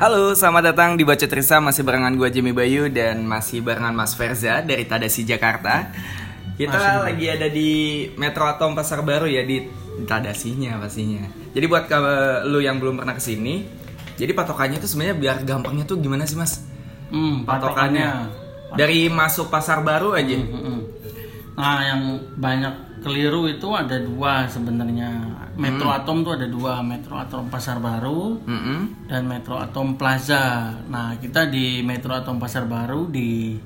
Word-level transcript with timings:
Halo, 0.00 0.32
selamat 0.32 0.72
datang 0.72 0.90
di 0.96 1.04
Baca 1.04 1.28
Trisa 1.28 1.60
Masih 1.60 1.84
barengan 1.84 2.16
gue 2.16 2.24
Jimmy 2.32 2.56
Bayu 2.56 2.88
Dan 2.88 3.28
masih 3.28 3.60
barengan 3.60 3.92
Mas 3.92 4.16
Verza 4.16 4.64
Dari 4.64 4.88
Tadasi 4.88 5.28
Jakarta 5.28 5.92
Kita 6.56 6.72
Masih. 6.72 7.04
lagi 7.04 7.26
ada 7.28 7.48
di 7.52 7.70
Metro 8.16 8.48
Atom 8.48 8.72
Pasar 8.72 9.04
Baru 9.04 9.28
ya 9.28 9.44
Di 9.44 9.68
Tadasinya 10.08 10.80
pastinya 10.80 11.28
Jadi 11.52 11.64
buat 11.68 11.84
lu 12.48 12.64
yang 12.64 12.80
belum 12.80 13.04
pernah 13.04 13.12
ke 13.12 13.20
sini 13.20 13.68
Jadi 14.16 14.32
patokannya 14.32 14.80
tuh 14.80 14.88
sebenarnya 14.88 15.16
biar 15.20 15.36
gampangnya 15.44 15.84
tuh 15.84 16.00
gimana 16.00 16.24
sih 16.24 16.40
mas? 16.40 16.64
Hmm, 17.12 17.44
Patokannya 17.44 18.32
Dari 18.80 19.12
masuk 19.12 19.52
Pasar 19.52 19.84
Baru 19.84 20.16
aja 20.16 20.32
Hmm, 20.32 20.48
hmm. 20.48 20.80
Nah, 21.60 21.80
yang 21.84 22.00
banyak 22.40 22.89
keliru 23.00 23.48
itu 23.48 23.68
ada 23.72 23.96
dua 23.98 24.46
sebenarnya. 24.46 25.10
Metro 25.60 25.92
Atom 25.92 26.24
tuh 26.24 26.40
ada 26.40 26.48
dua, 26.48 26.80
Metro 26.80 27.20
Atom 27.20 27.52
Pasar 27.52 27.82
Baru 27.82 28.40
Mm-mm. 28.44 29.10
dan 29.10 29.28
Metro 29.28 29.60
Atom 29.60 29.98
Plaza. 30.00 30.72
Nah, 30.88 31.20
kita 31.20 31.52
di 31.52 31.84
Metro 31.84 32.16
Atom 32.16 32.40
Pasar 32.40 32.64
Baru 32.64 33.10
di 33.12 33.58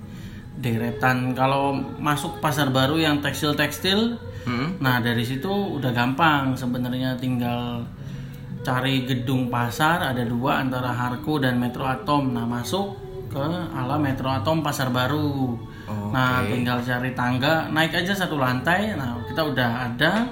deretan 0.54 1.34
kalau 1.34 1.74
masuk 1.98 2.38
pasar 2.38 2.70
baru 2.70 2.94
yang 2.94 3.18
tekstil-tekstil, 3.18 4.16
Mm-mm. 4.46 4.78
nah 4.78 5.02
dari 5.02 5.26
situ 5.26 5.50
udah 5.50 5.90
gampang 5.90 6.54
sebenarnya 6.54 7.18
tinggal 7.18 7.82
cari 8.64 9.04
gedung 9.04 9.52
pasar 9.52 10.14
ada 10.14 10.24
dua 10.24 10.62
antara 10.62 10.94
Harko 10.94 11.36
dan 11.42 11.60
Metro 11.60 11.84
Atom. 11.84 12.32
Nah, 12.32 12.48
masuk 12.48 12.96
ke 13.28 13.44
ala 13.74 14.00
Metro 14.00 14.30
Atom 14.30 14.64
Pasar 14.64 14.88
Baru. 14.94 15.58
Oke. 15.84 16.10
Nah, 16.10 16.40
tinggal 16.42 16.78
cari 16.80 17.10
tangga, 17.12 17.68
naik 17.68 17.92
aja 17.92 18.12
satu 18.14 18.36
lantai. 18.36 18.94
Nah, 18.94 19.20
kita 19.24 19.42
udah 19.44 19.70
ada 19.86 20.28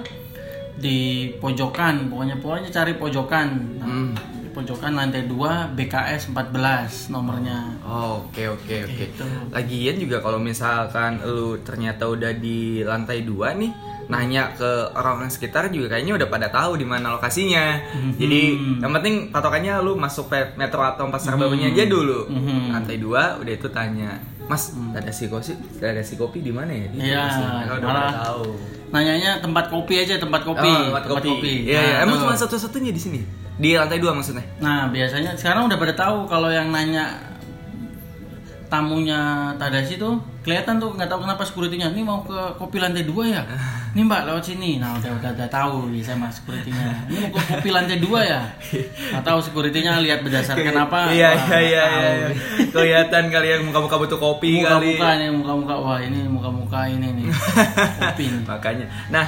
di 0.73 1.29
pojokan. 1.37 2.09
Pokoknya 2.09 2.35
pokoknya 2.37 2.69
cari 2.69 2.93
pojokan. 2.97 3.47
Nah, 3.77 3.85
Hmm. 3.85 4.11
di 4.41 4.49
pojokan 4.49 4.93
lantai 4.93 5.23
2 5.23 5.69
BKS 5.69 6.29
14 6.29 7.07
nomornya. 7.07 7.77
Oh, 7.85 8.25
Oke 8.25 8.49
oke 8.49 8.85
oke. 8.85 8.97
Gitu. 8.97 9.25
Lagian 9.49 9.97
juga 9.97 10.17
kalau 10.19 10.37
misalkan 10.37 11.21
lu 11.21 11.61
ternyata 11.61 12.09
udah 12.09 12.33
di 12.33 12.81
lantai 12.81 13.21
dua 13.21 13.53
nih, 13.53 13.69
nanya 14.05 14.51
ke 14.51 14.65
orang-orang 14.91 15.27
sekitar 15.27 15.67
juga 15.67 15.91
kayaknya 15.91 16.15
udah 16.15 16.27
pada 16.27 16.47
tahu 16.47 16.75
di 16.75 16.83
mana 16.83 17.11
lokasinya. 17.11 17.79
Jadi 18.13 18.41
yang 18.77 18.91
penting 18.91 19.29
patokannya 19.29 19.79
lu 19.79 19.95
masuk 19.95 20.27
pe- 20.27 20.51
Metro 20.53 20.79
Atom 20.79 21.07
Pasar 21.07 21.33
Barunya 21.33 21.69
aja 21.69 21.85
dulu. 21.85 22.27
Mhm. 22.27 22.71
Lantai 22.71 22.97
dua 22.97 23.37
udah 23.37 23.53
itu 23.53 23.67
tanya, 23.69 24.19
Mas, 24.43 24.69
ada 24.91 25.07
si 25.07 25.25
kopi, 25.25 25.55
ada 25.79 26.01
si 26.01 26.13
kopi 26.13 26.39
di 26.39 26.51
mana 26.51 26.69
ya? 26.69 26.85
Di 26.85 26.97
Iya, 26.99 27.21
sini. 27.27 27.47
Mereka 27.57 27.73
udah 27.73 27.87
malah 27.87 28.13
tahu. 28.21 28.43
Nanyanya 28.89 29.31
tempat 29.39 29.65
kopi 29.67 29.93
aja, 29.97 30.15
tempat 30.15 30.41
kopi. 30.43 30.67
Oh, 30.67 30.93
tempat 30.93 31.23
kopi. 31.23 31.53
Iya, 31.63 31.79
iya. 31.79 31.81
Nah, 31.95 32.03
Emang 32.03 32.17
tuh. 32.17 32.23
cuma 32.23 32.35
satu-satunya 32.35 32.91
di 32.91 33.01
sini. 33.01 33.19
Di 33.53 33.73
lantai 33.73 33.97
dua 33.97 34.11
maksudnya. 34.11 34.43
Nah, 34.59 34.85
biasanya 34.87 35.33
sekarang 35.33 35.65
udah 35.65 35.77
pada 35.77 35.93
tahu 35.93 36.25
kalau 36.25 36.49
yang 36.49 36.69
nanya 36.69 37.33
tamunya 38.67 39.19
Tadashi 39.55 39.95
tuh 39.95 40.17
kelihatan 40.43 40.75
tuh 40.75 40.91
nggak 40.91 41.07
tahu 41.07 41.23
kenapa 41.23 41.43
securitynya. 41.47 41.95
Ini 41.95 42.03
mau 42.03 42.19
ke 42.21 42.35
kopi 42.59 42.77
lantai 42.77 43.07
dua 43.07 43.23
ya? 43.23 43.41
Ini 43.95 44.03
mbak 44.03 44.27
lewat 44.27 44.43
sini. 44.43 44.77
Nah 44.77 44.99
udah 44.99 45.11
udah, 45.23 45.31
udah 45.31 45.47
tahu 45.47 45.87
biasa 45.87 46.19
mas 46.19 46.43
securitynya. 46.43 47.07
Ini 47.07 47.17
mau 47.23 47.29
ke 47.31 47.41
kopi 47.47 47.69
lantai 47.71 47.97
dua 48.03 48.19
ya? 48.27 48.41
Nggak 49.15 49.23
tahu 49.23 49.39
securitynya 49.39 50.03
lihat 50.03 50.19
berdasarkan 50.21 50.75
apa. 50.75 51.15
Iya 51.15 51.29
iya 51.31 51.57
iya. 51.63 51.83
tahu. 51.87 52.03
iya. 52.03 52.27
Kelihatan 52.75 53.23
kalian 53.31 53.59
muka-muka 53.63 53.95
butuh 53.95 54.19
kopi 54.19 54.59
kali. 54.61 54.99
muka-muka 54.99 55.09
nih 55.15 55.29
muka-muka. 55.31 55.73
Wah 55.79 55.99
ini 56.03 56.19
muka-muka 56.27 56.79
ini 56.91 57.07
nih. 57.23 57.25
Kopi 58.03 58.25
nih. 58.27 58.43
Makanya. 58.51 58.87
Nah, 59.07 59.25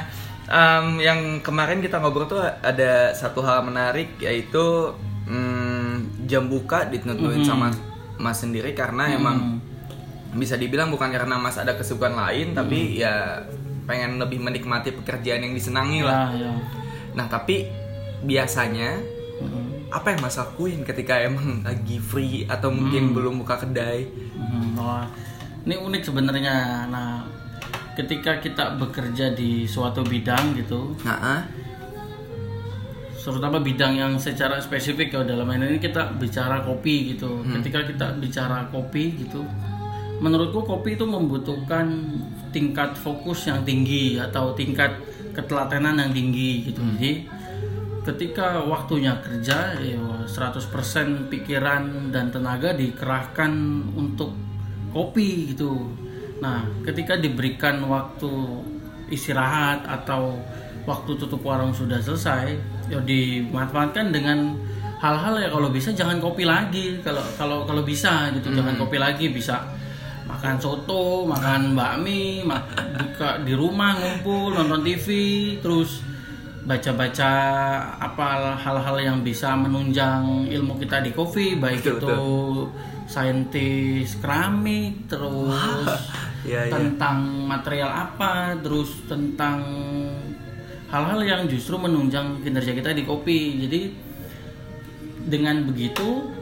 em, 0.52 0.86
yang 1.00 1.20
kemarin 1.40 1.80
kita 1.80 2.04
ngobrol 2.04 2.28
tuh 2.28 2.44
ada 2.44 3.16
satu 3.16 3.40
hal 3.40 3.64
menarik 3.64 4.20
yaitu 4.20 4.92
mm, 5.32 6.28
jam 6.28 6.52
buka 6.52 6.92
ditentuin 6.92 7.42
sama 7.42 7.72
Mas 8.20 8.40
sendiri 8.40 8.72
karena 8.76 9.12
emang 9.12 9.60
bisa 10.36 10.60
dibilang 10.60 10.92
bukan 10.92 11.10
karena 11.10 11.40
Mas 11.40 11.56
ada 11.56 11.74
kesibukan 11.80 12.14
lain 12.14 12.52
tapi 12.52 13.00
ya 13.00 13.44
pengen 13.86 14.18
lebih 14.18 14.42
menikmati 14.42 14.92
pekerjaan 14.92 15.46
yang 15.46 15.54
disenangi 15.54 16.02
lah. 16.02 16.34
ya, 16.36 16.50
ya. 16.50 16.54
Nah, 17.16 17.26
tapi 17.32 17.70
biasanya 18.26 19.00
Mm-mm. 19.40 19.94
apa 19.94 20.12
yang 20.12 20.20
Mas 20.26 20.36
lakuin 20.36 20.82
ketika 20.84 21.22
emang 21.22 21.62
lagi 21.64 22.02
free 22.02 22.44
atau 22.50 22.74
mungkin 22.74 23.14
belum 23.16 23.40
buka 23.46 23.62
kedai? 23.64 24.10
Hmm, 24.36 24.76
wah. 24.76 25.08
ini 25.66 25.78
unik 25.82 26.02
sebenarnya. 26.06 26.86
Nah, 26.90 27.26
ketika 27.96 28.38
kita 28.44 28.76
bekerja 28.78 29.34
di 29.34 29.66
suatu 29.66 30.04
bidang 30.06 30.54
gitu, 30.60 30.94
Nah, 31.08 31.18
ah. 31.18 31.42
terutama 33.18 33.58
bidang 33.58 33.98
yang 33.98 34.14
secara 34.22 34.62
spesifik 34.62 35.10
ya 35.10 35.26
dalam 35.26 35.50
ini 35.50 35.82
kita 35.82 36.14
bicara 36.22 36.62
kopi 36.62 37.18
gitu. 37.18 37.42
Ketika 37.42 37.82
kita 37.82 38.06
bicara 38.22 38.70
kopi 38.70 39.18
gitu, 39.26 39.42
menurutku 40.26 40.66
kopi 40.66 40.98
itu 40.98 41.06
membutuhkan 41.06 41.86
tingkat 42.50 42.98
fokus 42.98 43.46
yang 43.46 43.62
tinggi 43.62 44.18
atau 44.18 44.58
tingkat 44.58 44.98
ketelatenan 45.38 46.02
yang 46.02 46.10
tinggi 46.10 46.66
gitu. 46.66 46.82
Jadi 46.82 47.30
ketika 48.06 48.66
waktunya 48.66 49.14
kerja 49.22 49.78
ya 49.78 50.02
100% 50.26 51.30
pikiran 51.30 52.10
dan 52.10 52.34
tenaga 52.34 52.74
dikerahkan 52.74 53.54
untuk 53.94 54.34
kopi 54.90 55.54
gitu. 55.54 55.94
Nah, 56.42 56.66
ketika 56.82 57.20
diberikan 57.22 57.86
waktu 57.86 58.32
istirahat 59.14 59.86
atau 59.86 60.42
waktu 60.90 61.12
tutup 61.22 61.46
warung 61.46 61.74
sudah 61.74 62.02
selesai, 62.02 62.58
ya 62.90 62.98
dimanfaatkan 63.02 64.10
dengan 64.10 64.58
hal-hal 65.02 65.38
ya 65.38 65.50
kalau 65.52 65.70
bisa 65.70 65.92
jangan 65.92 66.18
kopi 66.18 66.48
lagi. 66.48 67.02
Kalau 67.04 67.22
kalau 67.36 67.68
kalau 67.68 67.84
bisa 67.86 68.32
gitu, 68.34 68.56
jangan 68.56 68.80
kopi 68.80 68.98
lagi 68.98 69.30
bisa 69.30 69.75
makan 70.46 70.62
soto, 70.62 71.26
makan 71.26 71.74
bakmi, 71.74 72.46
buka 72.46 73.42
di 73.42 73.58
rumah 73.58 73.98
ngumpul 73.98 74.54
nonton 74.54 74.86
TV, 74.86 75.08
terus 75.58 76.06
baca-baca 76.70 77.34
apa 77.98 78.54
hal-hal 78.54 78.98
yang 79.02 79.18
bisa 79.26 79.58
menunjang 79.58 80.46
ilmu 80.46 80.78
kita 80.78 81.02
di 81.02 81.18
kopi, 81.18 81.58
baik 81.58 81.82
Betul, 81.82 81.98
itu 81.98 82.22
saintis 83.10 84.22
keramik, 84.22 85.10
terus 85.10 85.58
iya. 86.46 86.70
tentang 86.70 87.50
material 87.50 87.90
apa, 87.90 88.54
terus 88.62 89.02
tentang 89.10 89.66
hal-hal 90.94 91.26
yang 91.26 91.42
justru 91.50 91.74
menunjang 91.82 92.46
kinerja 92.46 92.78
kita 92.78 92.94
di 92.94 93.02
kopi. 93.02 93.66
Jadi 93.66 93.82
dengan 95.26 95.66
begitu 95.66 96.35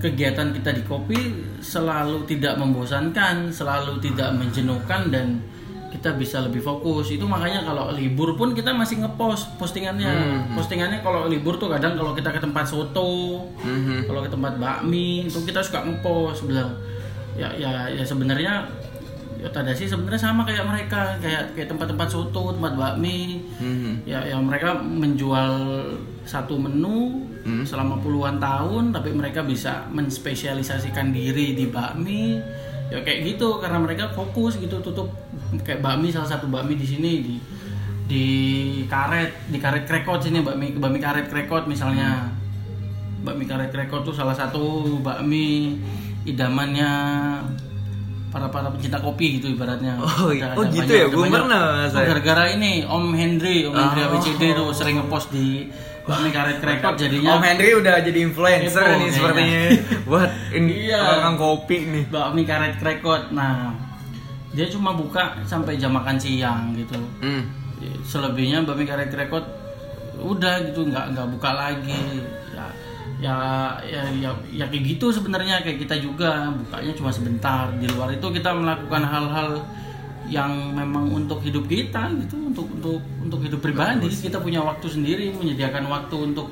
kegiatan 0.00 0.50
kita 0.50 0.72
di 0.72 0.82
kopi 0.82 1.18
selalu 1.60 2.24
tidak 2.24 2.56
membosankan, 2.56 3.52
selalu 3.52 4.00
tidak 4.00 4.32
menjenuhkan 4.32 5.12
dan 5.12 5.44
kita 5.90 6.14
bisa 6.14 6.40
lebih 6.40 6.62
fokus. 6.62 7.10
Itu 7.10 7.26
makanya 7.26 7.66
kalau 7.66 7.92
libur 7.92 8.38
pun 8.38 8.54
kita 8.54 8.70
masih 8.72 9.02
ngepost 9.04 9.58
postingannya. 9.60 10.46
Postingannya 10.54 11.02
kalau 11.02 11.26
libur 11.28 11.58
tuh 11.60 11.68
kadang 11.68 11.98
kalau 11.98 12.14
kita 12.14 12.30
ke 12.30 12.40
tempat 12.40 12.64
soto, 12.64 13.44
Mhm. 13.60 14.06
kalau 14.08 14.22
ke 14.24 14.30
tempat 14.30 14.56
bakmi 14.56 15.26
itu 15.26 15.38
kita 15.44 15.60
suka 15.60 15.84
ngepost 15.84 16.46
bilang 16.46 16.72
ya 17.36 17.50
ya 17.54 17.90
ya 17.90 18.02
sebenarnya 18.02 18.64
ya 19.40 19.48
Tadashi 19.48 19.88
sebenarnya 19.88 20.20
sama 20.20 20.44
kayak 20.44 20.68
mereka 20.68 21.16
kayak 21.18 21.56
kayak 21.56 21.68
tempat-tempat 21.68 22.08
soto, 22.08 22.54
tempat 22.54 22.72
bakmi. 22.78 23.42
Mhm. 23.58 24.06
Ya 24.06 24.22
ya 24.24 24.38
mereka 24.38 24.78
menjual 24.78 25.52
satu 26.22 26.54
menu 26.54 27.26
selama 27.42 27.96
puluhan 27.96 28.36
tahun 28.36 28.90
tapi 28.90 29.10
mereka 29.10 29.40
bisa 29.40 29.88
menspesialisasikan 29.90 31.10
diri 31.10 31.52
di 31.52 31.66
bakmi. 31.66 32.36
Ya 32.88 33.00
kayak 33.00 33.22
gitu 33.24 33.56
karena 33.56 33.78
mereka 33.78 34.10
fokus 34.10 34.56
gitu 34.56 34.78
tutup 34.78 35.08
kayak 35.58 35.78
bakmi 35.78 36.10
salah 36.10 36.26
satu 36.28 36.46
bakmi 36.46 36.74
di 36.74 36.84
sini 36.84 37.12
di 37.20 37.34
di 38.04 38.24
karet 38.84 39.46
di 39.46 39.56
karet 39.56 39.84
krekot 39.84 40.18
sini 40.20 40.40
bakmi 40.40 40.74
bakmi 40.74 40.98
karet 40.98 41.26
krekot 41.26 41.64
misalnya 41.64 42.26
bakmi 43.20 43.44
karet 43.44 43.70
krekot 43.70 44.02
tuh 44.02 44.10
salah 44.10 44.34
satu 44.34 44.98
bakmi 44.98 45.78
idamannya 46.24 46.90
para 48.28 48.46
para 48.46 48.68
pencinta 48.68 48.98
kopi 48.98 49.38
gitu 49.38 49.50
ibaratnya. 49.50 49.98
Oh, 49.98 50.30
Ada- 50.30 50.54
oh 50.54 50.62
ada 50.62 50.70
gitu 50.70 50.82
banyak- 50.84 50.94
ya? 50.96 51.06
Belum 51.08 51.22
banyak. 51.24 51.34
pernah, 51.36 51.62
saya. 51.84 52.06
Gara-gara 52.08 52.44
ini 52.48 52.82
Om 52.82 53.06
Hendry, 53.12 53.66
Om 53.66 53.74
Hendry 53.74 54.00
Oh. 54.00 54.08
ABCD 54.08 54.42
tuh 54.52 54.68
sering 54.70 54.96
ngepost 54.96 55.30
di 55.30 55.66
bakmi 56.10 56.28
karet 56.28 56.58
krekot 56.58 56.94
jadinya 56.96 57.30
Om 57.32 57.42
Henry 57.44 57.70
udah 57.72 57.94
jadi 58.02 58.18
influencer 58.20 58.82
Kepo 58.82 58.98
nih 58.98 59.08
sepertinya 59.08 59.58
buat 60.02 60.30
ini 60.50 60.72
Iya. 60.84 60.98
orang 61.16 61.36
kopi 61.36 61.76
nih. 61.86 62.04
bakmi 62.08 62.42
karet 62.42 62.74
krekot. 62.76 63.30
Nah, 63.30 63.70
dia 64.50 64.66
cuma 64.66 64.90
buka 64.92 65.38
sampai 65.44 65.78
jam 65.78 65.94
makan 65.94 66.18
siang 66.18 66.74
gitu. 66.74 66.98
Hmm. 67.20 67.46
selebihnya 68.02 68.60
bakmi 68.60 68.84
karet 68.84 69.08
krekot 69.08 69.40
udah 70.20 70.60
gitu 70.62 70.84
nggak 70.84 71.16
nggak 71.16 71.26
buka 71.30 71.50
lagi 71.50 71.96
ya 72.52 72.66
ya 73.16 73.34
ya 73.80 74.02
ya, 74.12 74.30
ya 74.52 74.64
kayak 74.66 74.84
gitu 74.86 75.08
sebenarnya 75.08 75.64
kayak 75.64 75.80
kita 75.80 75.96
juga 75.96 76.52
bukanya 76.52 76.92
cuma 76.92 77.08
sebentar 77.08 77.72
di 77.74 77.88
luar 77.88 78.10
itu 78.10 78.26
kita 78.28 78.52
melakukan 78.52 79.00
hal-hal 79.00 79.64
yang 80.30 80.72
memang 80.72 81.10
untuk 81.10 81.42
hidup 81.42 81.66
kita 81.66 82.06
gitu 82.22 82.54
untuk 82.54 82.70
untuk 82.70 83.02
untuk 83.18 83.40
hidup 83.42 83.58
pribadi 83.58 84.06
kita 84.06 84.38
punya 84.38 84.62
waktu 84.62 84.86
sendiri 84.86 85.34
menyediakan 85.34 85.90
waktu 85.90 86.16
untuk 86.30 86.46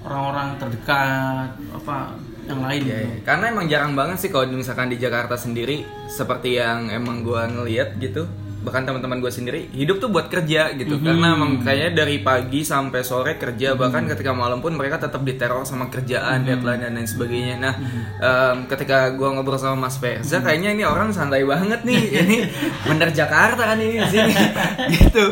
orang-orang 0.00 0.56
terdekat 0.56 1.50
apa 1.76 2.16
yang 2.46 2.62
lain 2.62 2.80
Iya, 2.86 2.94
gitu. 2.94 3.06
iya. 3.10 3.18
Karena 3.26 3.44
emang 3.50 3.66
jarang 3.66 3.92
banget 3.98 4.16
sih 4.22 4.30
kalau 4.30 4.46
misalkan 4.48 4.88
di 4.88 4.96
Jakarta 4.96 5.34
sendiri 5.34 5.82
seperti 6.06 6.56
yang 6.56 6.88
emang 6.88 7.26
gua 7.26 7.50
ngeliat 7.50 7.98
gitu. 7.98 8.24
Bahkan 8.66 8.82
teman-teman 8.82 9.22
gue 9.22 9.30
sendiri 9.30 9.70
hidup 9.70 10.02
tuh 10.02 10.10
buat 10.10 10.26
kerja 10.26 10.74
gitu. 10.74 10.98
Karena 10.98 11.38
emang 11.38 11.62
kayaknya 11.62 12.02
dari 12.02 12.18
pagi 12.18 12.66
sampai 12.66 13.06
sore 13.06 13.38
kerja 13.38 13.78
bahkan 13.78 14.10
ketika 14.10 14.34
malam 14.34 14.58
pun 14.58 14.74
mereka 14.74 14.98
tetap 14.98 15.22
diteror 15.22 15.62
sama 15.62 15.86
kerjaan, 15.86 16.42
deadline 16.42 16.82
dan 16.82 16.98
lain 16.98 17.06
sebagainya. 17.06 17.54
Nah, 17.62 17.74
em, 18.18 18.66
ketika 18.66 19.14
gua 19.14 19.38
ngobrol 19.38 19.54
sama 19.54 19.86
Mas 19.86 20.02
Ferza 20.02 20.42
kayaknya 20.42 20.74
ini 20.74 20.82
orang 20.82 21.14
santai 21.14 21.46
banget 21.46 21.86
nih. 21.86 22.02
ini 22.26 22.36
bener 22.82 23.14
Jakarta 23.14 23.62
kan 23.70 23.78
ini 23.78 24.02
di 24.02 24.08
sini. 24.10 24.34
gitu. 24.98 25.24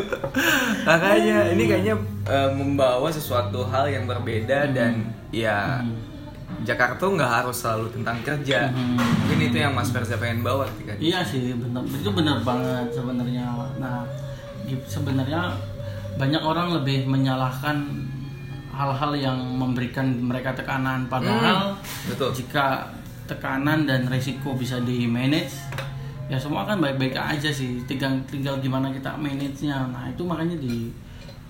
Makanya 0.87 1.51
ini 1.51 1.63
kayaknya 1.67 1.99
em, 2.31 2.51
membawa 2.55 3.11
sesuatu 3.11 3.67
hal 3.67 3.91
yang 3.91 4.07
berbeda 4.07 4.71
dan 4.71 5.11
ya 5.35 5.83
Jakarta 6.63 6.95
tuh 6.95 7.17
nggak 7.19 7.31
harus 7.43 7.57
selalu 7.59 7.87
tentang 7.91 8.17
kerja. 8.23 8.71
Mungkin 8.71 9.39
itu 9.51 9.57
yang 9.59 9.75
Mas 9.75 9.91
Ferza 9.91 10.15
pengen 10.15 10.45
bawa 10.45 10.63
ketika 10.75 10.95
Iya 11.01 11.19
sih, 11.25 11.51
benar. 11.57 11.83
Itu 11.83 12.13
benar 12.15 12.39
banget 12.45 12.87
sebenarnya. 12.95 13.45
Nah, 13.81 14.07
sebenarnya 14.87 15.51
banyak 16.15 16.41
orang 16.41 16.79
lebih 16.79 17.05
menyalahkan 17.05 18.07
hal-hal 18.75 19.11
yang 19.15 19.39
memberikan 19.55 20.03
mereka 20.19 20.51
tekanan 20.51 21.07
padahal 21.07 21.79
betul. 22.11 22.31
jika 22.35 22.91
tekanan 23.23 23.87
dan 23.87 24.03
resiko 24.11 24.51
bisa 24.51 24.83
di 24.83 25.07
manage 25.07 25.55
ya 26.27 26.35
semua 26.35 26.67
kan 26.67 26.81
baik-baik 26.83 27.15
aja 27.15 27.47
sih 27.53 27.79
tinggal 27.87 28.11
tinggal 28.27 28.57
gimana 28.59 28.91
kita 28.91 29.15
manage-nya 29.15 29.87
nah 29.93 30.09
itu 30.09 30.27
makanya 30.27 30.57
di 30.59 30.91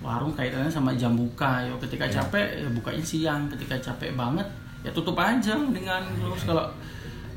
warung 0.04 0.36
kaitannya 0.36 0.70
sama 0.70 0.92
jam 0.94 1.16
buka 1.16 1.64
ya 1.66 1.72
ketika 1.82 2.06
capek 2.06 2.62
ya 2.62 2.68
bukanya 2.70 3.02
siang 3.02 3.48
ketika 3.50 3.74
capek 3.80 4.12
banget 4.14 4.46
ya 4.86 4.90
tutup 4.94 5.18
aja 5.18 5.58
dengan 5.74 6.06
terus 6.14 6.46
kalau 6.46 6.70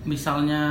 misalnya 0.05 0.61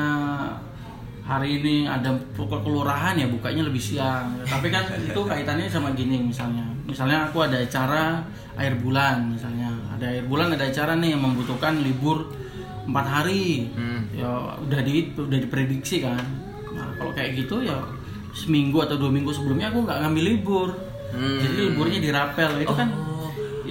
hari 1.28 1.60
ini 1.60 1.84
ada 1.84 2.16
ke 2.32 2.40
kelurahan 2.48 3.12
ya 3.12 3.28
bukanya 3.28 3.69
lebih 3.69 3.82
siang. 3.82 4.40
Tapi 4.48 4.72
kan 4.72 4.88
itu 5.12 5.20
kaitannya 5.20 5.69
sama 5.69 5.92
gini 5.92 6.16
misalnya. 6.25 6.64
Misalnya 6.88 7.28
aku 7.28 7.44
ada 7.44 7.60
acara 7.60 8.25
air 8.56 8.72
bulan 8.80 9.36
misalnya. 9.36 9.69
Ada 9.98 10.06
air 10.08 10.25
bulan 10.25 10.56
ada 10.56 10.64
acara 10.64 10.96
nih 10.96 11.12
yang 11.12 11.20
membutuhkan 11.20 11.84
libur 11.84 12.32
empat 12.88 13.04
hari. 13.04 13.69
Hmm. 13.76 14.08
ya 14.16 14.56
udah 14.64 14.80
di 14.80 15.12
udah 15.12 15.38
diprediksi 15.38 16.00
kan. 16.00 16.25
Nah 16.72 16.96
kalau 16.96 17.12
kayak 17.12 17.36
gitu 17.36 17.60
ya 17.60 17.76
seminggu 18.32 18.80
atau 18.80 18.96
dua 18.96 19.12
minggu 19.12 19.28
sebelumnya 19.28 19.69
aku 19.69 19.84
nggak 19.84 19.98
ngambil 20.00 20.25
libur. 20.25 20.69
Hmm. 21.12 21.40
jadi 21.44 21.69
liburnya 21.69 21.98
dirapel. 22.00 22.64
Itu 22.64 22.72
kan 22.72 22.88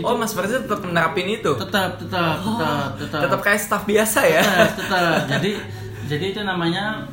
Oh, 0.02 0.16
Mas 0.16 0.32
Ferza 0.32 0.60
tetap 0.60 0.80
menerapin 0.80 1.26
itu. 1.28 1.52
tetap 1.56 1.98
tetap 1.98 2.38
tetap 2.40 2.90
tetap 2.98 3.22
Tetap 3.26 3.40
kayak 3.42 3.60
staff 3.60 3.84
biasa 3.84 4.20
ya. 4.24 4.42
tetap, 4.44 4.70
tetap. 4.80 5.20
jadi 5.32 5.52
jadi 6.08 6.26
itu 6.32 6.42
namanya 6.42 7.06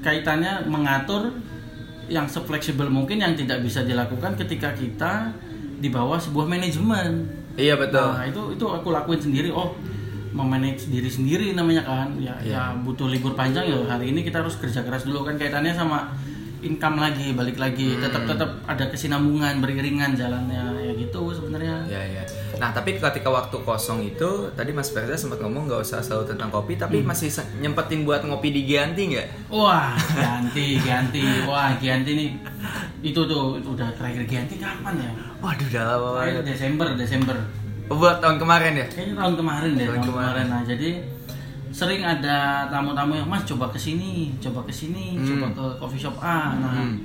kaitannya 0.00 0.64
mengatur 0.64 1.34
yang 2.08 2.24
sefleksibel 2.24 2.88
mungkin 2.88 3.20
yang 3.20 3.34
tidak 3.34 3.60
bisa 3.60 3.84
dilakukan 3.84 4.32
ketika 4.34 4.72
kita 4.72 5.34
di 5.76 5.88
bawah 5.88 6.16
sebuah 6.16 6.46
manajemen 6.46 7.28
Iya 7.52 7.74
betul. 7.74 8.06
Nah, 8.06 8.22
itu 8.22 8.54
itu 8.54 8.62
aku 8.64 8.94
lakuin 8.94 9.18
sendiri. 9.18 9.50
Oh, 9.50 9.74
memanage 10.30 10.86
diri 10.86 11.10
sendiri 11.10 11.50
namanya 11.50 11.82
kan. 11.82 12.14
Ya 12.14 12.38
ya 12.38 12.70
butuh 12.70 13.10
libur 13.10 13.34
panjang 13.34 13.66
ya 13.66 13.82
hari 13.82 14.14
ini 14.14 14.22
kita 14.22 14.46
harus 14.46 14.54
kerja 14.54 14.86
keras 14.86 15.02
dulu 15.02 15.26
kan 15.26 15.34
kaitannya 15.34 15.74
sama 15.74 16.06
income 16.62 17.02
lagi, 17.02 17.34
balik 17.34 17.58
lagi. 17.58 17.98
Tetap 17.98 18.30
tetap 18.30 18.62
ada 18.62 18.86
kesinambungan 18.86 19.58
beriringan 19.58 20.14
jalannya 20.14 20.77
gitu 21.08 21.32
sebenarnya. 21.32 21.82
Ya 21.86 21.98
ya. 22.00 22.22
Nah 22.56 22.70
tapi 22.70 22.94
ketika 22.94 23.26
waktu 23.26 23.56
kosong 23.58 24.04
itu 24.04 24.28
tadi 24.52 24.70
Mas 24.70 24.88
Ferza 24.88 25.14
sempat 25.14 25.38
ngomong 25.38 25.64
nggak 25.64 25.80
usah 25.80 25.98
selalu 25.98 26.28
tentang 26.28 26.48
kopi, 26.48 26.74
tapi 26.74 27.00
masih 27.00 27.26
se- 27.26 27.48
nyempetin 27.56 28.04
buat 28.04 28.20
ngopi 28.20 28.48
di 28.50 28.62
Gianti 28.64 29.08
nggak? 29.08 29.48
Wah, 29.48 29.96
ganti, 30.10 30.76
ganti. 30.78 31.24
Wah, 31.44 31.72
ganti 31.74 32.10
nih. 32.14 32.30
Itu 33.00 33.24
tuh 33.24 33.56
udah 33.58 33.88
terakhir 33.92 34.22
ganti 34.24 34.56
kapan 34.56 34.94
ya? 34.98 35.10
Waduh 35.38 35.66
udah 35.66 35.82
lama 35.88 36.08
banget. 36.14 36.44
Desember, 36.46 36.88
Desember. 36.92 37.36
Oh, 37.88 37.96
buat 37.96 38.20
tahun 38.20 38.36
kemarin 38.36 38.76
ya? 38.76 38.86
Kayaknya 38.86 39.14
tahun 39.16 39.34
kemarin 39.34 39.70
deh, 39.72 39.80
Tahun 39.82 39.96
tahun, 39.96 40.06
kemarin. 40.06 40.28
kemarin. 40.28 40.46
Nah, 40.50 40.62
jadi 40.62 40.90
sering 41.70 42.02
ada 42.02 42.36
tamu-tamu 42.66 43.12
yang 43.14 43.24
Mas 43.24 43.44
coba 43.44 43.70
ke 43.70 43.78
sini, 43.78 44.36
coba 44.36 44.60
ke 44.62 44.72
sini, 44.74 45.16
Hmm. 45.16 45.24
coba 45.24 45.46
ke 45.50 45.64
coffee 45.78 46.02
shop 46.02 46.16
A. 46.18 46.52
Nah, 46.54 46.72
Hmm. 46.74 47.00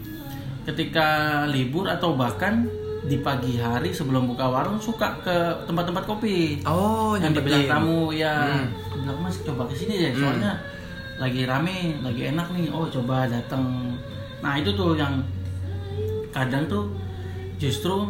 ketika 0.63 1.07
libur 1.45 1.85
atau 1.85 2.15
bahkan 2.15 2.67
di 3.03 3.19
pagi 3.19 3.55
hari 3.55 3.91
sebelum 3.91 4.25
buka 4.25 4.47
warung 4.47 4.79
suka 4.79 5.19
ke 5.19 5.35
tempat-tempat 5.65 6.03
kopi. 6.03 6.63
Oh 6.63 7.13
yang 7.15 7.31
dibilang 7.31 7.67
tamu 7.67 8.09
ya, 8.09 8.63
Hmm. 8.63 8.67
bilang 8.95 9.19
Mas 9.19 9.37
coba 9.39 9.67
ke 9.67 9.75
sini 9.75 9.99
deh, 9.99 10.11
soalnya 10.13 10.55
lagi 11.15 11.43
rame, 11.43 11.99
lagi 11.99 12.31
enak 12.31 12.47
nih. 12.49 12.67
Oh, 12.69 12.87
coba 12.87 13.27
datang. 13.27 13.91
Nah, 14.39 14.55
itu 14.55 14.71
tuh 14.71 14.95
yang 14.95 15.19
kadang 16.31 16.65
tuh 16.65 16.89
justru 17.55 18.07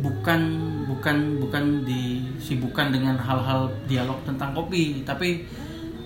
bukan 0.00 0.40
bukan 0.88 1.38
bukan 1.38 1.64
disibukkan 1.84 2.90
dengan 2.90 3.14
hal-hal 3.14 3.68
dialog 3.84 4.16
tentang 4.24 4.50
kopi 4.50 5.04
tapi 5.04 5.44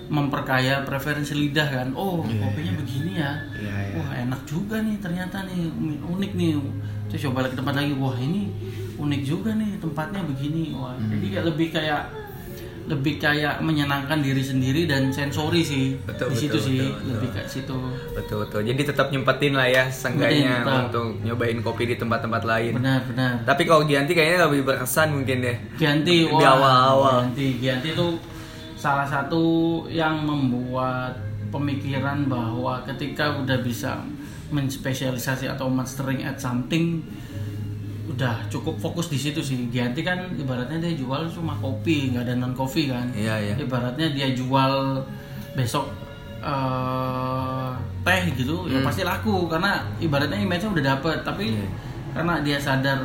memperkaya 0.05 0.85
preferensi 0.85 1.33
lidah 1.33 1.65
kan 1.65 1.87
oh 1.97 2.21
kopinya 2.21 2.73
begini 2.77 3.17
ya 3.17 3.31
Iya, 3.57 3.75
iya. 3.81 3.95
wah 3.97 4.11
enak 4.13 4.41
juga 4.45 4.77
nih 4.77 4.99
ternyata 5.01 5.47
nih 5.49 5.65
unik 6.05 6.31
nih 6.37 6.51
terus 7.15 7.31
coba 7.31 7.47
lagi 7.47 7.55
tempat 7.55 7.73
lagi 7.79 7.95
wah 7.95 8.17
ini 8.19 8.51
unik 8.99 9.21
juga 9.23 9.55
nih 9.55 9.79
tempatnya 9.79 10.21
begini 10.27 10.75
wah 10.75 10.99
jadi 10.99 11.25
kayak 11.31 11.45
lebih 11.47 11.67
kayak 11.71 12.03
lebih 12.85 13.17
kayak 13.17 13.65
menyenangkan 13.65 14.21
diri 14.21 14.43
sendiri 14.45 14.85
dan 14.85 15.09
sensori 15.09 15.65
sih 15.65 15.97
Betul, 16.05 16.29
di 16.29 16.37
situ 16.37 16.53
betul, 16.53 16.67
sih 16.69 16.77
betul, 16.77 16.91
betul. 16.93 17.09
lebih 17.17 17.29
kayak 17.33 17.49
situ 17.49 17.77
Betul 18.13 18.37
betul. 18.45 18.61
Jadi 18.61 18.81
tetap 18.85 19.07
nyempetin 19.09 19.53
lah 19.57 19.67
ya 19.71 19.83
tetap. 19.89 20.93
untuk 20.93 21.07
nyobain 21.25 21.59
kopi 21.65 21.83
di 21.89 21.95
tempat-tempat 21.97 22.43
lain. 22.45 22.73
benar 22.77 23.01
benar 23.09 23.41
Tapi 23.41 23.61
kalau 23.65 23.89
Gianti 23.89 24.13
kayaknya 24.13 24.45
lebih 24.45 24.61
berkesan 24.69 25.17
mungkin 25.17 25.37
deh. 25.41 25.57
Gianti 25.81 26.29
Di 26.29 26.45
awal-awal. 26.45 27.25
Gianti 27.25 27.47
Gianti 27.57 27.87
itu 27.97 28.07
salah 28.77 29.07
satu 29.09 29.43
yang 29.89 30.21
membuat 30.21 31.17
pemikiran 31.49 32.29
bahwa 32.29 32.85
ketika 32.85 33.33
udah 33.41 33.65
bisa 33.65 33.97
menspesialisasi 34.47 35.47
atau 35.47 35.65
mastering 35.67 36.21
at 36.21 36.37
something 36.37 37.01
udah 38.05 38.37
cukup 38.47 38.77
fokus 38.77 39.07
di 39.07 39.17
situ 39.17 39.41
sih 39.41 39.67
Gianti 39.67 39.99
kan 39.99 40.29
ibaratnya 40.31 40.77
dia 40.79 40.93
jual 40.93 41.25
cuma 41.27 41.57
kopi 41.57 42.09
nggak 42.09 42.23
ada 42.23 42.33
non 42.35 42.53
kopi 42.53 42.87
kan 42.87 43.09
Iya 43.11 43.35
iya. 43.41 43.55
ibaratnya 43.57 44.07
dia 44.09 44.29
jual 44.31 45.01
besok 45.53 45.89
eh, 46.39 47.71
teh 48.01 48.21
gitu 48.33 48.69
ya 48.69 48.77
Hmm. 48.77 48.85
pasti 48.85 49.01
laku 49.01 49.47
karena 49.47 49.81
ibaratnya 49.97 50.37
image-nya 50.37 50.69
udah 50.71 50.85
dapet 50.93 51.17
tapi 51.23 51.45
Iya. 51.51 51.65
karena 52.13 52.33
dia 52.39 52.57
sadar 52.57 52.99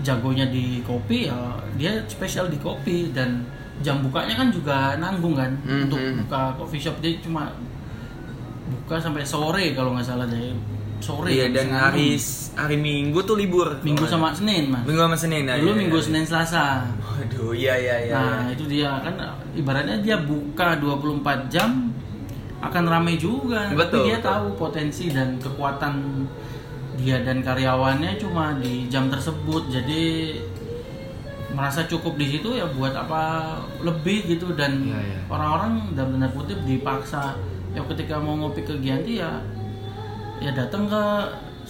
jagonya 0.00 0.48
di 0.48 0.80
kopi 0.80 1.28
ya 1.28 1.36
dia 1.76 1.92
spesial 2.06 2.48
di 2.48 2.56
kopi 2.56 3.12
dan 3.12 3.44
jam 3.78 4.00
bukanya 4.00 4.32
kan 4.34 4.48
juga 4.48 4.96
nanggung 4.96 5.36
kan 5.36 5.52
Hmm, 5.60 5.84
untuk 5.84 6.00
hmm. 6.00 6.24
buka 6.24 6.56
coffee 6.56 6.80
shop 6.80 6.96
dia 6.98 7.12
cuma 7.20 7.52
buka 8.66 8.98
sampai 8.98 9.22
sore 9.22 9.72
kalau 9.72 9.94
nggak 9.94 10.06
salah 10.06 10.26
deh 10.26 10.54
sore 10.98 11.28
Iya 11.28 11.52
dan 11.52 11.68
hari 11.70 12.16
hari 12.56 12.76
Minggu 12.76 13.20
tuh 13.22 13.36
libur. 13.36 13.78
minggu 13.84 14.04
sama 14.04 14.32
senin 14.32 14.72
mas 14.72 14.82
Minggu 14.82 15.00
sama 15.02 15.14
Senin. 15.14 15.44
nah, 15.44 15.54
dulu 15.54 15.72
iya, 15.72 15.80
minggu 15.84 15.98
iya. 16.00 16.06
senin 16.08 16.24
selasa 16.24 16.64
Waduh, 17.16 17.52
iya 17.52 17.74
iya 17.76 17.96
iya. 18.06 18.16
Nah, 18.16 18.44
itu 18.48 18.64
dia 18.64 18.96
kan 19.00 19.14
ibaratnya 19.52 19.96
dia 20.00 20.16
buka 20.20 20.76
24 20.76 21.48
jam 21.48 21.88
akan 22.56 22.84
ramai 22.84 23.16
juga. 23.16 23.68
Betul, 23.72 24.04
Tapi 24.04 24.08
dia 24.08 24.18
betul. 24.18 24.28
tahu 24.28 24.46
potensi 24.56 25.04
dan 25.08 25.36
kekuatan 25.36 25.94
dia 26.96 27.20
dan 27.20 27.40
karyawannya 27.40 28.16
cuma 28.16 28.56
di 28.56 28.88
jam 28.88 29.08
tersebut. 29.08 29.68
Jadi 29.68 30.02
merasa 31.52 31.88
cukup 31.88 32.16
di 32.16 32.36
situ 32.36 32.52
ya 32.52 32.68
buat 32.68 32.92
apa 32.92 33.56
lebih 33.80 34.28
gitu 34.28 34.52
dan 34.52 34.76
Iya, 34.82 35.00
iya. 35.00 35.18
orang-orang 35.32 35.96
dalam 35.96 36.16
tanda 36.16 36.28
kutip 36.32 36.58
dipaksa 36.64 37.32
ya 37.76 37.84
ketika 37.84 38.16
mau 38.16 38.40
ngopi 38.40 38.64
ke 38.64 38.72
Gianti 38.80 39.20
ya 39.20 39.36
ya 40.40 40.50
datang 40.56 40.88
ke 40.88 41.02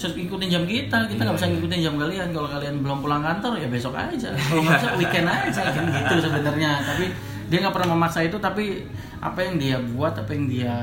ikutin 0.05 0.49
jam 0.53 0.65
kita. 0.69 1.09
Kita 1.09 1.21
nggak 1.25 1.37
bisa 1.41 1.49
ngikutin 1.49 1.81
jam 1.81 1.95
kalian. 1.97 2.29
Kalau 2.37 2.49
kalian 2.53 2.75
belum 2.85 2.99
pulang 3.01 3.25
kantor 3.25 3.57
ya 3.57 3.69
besok 3.73 3.97
aja. 3.97 4.29
Kalau 4.53 4.61
nggak 4.61 4.77
bisa 4.77 4.89
weekend 5.01 5.29
aja. 5.29 5.63
Kan 5.73 5.85
gitu 5.89 6.15
sebenarnya. 6.29 6.71
Tapi 6.85 7.05
dia 7.49 7.59
nggak 7.65 7.75
pernah 7.75 7.89
memaksa 7.97 8.21
itu. 8.21 8.37
Tapi 8.37 8.85
apa 9.25 9.41
yang 9.41 9.57
dia 9.57 9.77
buat 9.81 10.13
apa 10.13 10.31
yang 10.37 10.45
dia 10.53 10.75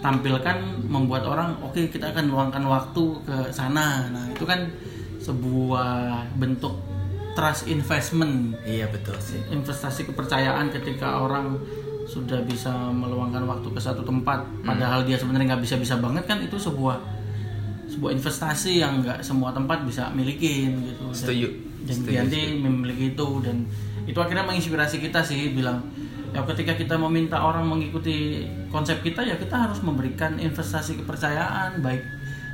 tampilkan 0.00 0.80
membuat 0.88 1.28
orang 1.28 1.60
oke 1.60 1.76
kita 1.92 2.16
akan 2.16 2.32
luangkan 2.32 2.64
waktu 2.64 3.04
ke 3.28 3.36
sana. 3.52 4.08
Nah 4.08 4.24
itu 4.32 4.48
kan 4.48 4.64
sebuah 5.20 6.24
bentuk 6.40 6.80
trust 7.36 7.68
investment. 7.68 8.56
Iya 8.64 8.88
betul 8.88 9.20
sih. 9.20 9.38
investasi 9.52 10.08
kepercayaan 10.08 10.72
ketika 10.72 11.20
orang 11.20 11.60
sudah 12.10 12.42
bisa 12.42 12.90
meluangkan 12.90 13.46
waktu 13.46 13.70
ke 13.70 13.78
satu 13.78 14.02
tempat 14.02 14.42
padahal 14.66 15.06
dia 15.06 15.14
sebenarnya 15.14 15.54
nggak 15.54 15.62
bisa-bisa 15.62 15.94
banget 15.96 16.26
kan 16.26 16.42
itu 16.42 16.58
sebuah 16.58 16.98
sebuah 17.86 18.10
investasi 18.12 18.82
yang 18.82 18.98
nggak 19.00 19.22
semua 19.22 19.50
tempat 19.50 19.86
bisa 19.86 20.10
milikin 20.10 20.74
gitu 20.84 21.06
Dan- 21.06 21.14
Setuju. 21.14 21.48
dan 21.80 21.96
Setuju, 21.96 22.60
memiliki 22.60 23.14
itu 23.14 23.28
dan 23.40 23.56
itu 24.04 24.18
akhirnya 24.18 24.42
menginspirasi 24.42 24.98
kita 24.98 25.22
sih 25.22 25.54
bilang 25.54 25.86
ya 26.30 26.42
ketika 26.46 26.74
kita 26.74 26.94
meminta 26.94 27.38
orang 27.38 27.66
mengikuti 27.66 28.42
konsep 28.68 29.02
kita 29.02 29.22
ya 29.22 29.34
kita 29.34 29.66
harus 29.66 29.78
memberikan 29.80 30.38
investasi 30.38 30.98
kepercayaan 30.98 31.78
baik 31.78 32.02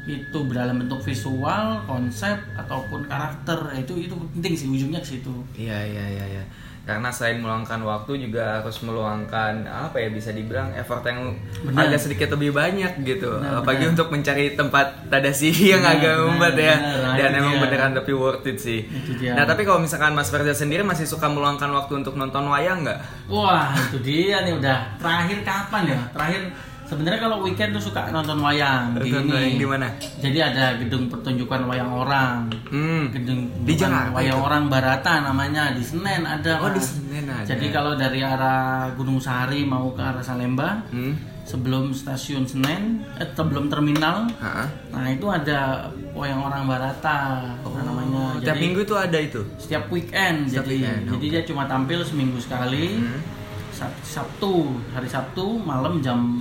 itu 0.07 0.39
dalam 0.55 0.79
bentuk 0.79 1.03
visual, 1.03 1.83
konsep 1.83 2.39
ataupun 2.55 3.03
karakter 3.05 3.59
Ya, 3.75 3.83
itu 3.83 4.07
itu 4.07 4.15
penting 4.39 4.55
sih 4.55 4.71
ujungnya 4.71 5.03
ke 5.03 5.19
situ. 5.19 5.35
Iya 5.59 5.83
iya 5.83 6.05
iya 6.07 6.25
iya. 6.31 6.43
Karena 6.87 7.11
selain 7.11 7.37
meluangkan 7.37 7.83
waktu 7.83 8.15
juga 8.23 8.63
harus 8.63 8.79
meluangkan 8.79 9.67
apa 9.67 9.99
ya 9.99 10.07
bisa 10.07 10.31
dibilang 10.31 10.71
effort 10.73 11.03
yang 11.03 11.35
Benar. 11.61 11.91
agak 11.91 11.99
sedikit 11.99 12.31
lebih 12.31 12.55
banyak 12.55 13.03
gitu. 13.03 13.27
Benar, 13.37 13.59
Apalagi 13.59 13.85
benar. 13.85 13.93
untuk 13.93 14.09
mencari 14.09 14.55
tempat 14.55 14.87
tadasi 15.07 15.51
yang 15.75 15.83
Benar, 15.83 15.99
agak 15.99 16.15
membuat 16.23 16.55
ya. 16.55 16.75
benar. 16.79 16.99
Nah, 17.03 17.15
Dan 17.19 17.31
emang 17.35 17.53
dia. 17.53 17.63
beneran 17.67 17.91
tapi 17.93 18.13
worth 18.13 18.47
it 18.47 18.57
sih. 18.57 18.87
Nah 19.27 19.43
tapi 19.43 19.63
kalau 19.63 19.79
misalkan 19.79 20.15
Mas 20.15 20.31
Ferza 20.31 20.55
sendiri 20.55 20.81
masih 20.81 21.05
suka 21.05 21.27
meluangkan 21.27 21.69
waktu 21.69 21.93
untuk 21.99 22.15
nonton 22.15 22.47
wayang 22.47 22.87
nggak? 22.87 22.99
Wah, 23.27 23.75
itu 23.91 23.99
dia 23.99 24.47
nih 24.47 24.55
udah. 24.55 24.79
Terakhir 24.97 25.43
kapan 25.43 25.83
ya? 25.91 25.99
Terakhir 26.15 26.43
sebenarnya 26.87 27.21
kalau 27.21 27.37
weekend 27.41 27.71
tuh 27.71 27.83
suka 27.83 28.09
nonton 28.09 28.39
wayang 28.39 28.95
di 28.95 29.11
Nonton 29.11 29.29
wayang 29.29 29.57
di 29.57 29.67
mana? 29.67 29.89
Jadi 30.17 30.39
ada 30.39 30.65
gedung 30.77 31.07
pertunjukan 31.07 31.61
wayang 31.65 31.91
orang. 31.91 32.47
Hmm. 32.67 33.11
Gedung 33.11 33.51
Di 33.63 33.75
Jakarta 33.75 34.11
wayang 34.13 34.39
itu? 34.39 34.47
orang 34.47 34.63
Barata 34.67 35.13
namanya 35.21 35.71
di 35.71 35.83
Senen 35.83 36.23
ada. 36.23 36.59
Oh, 36.59 36.71
di. 36.71 36.79
Senen 36.79 37.27
ada. 37.27 37.45
Jadi 37.45 37.67
kalau 37.69 37.93
dari 37.93 38.21
arah 38.21 38.91
Gunung 38.93 39.19
Sahari 39.19 39.63
mau 39.63 39.91
ke 39.91 40.01
arah 40.01 40.21
Salemba, 40.21 40.83
Hmm. 40.89 41.15
sebelum 41.43 41.91
stasiun 41.91 42.43
Senen, 42.43 43.03
eh, 43.15 43.29
sebelum 43.29 43.67
terminal, 43.67 44.27
Ha-ha. 44.37 44.67
nah 44.91 45.07
itu 45.07 45.27
ada 45.27 45.87
wayang 46.11 46.41
orang 46.41 46.65
Barata 46.65 47.19
nah, 47.61 47.83
namanya. 47.83 48.35
Oh, 48.35 48.41
tiap 48.41 48.57
minggu 48.57 48.83
tuh 48.83 48.97
ada 48.97 49.15
itu. 49.17 49.43
setiap 49.57 49.87
weekend 49.89 50.47
Setiap 50.47 50.65
jadi 50.65 50.75
weekend, 50.77 51.03
jadi 51.13 51.27
dia 51.29 51.43
cuma 51.45 51.63
tampil 51.65 52.01
seminggu 52.01 52.39
sekali 52.39 52.99
Hmm. 52.99 53.21
Sab- 53.69 54.01
Sabtu 54.01 54.73
hari 54.91 55.05
Sabtu 55.05 55.61
malam 55.61 56.01
jam 56.01 56.41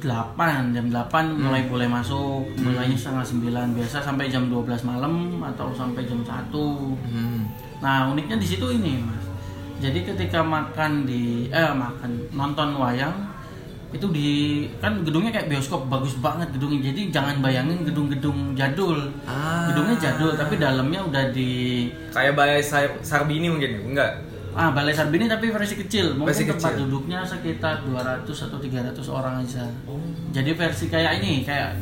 8 0.00 0.36
jam 0.70 0.86
8 0.86 1.10
mulai 1.34 1.60
Hmm. 1.60 1.70
boleh 1.70 1.88
masuk 1.88 2.42
mulainya 2.56 2.94
setengah 2.94 3.24
9 3.24 3.42
biasa 3.72 3.98
sampai 3.98 4.26
jam 4.26 4.46
12 4.46 4.82
malam 4.82 5.14
atau 5.40 5.70
sampai 5.70 6.02
jam 6.02 6.20
1 6.20 6.96
Hmm. 7.04 7.42
nah 7.78 8.06
uniknya 8.06 8.36
di 8.36 8.46
situ 8.46 8.66
ini 8.68 8.98
mas 8.98 9.24
jadi 9.78 10.02
ketika 10.04 10.40
makan 10.40 11.02
di 11.02 11.46
eh 11.48 11.70
makan 11.70 12.10
nonton 12.30 12.74
wayang 12.74 13.14
itu 13.88 14.04
di 14.06 14.28
kan 14.76 15.00
gedungnya 15.00 15.32
kayak 15.32 15.48
bioskop 15.48 15.88
bagus 15.88 16.12
banget 16.18 16.52
gedungnya 16.52 16.92
jadi 16.92 17.08
jangan 17.10 17.40
bayangin 17.40 17.80
gedung-gedung 17.82 18.52
jadul 18.52 19.00
Ah. 19.24 19.64
gedungnya 19.66 19.96
jadul 19.98 20.36
tapi 20.36 20.56
dalamnya 20.56 21.00
udah 21.00 21.24
di 21.30 21.88
Kayak 22.12 22.36
balai 22.36 22.60
Sar- 22.60 23.00
Sarbini 23.00 23.48
mungkin 23.48 23.88
enggak? 23.88 24.27
Ah, 24.58 24.74
Balai 24.74 24.90
Sarbini 24.90 25.30
tapi 25.30 25.54
versi 25.54 25.78
kecil. 25.78 26.18
Mungkin 26.18 26.34
Versi 26.34 26.50
tempat 26.50 26.74
kecil. 26.74 26.90
duduknya 26.90 27.22
sekitar 27.22 27.86
200 27.86 28.26
atau 28.26 28.58
300 28.58 28.90
orang 29.06 29.34
aja. 29.38 29.62
Jadi 30.34 30.50
versi 30.58 30.90
kayak 30.90 31.22
ini, 31.22 31.46
kayak 31.46 31.78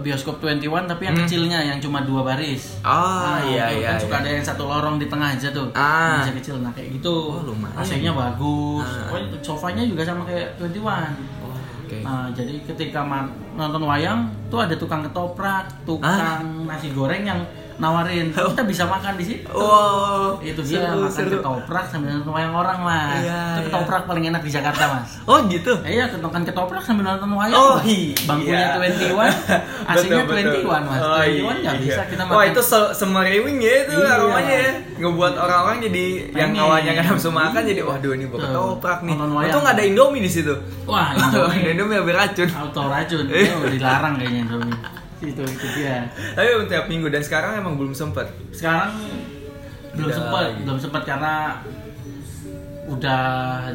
bioskop 0.00 0.40
21 0.40 0.88
tapi 0.88 1.04
yang 1.04 1.16
kecilnya 1.20 1.60
yang 1.60 1.76
cuma 1.76 2.00
dua 2.00 2.24
baris. 2.24 2.80
Hmm. 2.80 2.88
Ah, 2.88 3.38
iya, 3.44 3.68
iya, 3.68 3.88
Kan 3.92 4.00
suka 4.00 4.16
iya. 4.16 4.24
ada 4.24 4.30
yang 4.40 4.46
satu 4.48 4.64
lorong 4.64 4.96
di 4.96 5.04
tengah 5.12 5.36
aja 5.36 5.52
tuh. 5.52 5.68
Ah. 5.76 6.24
Yang 6.24 6.40
kecil. 6.40 6.56
Nah, 6.64 6.72
kayak 6.72 6.96
gitu. 6.96 7.12
Oh, 7.36 7.44
lumayan. 7.44 7.76
AC-nya 7.76 8.12
bagus. 8.16 8.88
Ah. 8.88 9.12
Pokoknya 9.12 9.26
sofanya 9.44 9.82
juga 9.84 10.02
sama 10.08 10.24
kayak 10.24 10.56
21. 10.56 11.12
Oh, 11.44 11.52
oke. 11.52 11.98
Nah, 12.00 12.32
jadi 12.32 12.54
ketika 12.64 13.04
nonton 13.52 13.84
wayang 13.84 14.32
tuh 14.48 14.64
ada 14.64 14.72
tukang 14.72 15.04
ketoprak, 15.04 15.68
tukang 15.84 16.64
nasi 16.64 16.88
goreng 16.96 17.28
yang 17.28 17.44
nawarin 17.82 18.30
kita 18.30 18.62
bisa 18.62 18.86
makan 18.86 19.18
di 19.18 19.24
situ. 19.26 19.50
Wow. 19.50 20.38
Itu 20.38 20.62
dia 20.62 20.86
seru, 20.86 21.02
makan 21.02 21.10
seru. 21.10 21.30
ketoprak 21.34 21.84
sambil 21.90 22.14
nonton 22.14 22.30
wayang 22.30 22.54
orang 22.54 22.78
mas. 22.78 23.18
Iya, 23.18 23.34
itu 23.34 23.58
iya. 23.58 23.64
ketoprak 23.66 24.02
paling 24.06 24.24
enak 24.30 24.42
di 24.46 24.50
Jakarta 24.50 24.84
mas. 24.86 25.10
Oh 25.26 25.38
gitu. 25.50 25.72
Eh, 25.82 25.98
iya, 25.98 26.06
makan 26.08 26.42
ketoprak 26.46 26.80
sambil 26.80 27.04
nonton 27.04 27.34
wayang. 27.34 27.52
Oh 27.52 27.82
iya. 27.82 28.14
Bangkunya 28.22 28.66
21, 28.78 29.18
AC-nya 29.90 30.22
Betul, 30.22 30.38
betul. 30.46 30.62
21 30.62 30.86
mas. 30.86 31.00
Oh, 31.02 31.18
21 31.18 31.42
nggak 31.58 31.58
iya. 31.58 31.72
bisa 31.82 32.02
kita 32.06 32.22
makan. 32.22 32.34
Wah 32.38 32.44
itu 32.46 32.60
se- 32.62 32.92
semeriwing 32.94 33.58
ya 33.58 33.74
itu 33.82 33.92
Iya. 33.98 34.10
aromanya 34.14 34.54
ya. 34.54 34.72
Ngebuat 35.02 35.34
orang-orang 35.34 35.78
jadi 35.82 36.04
yang 36.30 36.50
Pengen. 36.54 36.62
awalnya 36.62 36.90
nggak 36.94 37.06
nafsu 37.10 37.30
makan 37.34 37.62
jadi 37.66 37.80
waduh 37.82 38.12
ini 38.14 38.24
buat 38.30 38.38
Tuh, 38.38 38.46
ketoprak 38.46 38.98
nih. 39.02 39.14
Untung 39.18 39.34
nggak 39.60 39.74
ada 39.74 39.82
Indomie 39.82 40.22
di 40.22 40.30
situ. 40.30 40.54
Wah, 40.86 41.10
Indomie 41.12 41.66
Indomie 41.74 41.98
lebih 41.98 42.14
racun. 42.14 42.46
auto 42.54 42.86
racun. 42.86 43.26
Iya. 43.26 43.50
Itu 43.50 43.66
dilarang 43.74 44.14
kayaknya 44.14 44.40
Indomie. 44.46 45.01
Itu 45.22 45.42
itu 45.42 45.66
dia. 45.74 46.10
Tapi 46.34 46.48
untuk 46.54 46.68
tiap 46.68 46.86
minggu 46.86 47.06
dan 47.08 47.22
sekarang 47.22 47.58
emang 47.58 47.74
belum 47.78 47.94
sempet. 47.94 48.26
Sekarang 48.50 48.92
belum 49.92 50.10
sempat, 50.10 50.42
lagi. 50.50 50.60
belum 50.64 50.78
sempat 50.78 51.02
karena 51.04 51.34
udah 52.88 53.22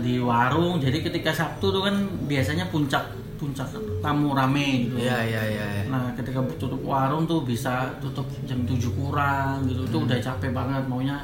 di 0.03 0.19
warung. 0.19 0.77
Jadi 0.77 0.99
ketika 1.01 1.31
Sabtu 1.31 1.71
tuh 1.71 1.81
kan 1.81 1.95
biasanya 2.27 2.67
puncak 2.67 3.03
puncak 3.37 3.69
tamu 4.01 4.33
rame 4.33 4.89
gitu. 4.89 4.97
Iya 4.97 5.17
iya 5.23 5.41
iya. 5.45 5.65
iya. 5.77 5.83
Nah, 5.87 6.09
ketika 6.17 6.41
tutup 6.57 6.81
warung 6.81 7.29
tuh 7.29 7.45
bisa 7.45 7.85
tutup 8.01 8.25
jam 8.49 8.65
7 8.65 8.75
kurang 8.97 9.63
gitu. 9.69 9.85
Tuh 9.87 9.99
Hmm. 10.01 10.07
udah 10.09 10.17
capek 10.17 10.51
banget 10.51 10.83
maunya. 10.89 11.17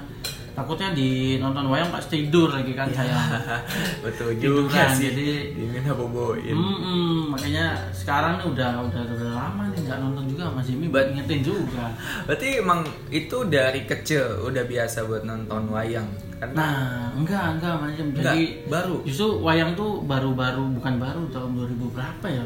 Takutnya 0.53 0.93
di 0.93 1.41
nonton 1.41 1.65
wayang 1.65 1.89
pas 1.89 2.05
tidur 2.05 2.53
lagi 2.53 2.77
kan 2.77 2.85
saya. 2.93 3.17
Betul 4.05 4.37
juga 4.37 4.69
Tiduran, 4.69 4.89
sih. 4.93 5.09
jadi- 5.09 5.45
Ingin 5.57 5.89
boboin. 5.89 6.53
Hmm, 6.53 7.33
makanya 7.33 7.73
sekarang 7.89 8.37
nih 8.37 8.47
udah 8.47 8.85
udah 8.85 9.01
udah 9.03 9.31
lama 9.33 9.63
nih 9.69 9.81
nggak 9.81 9.97
nonton 9.97 10.29
juga 10.29 10.53
Mas 10.53 10.69
Jimmy 10.69 10.87
buat 10.87 11.09
ingetin 11.09 11.41
juga. 11.41 11.89
Berarti 12.23 12.61
emang 12.61 12.79
itu 13.09 13.37
dari 13.45 13.81
kecil 13.83 14.45
udah 14.45 14.63
biasa 14.63 15.09
buat 15.09 15.25
nonton 15.25 15.67
wayang. 15.67 16.05
Karena 16.37 16.53
Nah, 16.55 17.07
enggak 17.15 17.45
enggak 17.57 17.73
Mas 17.75 17.91
Jim. 17.95 18.07
Enggak, 18.11 18.23
Jadi 18.29 18.41
baru. 18.69 18.95
Justru 19.01 19.27
wayang 19.41 19.73
tuh 19.73 20.05
baru-baru 20.05 20.69
bukan 20.71 21.01
baru 21.01 21.21
tahun 21.29 21.49
2000 21.57 21.89
berapa 21.89 22.25
ya? 22.29 22.45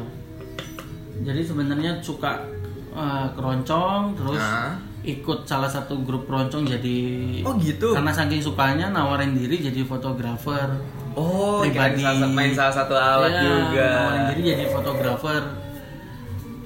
Jadi 1.18 1.40
sebenarnya 1.42 2.00
suka 2.00 2.40
eh, 2.88 3.26
keroncong 3.36 4.16
terus 4.16 4.40
Nah. 4.40 4.87
Ikut 5.00 5.38
salah 5.42 5.66
satu 5.66 6.00
grup 6.00 6.24
keroncong 6.24 6.64
jadi 6.64 6.98
Oh 7.42 7.54
gitu. 7.56 7.92
karena 7.92 8.10
saking 8.10 8.38
sukanya 8.38 8.88
nawarin 8.88 9.32
diri 9.32 9.58
jadi 9.60 9.82
fotografer 9.82 10.68
Oh, 11.12 11.58
pribadi 11.60 11.98
salah- 11.98 12.28
main 12.28 12.52
salah 12.52 12.70
satu 12.72 12.94
alat 12.94 13.30
Iya, 13.32 13.42
juga. 13.42 13.86
nawarin 13.92 14.24
diri 14.28 14.42
jadi 14.48 14.64
fotografer 14.68 15.42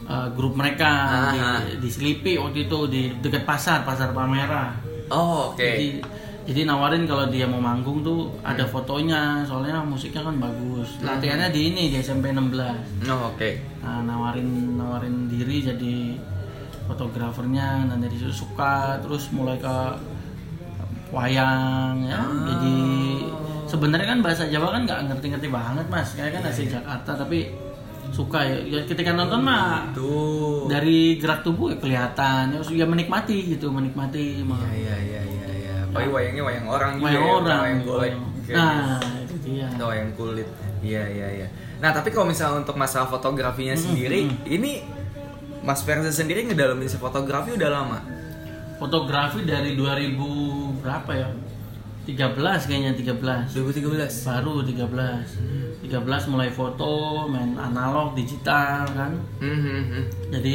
eh, 0.05 0.29
grup 0.33 0.53
mereka 0.53 0.91
di, 1.31 1.39
Aha. 1.39 1.53
di 1.75 1.89
Selipi 1.89 2.33
waktu 2.35 2.67
itu 2.67 2.79
di 2.87 3.03
dekat 3.17 3.45
pasar 3.45 3.81
pasar 3.83 4.11
Palmerah 4.11 4.75
Oh, 5.09 5.53
oke. 5.53 5.61
jadi 5.61 6.01
jadi 6.43 6.67
nawarin 6.67 7.07
kalau 7.07 7.29
dia 7.29 7.47
mau 7.47 7.61
manggung 7.61 8.03
tuh 8.03 8.27
ada 8.43 8.67
fotonya 8.67 9.47
soalnya 9.47 9.79
musiknya 9.81 10.21
kan 10.23 10.37
bagus 10.37 10.99
Hmm. 10.99 11.07
latihannya 11.07 11.49
di 11.49 11.71
ini 11.71 11.83
di 11.87 11.97
SMP 11.97 12.29
16 12.29 12.75
Oh, 13.07 13.31
oke. 13.31 13.51
nah, 13.79 14.03
nawarin 14.03 14.49
nawarin 14.75 15.29
diri 15.29 15.63
jadi 15.63 15.95
fotografernya 16.93 17.89
dan 17.89 17.99
dari 17.99 18.13
situ 18.13 18.31
suka 18.37 19.01
terus 19.01 19.27
mulai 19.31 19.57
ke 19.57 19.77
wayang 21.11 21.97
ya 22.03 22.17
Ah. 22.19 22.29
jadi 22.47 22.77
sebenarnya 23.67 24.07
kan 24.09 24.21
bahasa 24.21 24.45
Jawa 24.47 24.69
kan 24.71 24.83
nggak 24.83 25.01
ngerti-ngerti 25.09 25.49
banget 25.49 25.87
mas 25.89 26.09
kayak 26.13 26.33
kan 26.33 26.43
Iya, 26.43 26.51
asli 26.51 26.65
Jakarta 26.69 27.11
tapi 27.15 27.39
suka 28.11 28.39
ya, 28.43 28.57
ya 28.63 28.81
ketika 28.83 29.13
nonton 29.13 29.41
mah 29.41 29.89
Tuh. 29.93 30.69
dari 30.69 31.17
gerak 31.17 31.41
tubuh 31.43 31.69
ya 31.69 31.77
kelihatan 31.77 32.53
ya, 32.53 32.61
ya 32.75 32.87
menikmati 32.87 33.57
gitu 33.57 33.69
menikmati 33.69 34.41
mah 34.43 34.61
Iya, 34.67 34.97
iya, 34.99 35.21
iya, 35.21 35.23
iya, 35.23 35.49
iya. 35.55 35.75
Apalagi 35.87 36.11
wayangnya 36.11 36.43
wayang 36.43 36.67
orang 36.67 36.93
juga. 36.95 37.07
wayang 37.07 37.21
ya, 37.21 37.33
orang 37.35 37.61
Wayang 37.61 37.81
kulit. 37.83 38.13
nah 38.49 39.01
itu 39.19 39.35
dia 39.43 39.67
gitu. 39.67 39.85
wayang 39.85 40.13
kulit. 40.13 40.49
Iya, 40.83 41.03
iya, 41.07 41.29
iya. 41.31 41.49
Nah, 41.79 41.91
tapi 41.91 42.11
kalau 42.11 42.27
misalnya 42.27 42.59
untuk 42.59 42.75
masalah 42.75 43.07
fotografinya 43.07 43.71
sendiri, 43.73 44.27
ini 44.45 44.83
Mas 45.63 45.83
Ferza 45.83 46.11
sendiri 46.11 46.43
ngedalamin 46.45 46.91
si 46.91 46.99
fotografi 46.99 47.55
udah 47.55 47.71
lama. 47.71 47.99
fotografi 48.83 49.47
dari 49.47 49.79
2000 49.79 50.19
berapa 50.83 51.11
ya 51.15 51.31
13 52.03 52.67
kayaknya 52.67 52.93
13 52.99 53.55
2013. 53.55 54.27
baru 54.27 54.67
13 54.67 55.87
13 55.87 56.33
mulai 56.35 56.51
foto 56.51 56.91
main 57.31 57.55
analog 57.55 58.19
digital 58.19 58.83
kan 58.91 59.15
Hmm, 59.39 59.55
hmm, 59.55 59.83
hmm. 59.87 60.05
jadi 60.35 60.55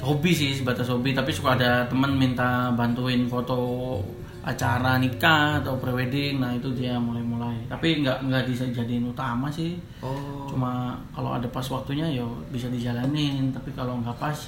hobi 0.00 0.32
sih 0.32 0.56
sebatas 0.56 0.88
hobi 0.88 1.12
tapi 1.12 1.28
suka 1.28 1.60
ada 1.60 1.84
teman 1.84 2.16
minta 2.16 2.72
bantuin 2.72 3.28
foto 3.28 4.00
acara 4.46 4.94
nikah 4.96 5.58
atau 5.58 5.74
prewedding 5.74 6.38
nah 6.38 6.54
itu 6.54 6.70
dia 6.70 6.94
mulai-mulai 6.96 7.66
tapi 7.66 7.98
nggak 8.00 8.22
nggak 8.22 8.44
bisa 8.46 8.64
jadiin 8.70 9.06
utama 9.06 9.50
sih 9.50 9.74
Oh. 9.98 10.46
cuma 10.46 10.94
kalau 11.10 11.34
ada 11.34 11.48
pas 11.48 11.66
waktunya 11.66 12.06
ya 12.06 12.22
bisa 12.46 12.70
dijalanin 12.70 13.50
tapi 13.50 13.74
kalau 13.74 13.98
nggak 13.98 14.14
pas 14.16 14.38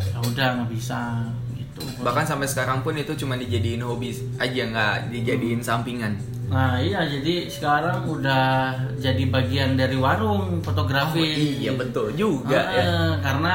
ya 0.00 0.18
udah 0.18 0.48
nggak 0.56 0.70
bisa 0.72 1.28
gitu 1.52 1.84
Bahkan 2.00 2.24
sampai 2.24 2.46
sekarang 2.46 2.80
pun 2.80 2.94
itu 2.94 3.12
cuma 3.14 3.36
dijadiin 3.36 3.80
hobi 3.80 4.08
aja 4.36 4.62
nggak 4.64 4.94
dijadiin 5.10 5.60
sampingan. 5.60 6.16
nah 6.44 6.76
iya 6.76 7.02
jadi 7.02 7.44
sekarang 7.46 8.06
udah 8.06 8.72
jadi 8.96 9.24
bagian 9.26 9.74
dari 9.74 9.96
warung 9.96 10.60
fotografi 10.60 11.58
iya 11.58 11.72
betul 11.74 12.14
juga 12.14 12.56
Ah, 12.56 12.72
ya. 12.72 12.92
karena 13.20 13.54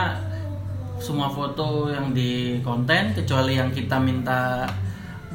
semua 0.99 1.29
foto 1.29 1.87
yang 1.87 2.11
di 2.11 2.59
konten 2.59 3.15
kecuali 3.15 3.55
yang 3.55 3.71
kita 3.71 3.95
minta 3.97 4.67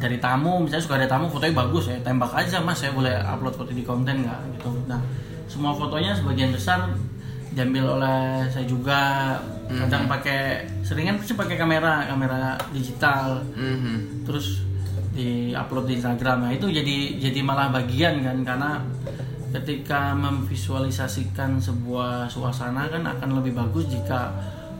dari 0.04 0.20
tamu 0.20 0.60
misalnya 0.60 0.84
suka 0.84 1.00
ada 1.00 1.08
tamu 1.08 1.32
fotonya 1.32 1.56
bagus 1.56 1.88
ya 1.88 1.96
tembak 2.04 2.28
aja 2.36 2.60
mas 2.60 2.76
saya 2.76 2.92
boleh 2.92 3.16
upload 3.24 3.56
foto 3.56 3.72
di 3.72 3.80
konten 3.80 4.20
nggak 4.20 4.60
gitu. 4.60 4.68
Nah 4.84 5.00
semua 5.48 5.72
fotonya 5.72 6.12
sebagian 6.12 6.52
besar 6.52 6.92
diambil 7.56 7.96
oleh 7.96 8.44
saya 8.52 8.68
juga. 8.68 9.00
Kadang 9.64 10.04
pakai 10.04 10.68
seringan 10.84 11.16
sih 11.24 11.32
pakai 11.32 11.56
kamera 11.56 12.04
kamera 12.04 12.60
digital. 12.68 13.40
Mhm. 13.56 14.28
terus 14.28 14.60
di 15.14 15.56
upload 15.56 15.88
di 15.88 15.96
Instagram. 15.96 16.44
Nah 16.44 16.52
itu 16.52 16.68
jadi 16.68 17.16
jadi 17.16 17.40
malah 17.40 17.72
bagian 17.72 18.20
kan 18.20 18.44
karena 18.44 18.70
ketika 19.54 20.12
memvisualisasikan 20.18 21.62
sebuah 21.62 22.26
suasana 22.26 22.90
kan 22.90 23.06
akan 23.06 23.38
lebih 23.40 23.54
bagus 23.54 23.86
jika 23.86 24.34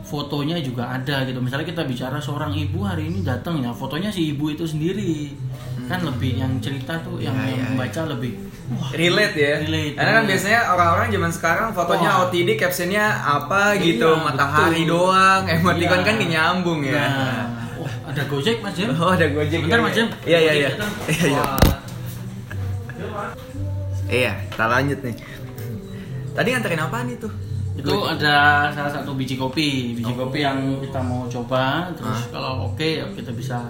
fotonya 0.05 0.61
juga 0.61 0.85
ada 0.87 1.25
gitu. 1.25 1.41
Misalnya 1.41 1.65
kita 1.65 1.81
bicara 1.83 2.17
seorang 2.17 2.53
ibu 2.53 2.81
hari 2.81 3.09
ini 3.09 3.19
datang 3.21 3.57
ya 3.59 3.73
fotonya 3.73 4.07
si 4.07 4.31
ibu 4.31 4.47
itu 4.47 4.63
sendiri. 4.63 5.33
Kan 5.85 6.01
lebih 6.01 6.37
yang 6.37 6.57
cerita 6.57 6.97
tuh 6.99 7.17
yang, 7.17 7.33
Ya, 7.35 7.45
yang 7.49 7.61
ya, 7.61 7.65
membaca 7.69 8.01
lebih 8.09 8.31
wah 8.71 8.89
relate 8.91 9.33
ya. 9.35 9.53
Relate, 9.61 9.93
karena 9.93 10.11
kan 10.11 10.15
relate. 10.15 10.29
biasanya 10.29 10.59
orang-orang 10.71 11.07
zaman 11.09 11.31
sekarang 11.31 11.67
fotonya 11.71 12.09
Wah. 12.11 12.23
OTD 12.25 12.49
captionnya 12.55 13.05
apa 13.19 13.61
Iya, 13.73 13.81
gitu 13.83 14.09
matahari 14.17 14.81
betul. 14.81 14.93
doang 14.93 15.41
emoticon 15.45 15.99
Iya. 15.99 16.05
kan 16.05 16.13
gak 16.15 16.29
nyambung 16.31 16.79
ya. 16.81 16.93
Nah, 16.95 17.43
wah 17.77 17.93
ada 18.09 18.21
gojek 18.25 18.57
mas 18.61 18.73
Jem 18.73 18.89
oh 18.91 19.09
ada 19.09 19.25
gojek. 19.27 19.59
Bentar 19.61 19.77
ya, 19.77 19.83
mas 19.83 19.93
Jem 19.93 20.07
iya 20.23 20.39
iya 20.39 20.53
iya. 20.55 20.69
Iya 21.07 21.25
iya. 21.27 21.43
Iya 24.05 24.31
kita 24.47 24.65
lanjut 24.65 24.99
nih. 25.01 25.15
Tadi 26.31 26.47
nganterin 26.51 26.81
apaan 26.81 27.07
itu 27.09 27.27
itu 27.75 27.91
ada 28.01 28.35
salah 28.71 28.91
satu 28.93 29.11
biji 29.13 29.35
kopi 29.35 29.69
biji 29.93 30.07
Oh. 30.09 30.25
kopi 30.25 30.39
yang 30.41 30.57
kita 30.79 30.99
mau 30.99 31.25
coba 31.25 31.91
terus 31.91 32.19
Ah. 32.25 32.31
kalau 32.31 32.51
oke 32.67 32.81
ya 32.81 33.05
kita 33.11 33.31
bisa 33.31 33.67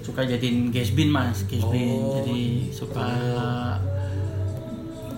suka 0.00 0.22
jadiin 0.22 0.68
gas 0.68 0.90
bin 0.90 1.08
mas 1.08 1.44
gas 1.44 1.64
bin 1.64 1.88
Oh, 1.94 2.16
jadi 2.18 2.40
suka 2.70 3.06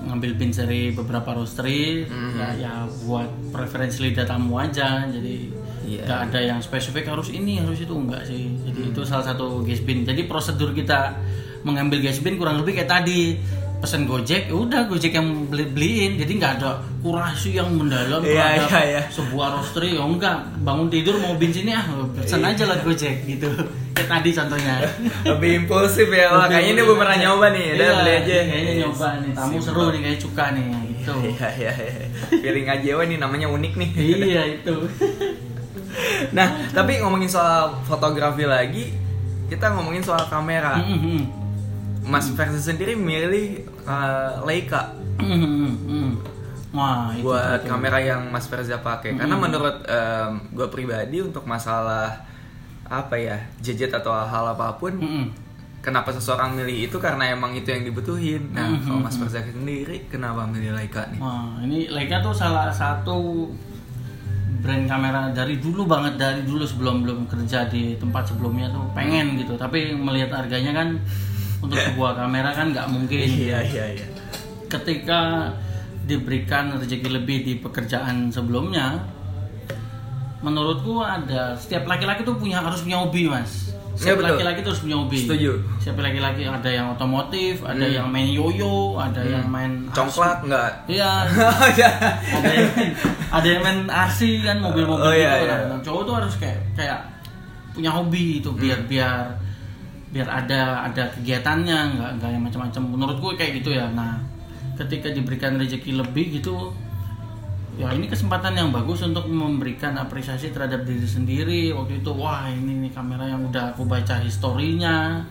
ngambil 0.00 0.32
bin 0.34 0.50
dari 0.50 0.90
beberapa 0.90 1.30
roastery 1.32 2.02
Mhm. 2.02 2.34
ya 2.34 2.48
ya 2.56 2.72
buat 3.04 3.28
preferensi 3.50 4.00
lidah 4.02 4.24
tamu 4.24 4.56
aja 4.56 5.06
jadi 5.06 5.36
Iya. 5.82 6.02
nggak 6.04 6.20
ada 6.26 6.40
yang 6.40 6.58
spesifik 6.58 7.06
harus 7.06 7.28
ini 7.28 7.58
harus 7.58 7.78
itu 7.78 7.90
enggak 7.92 8.22
sih 8.24 8.54
jadi 8.60 8.80
Hmm. 8.80 8.90
itu 8.90 9.00
salah 9.02 9.24
satu 9.24 9.60
gas 9.60 9.80
bin 9.80 10.02
jadi 10.02 10.24
prosedur 10.24 10.70
kita 10.72 11.14
mengambil 11.60 12.00
gas 12.00 12.18
bin 12.18 12.34
kurang 12.34 12.58
lebih 12.58 12.74
kayak 12.74 12.88
tadi 12.92 13.36
pesen 13.80 14.04
gojek 14.04 14.46
ya 14.46 14.54
udah 14.54 14.84
gojek 14.84 15.10
yang 15.10 15.48
beli 15.48 15.64
beliin. 15.66 16.12
Jadi 16.14 16.32
nggak 16.36 16.52
ada 16.56 16.70
kurasi 17.00 17.56
yang 17.56 17.72
mendalam 17.72 18.20
Iya, 18.20 18.60
terhadap 18.60 18.68
iya, 18.68 18.80
iya. 18.86 19.02
sebuah 19.08 19.56
roastery. 19.56 19.96
Ya 19.96 20.04
enggak 20.04 20.36
bangun 20.60 20.86
tidur 20.86 21.16
mau 21.16 21.32
bin 21.34 21.48
sini 21.48 21.72
ah 21.72 21.84
pesen 22.12 22.40
Iya. 22.40 22.52
aja 22.52 22.64
lah 22.66 22.78
gojek 22.80 23.24
gitu. 23.24 23.48
Kayak 23.90 24.08
tadi 24.10 24.30
contohnya. 24.30 24.74
Lebih 25.26 25.50
impulsif 25.64 26.06
ya 26.06 26.28
Wah, 26.30 26.44
kayaknya 26.46 26.70
ini 26.70 26.80
belum 26.82 26.98
pernah 26.98 27.16
nyoba 27.18 27.46
nih. 27.50 27.66
Udah 27.72 27.80
Iya, 27.82 27.94
beli 27.96 28.12
aja. 28.14 28.36
kayaknya 28.44 28.72
nyoba 28.78 29.08
nih. 29.18 29.30
Tamu 29.32 29.56
seru 29.58 29.84
nih 29.88 30.00
kayak 30.02 30.18
cuka 30.20 30.44
nih 30.52 30.64
gitu. 30.92 31.12
iya 31.24 31.48
iya 31.56 31.72
iya. 31.72 32.06
Feeling 32.36 32.68
aja 32.68 32.90
wah 32.94 33.06
nih 33.06 33.16
namanya 33.16 33.48
unik 33.48 33.72
nih. 33.74 33.88
Iya 33.96 34.42
itu. 34.60 34.74
Nah 36.30 36.46
tapi 36.70 37.00
ngomongin 37.00 37.26
soal 37.26 37.80
fotografi 37.82 38.44
lagi 38.44 38.92
kita 39.48 39.72
ngomongin 39.72 40.04
soal 40.04 40.20
kamera. 40.28 40.78
Mhm. 40.78 41.39
Mas 42.02 42.28
Versi 42.28 42.60
sendiri 42.62 42.94
milih 42.94 43.46
uh, 43.82 44.40
Leica 44.42 44.96
Mhm, 45.16 45.68
mhm. 45.84 46.10
wah 46.70 47.10
itu 47.10 47.22
buat 47.22 47.60
itu. 47.60 47.68
kamera 47.68 47.98
yang 47.98 48.22
Mas 48.26 48.46
Verza 48.46 48.78
pakai 48.78 49.14
karena 49.14 49.36
menurut 49.36 49.84
gue 50.50 50.68
pribadi 50.68 51.20
untuk 51.20 51.44
masalah 51.44 52.24
apa 52.84 53.14
ya 53.14 53.36
gadget 53.58 53.92
atau 53.92 54.10
hal 54.10 54.50
apa 54.50 54.74
pun 54.74 54.94
Mhm. 54.94 55.26
kenapa 55.78 56.08
seseorang 56.10 56.54
milih 56.54 56.86
itu 56.86 56.96
karena 56.96 57.28
emang 57.28 57.52
itu 57.52 57.68
yang 57.68 57.82
dibutuhin 57.82 58.48
nah 58.50 58.64
Mhm, 58.66 58.80
kalau 58.82 59.00
Mas 59.00 59.14
Verza 59.14 59.40
sendiri 59.42 60.06
kenapa 60.06 60.42
milih 60.44 60.72
Leica 60.72 61.04
nih 61.06 61.20
Wah, 61.20 61.60
ini 61.60 61.86
Leica 61.86 62.18
tuh 62.18 62.32
salah 62.32 62.68
satu 62.68 63.50
brand 64.60 64.84
kamera 64.84 65.28
dari 65.30 65.56
dulu 65.56 65.84
banget 65.84 66.16
dari 66.16 66.42
dulu 66.42 66.62
sebelum 66.62 67.00
belum 67.00 67.24
kerja 67.26 67.64
di 67.66 67.96
tempat 67.96 68.24
sebelumnya 68.26 68.68
tuh 68.68 68.84
pengen 68.90 69.32
gitu. 69.34 69.56
Tapi 69.56 69.94
melihat 69.94 70.36
harganya 70.36 70.74
kan 70.74 70.88
untuk 71.60 71.76
sebuah 71.76 72.16
kamera 72.16 72.50
kan 72.50 72.72
nggak 72.72 72.86
mungkin. 72.88 73.20
iya 73.20 73.60
iya 73.62 73.84
iya 73.94 74.06
Ketika 74.66 75.50
diberikan 76.02 76.74
rezeki 76.74 77.08
lebih 77.12 77.36
di 77.42 77.54
pekerjaan 77.56 78.30
sebelumnya, 78.30 79.02
menurutku 80.40 80.98
ada 80.98 81.54
setiap 81.54 81.84
laki-laki 81.84 82.22
tuh 82.22 82.34
punya 82.34 82.58
harus 82.58 82.80
punya 82.80 82.98
hobi 82.98 83.28
mas. 83.28 83.68
Iya, 83.90 84.16
Setiap 84.16 84.22
laki-laki 84.24 84.58
tuh 84.62 84.70
harus 84.72 84.80
punya 84.80 84.96
hobi. 84.96 85.18
Setuju. 85.20 85.52
Setiap 85.76 85.96
laki-laki 86.00 86.42
ada 86.46 86.70
yang 86.70 86.86
otomotif, 86.90 87.60
ada 87.60 87.84
yang 87.84 88.08
main 88.08 88.30
yoyo, 88.30 88.96
ada 88.96 89.20
yang 89.20 89.44
main 89.44 89.90
congklak 89.92 90.40
nggak 90.40 90.70
Iya, 90.88 91.28
Iya. 91.76 91.90
ada 92.32 92.48
yang 92.48 92.70
main, 92.72 92.90
ada 93.28 93.46
yang 93.46 93.60
main 93.60 93.78
RC 94.08 94.20
kan 94.40 94.56
mobil-mobil 94.58 95.04
Oh, 95.04 95.12
iya, 95.12 95.30
gitu 95.36 95.44
iya. 95.44 95.52
kan. 95.52 95.60
Nah, 95.68 95.78
cowok 95.84 96.02
tuh 96.02 96.14
harus 96.16 96.34
kayak 96.40 96.58
kayak 96.72 96.98
punya 97.70 97.90
hobi 97.92 98.40
itu 98.40 98.50
biar 98.50 98.78
biar 98.88 99.36
biar 100.10 100.26
ada 100.26 100.90
ada 100.90 101.06
kegiatannya 101.14 101.78
nggak 101.96 102.10
nggak 102.18 102.30
yang 102.30 102.42
macam-macam. 102.42 102.82
Menurutku 102.86 103.26
kayak 103.38 103.62
gitu 103.62 103.74
ya. 103.74 103.86
Nah 103.94 104.18
ketika 104.74 105.12
diberikan 105.12 105.60
rezeki 105.60 106.00
lebih 106.00 106.40
gitu 106.40 106.72
ya 107.78 107.92
ini 107.94 108.10
kesempatan 108.10 108.56
yang 108.56 108.68
bagus 108.74 109.00
untuk 109.06 109.30
memberikan 109.30 109.96
apresiasi 109.96 110.50
terhadap 110.50 110.82
diri 110.84 111.06
sendiri. 111.06 111.62
Waktu 111.72 112.02
itu 112.02 112.10
wah 112.12 112.50
ini 112.50 112.88
nih 112.88 112.92
kamera 112.92 113.24
yang 113.24 113.46
udah 113.46 113.72
aku 113.72 113.86
baca 113.86 114.18
historinya 114.20 115.22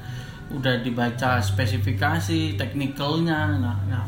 udah 0.50 0.82
dibaca 0.82 1.38
spesifikasi 1.38 2.58
teknikalnya 2.58 3.54
nah, 3.62 3.78
nah 3.86 4.02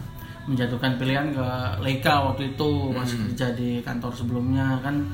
menjatuhkan 0.50 0.98
pilihan 0.98 1.30
ke 1.38 1.48
Leica 1.86 2.34
waktu 2.34 2.58
itu 2.58 2.90
masih 2.90 3.30
kerja 3.30 3.54
di 3.54 3.78
kantor 3.86 4.10
sebelumnya. 4.10 4.82
Kan 4.82 5.06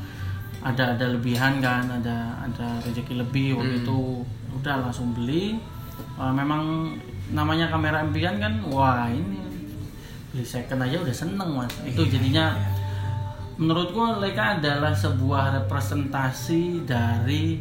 ada 0.64 0.98
ada 0.98 1.06
lebihan 1.14 1.60
kan 1.60 1.86
ada 1.86 2.32
ada 2.42 2.80
rezeki 2.82 3.22
lebih 3.22 3.60
waktu 3.60 3.84
itu 3.84 4.24
udah 4.54 4.88
langsung 4.88 5.12
beli. 5.12 5.60
Wah, 6.16 6.30
memang 6.30 6.94
namanya 7.34 7.68
kamera 7.68 8.06
impian 8.06 8.40
kan 8.40 8.64
wah 8.70 9.10
ini 9.10 9.42
beli 10.32 10.46
second 10.46 10.86
aja 10.86 11.02
udah 11.02 11.16
seneng 11.16 11.50
mas. 11.58 11.74
Itu 11.84 12.06
jadinya 12.06 12.54
menurutku 13.58 14.22
Leica 14.22 14.62
adalah 14.62 14.94
sebuah 14.94 15.66
representasi 15.66 16.86
dari 16.86 17.58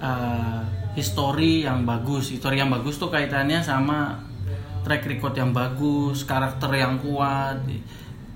uh, 0.00 0.64
histori 0.96 1.68
yang 1.68 1.84
bagus. 1.84 2.32
Histori 2.32 2.58
yang 2.58 2.72
bagus 2.72 2.96
tuh 2.96 3.12
kaitannya 3.12 3.60
sama 3.60 4.16
track 4.82 5.06
record 5.06 5.34
yang 5.38 5.54
bagus 5.54 6.26
karakter 6.26 6.70
yang 6.74 6.98
kuat 6.98 7.62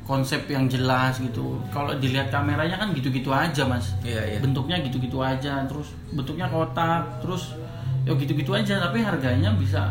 konsep 0.07 0.47
yang 0.47 0.71
jelas 0.71 1.19
gitu. 1.19 1.59
Kalau 1.75 1.93
dilihat 1.99 2.31
kameranya 2.31 2.79
kan 2.79 2.95
gitu-gitu 2.95 3.35
aja 3.35 3.67
mas. 3.67 3.93
Iya 4.07 4.23
iya. 4.23 4.39
Bentuknya 4.39 4.79
gitu-gitu 4.81 5.19
aja 5.19 5.67
terus 5.67 5.91
bentuknya 6.15 6.47
kotak 6.47 7.21
terus 7.21 7.59
ya 8.07 8.15
gitu-gitu 8.15 8.55
aja 8.55 8.79
tapi 8.79 9.03
harganya 9.03 9.51
bisa 9.59 9.91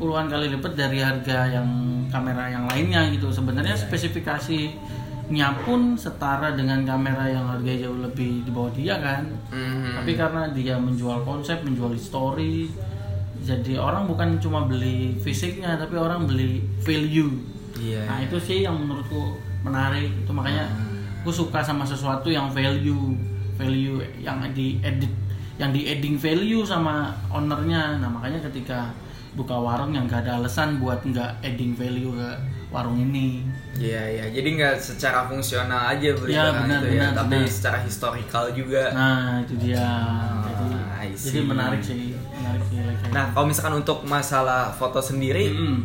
puluhan 0.00 0.32
kali 0.32 0.48
lipat 0.56 0.72
dari 0.72 1.04
harga 1.04 1.52
yang 1.52 1.68
kamera 2.08 2.48
yang 2.48 2.64
lainnya 2.64 3.12
gitu. 3.12 3.28
Sebenarnya 3.28 3.76
spesifikasinya 3.76 5.48
pun 5.68 6.00
setara 6.00 6.56
dengan 6.56 6.88
kamera 6.88 7.28
yang 7.28 7.44
harganya 7.52 7.86
jauh 7.92 8.00
lebih 8.00 8.40
di 8.40 8.50
bawah 8.50 8.72
dia 8.72 8.96
kan. 8.96 9.28
Mhm. 9.52 10.00
tapi 10.00 10.12
karena 10.14 10.42
dia 10.54 10.74
menjual 10.78 11.26
konsep 11.26 11.60
menjual 11.66 11.92
story 11.98 12.70
jadi 13.46 13.78
orang 13.78 14.10
bukan 14.10 14.42
cuma 14.42 14.66
beli 14.66 15.14
fisiknya 15.22 15.78
tapi 15.78 15.94
orang 15.94 16.26
beli 16.26 16.62
value 16.82 17.55
iya. 17.78 18.02
Nah 18.04 18.18
itu 18.20 18.36
sih 18.36 18.58
yang 18.62 18.76
menurutku 18.76 19.36
menarik. 19.62 20.10
Itu 20.16 20.30
makanya 20.30 20.68
aku 21.20 21.30
suka 21.30 21.58
sama 21.60 21.82
sesuatu 21.82 22.28
yang 22.28 22.48
value 22.48 23.14
value 23.54 23.98
yang 24.20 24.40
di 24.52 24.78
edit 24.80 25.10
yang 25.56 25.72
di 25.72 25.88
adding 25.88 26.16
value 26.16 26.62
sama 26.62 27.10
ownernya. 27.28 27.96
Nah 27.98 28.08
makanya 28.08 28.44
ketika 28.44 28.92
buka 29.32 29.52
warung 29.52 29.92
yang 29.92 30.08
gak 30.08 30.24
ada 30.24 30.40
alasan 30.40 30.80
buat 30.80 31.04
nggak 31.04 31.44
adding 31.44 31.72
value 31.72 32.12
ke 32.12 32.30
warung 32.68 32.96
ini. 32.96 33.44
Iya 33.76 34.02
iya, 34.08 34.24
jadi 34.32 34.48
nggak 34.56 34.74
secara 34.80 35.28
fungsional 35.28 35.92
aja 35.92 36.16
beli 36.16 36.32
Iya, 36.32 36.48
barang 36.48 36.56
benar, 36.64 36.80
itu 36.80 36.88
ya, 36.88 37.00
benar, 37.04 37.12
tapi 37.12 37.36
benar. 37.36 37.52
secara 37.52 37.78
historical 37.84 38.44
juga. 38.50 38.82
nah 38.92 39.44
itu 39.44 39.54
dia. 39.60 39.76
Jadi, 39.76 40.64
Ah, 40.96 41.04
jadi 41.04 41.20
see. 41.20 41.44
menarik 41.44 41.80
sih 41.84 42.00
menarik 42.16 42.62
sih. 42.64 42.76
Like 42.80 43.12
Nah, 43.12 43.24
kalau 43.30 43.46
misalkan 43.46 43.74
untuk 43.76 43.98
masalah 44.04 44.72
foto 44.72 44.98
sendiri, 44.98 45.52
Mm-mm. 45.52 45.84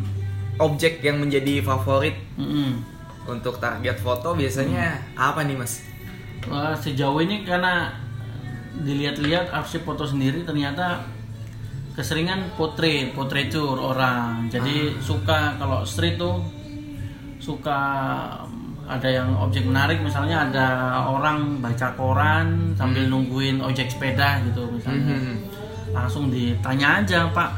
Objek 0.60 1.00
yang 1.00 1.20
menjadi 1.22 1.64
favorit 1.64 2.16
Mm-mm. 2.36 2.84
untuk 3.28 3.56
target 3.56 3.96
foto 3.96 4.36
biasanya 4.36 5.00
apa 5.16 5.44
nih 5.46 5.56
mas? 5.56 5.80
Wah, 6.50 6.74
sejauh 6.74 7.22
ini 7.22 7.46
karena 7.46 7.94
dilihat-lihat 8.72 9.52
arsip 9.52 9.86
foto 9.86 10.02
sendiri 10.02 10.42
ternyata 10.42 11.04
keseringan 11.92 12.56
potret, 12.56 13.12
portraiture 13.12 13.76
orang. 13.76 14.48
Jadi 14.48 14.96
suka 14.98 15.60
kalau 15.60 15.84
street 15.84 16.16
tuh 16.16 16.40
suka 17.36 17.78
mm, 18.48 18.88
ada 18.88 19.08
yang 19.08 19.28
objek 19.38 19.66
menarik 19.66 20.00
misalnya 20.00 20.48
ada 20.50 20.66
orang 21.06 21.60
baca 21.60 21.92
koran 21.94 22.72
sambil 22.74 23.06
nungguin 23.06 23.60
ojek 23.60 23.92
sepeda 23.92 24.40
gitu 24.46 24.66
misalnya. 24.72 25.14
Mhm. 25.14 25.36
langsung 25.92 26.32
ditanya 26.32 27.04
aja 27.04 27.28
pak 27.36 27.52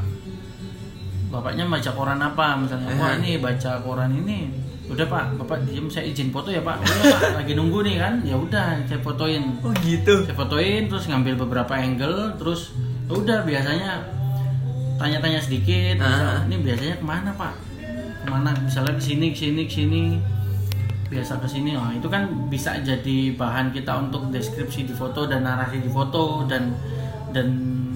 bapaknya 1.35 1.67
baca 1.67 1.91
koran 1.91 2.21
apa? 2.23 2.47
Misalnya 2.55 2.95
wah 2.95 3.13
ini 3.19 3.43
baca 3.43 3.71
koran 3.83 4.11
ini. 4.15 4.49
Udah 4.87 5.07
pak. 5.09 5.35
Bapak 5.41 5.65
diem 5.67 5.91
saya 5.91 6.07
izin 6.07 6.31
foto 6.31 6.53
ya 6.53 6.63
pak. 6.63 6.79
Udah 6.79 7.05
pak 7.19 7.33
lagi 7.43 7.53
nunggu 7.59 7.83
nih 7.83 7.97
kan? 7.99 8.15
Ya 8.23 8.37
udah 8.39 8.79
saya 8.87 9.01
fotoin. 9.03 9.43
Oh 9.65 9.73
gitu. 9.83 10.23
saya 10.23 10.37
fotoin 10.37 10.87
terus 10.87 11.11
ngambil 11.11 11.35
beberapa 11.43 11.75
angle 11.75 12.39
terus 12.39 12.71
ya 13.11 13.13
udah 13.17 13.39
biasanya 13.43 13.91
tanya-tanya 14.95 15.41
sedikit 15.43 15.99
Ah. 15.99 16.47
ini 16.47 16.63
biasanya 16.63 16.97
ke 17.01 17.05
mana 17.05 17.31
pak? 17.35 17.55
Ke 18.23 18.31
mana? 18.31 18.55
Misalnya 18.63 18.95
ke 18.95 19.03
sini 19.03 19.35
ke 19.35 19.39
sini 19.43 19.63
ke 19.67 19.73
sini. 19.75 20.03
Biasa 21.11 21.43
ke 21.43 21.49
sini. 21.51 21.75
Oh 21.75 21.91
itu 21.91 22.07
kan 22.07 22.29
bisa 22.47 22.79
jadi 22.81 23.35
bahan 23.35 23.75
kita 23.75 23.93
untuk 23.99 24.31
deskripsi 24.31 24.87
di 24.87 24.95
foto 24.95 25.27
dan 25.27 25.43
narasi 25.43 25.83
di 25.83 25.91
foto 25.91 26.47
dan 26.47 26.73
dan 27.35 27.49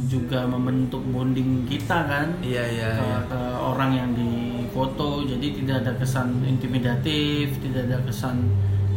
juga 0.09 0.49
membentuk 0.49 1.05
bonding 1.05 1.69
kita 1.69 2.09
kan 2.09 2.27
Iya 2.41 2.65
iya. 2.65 2.91
ke, 2.97 3.05
iya. 3.05 3.19
ke 3.29 3.41
orang 3.61 3.91
yang 3.93 4.11
difoto 4.17 5.23
jadi 5.23 5.47
tidak 5.53 5.77
ada 5.85 5.93
kesan 6.01 6.41
intimidatif 6.43 7.61
tidak 7.61 7.87
ada 7.93 7.99
kesan 8.09 8.49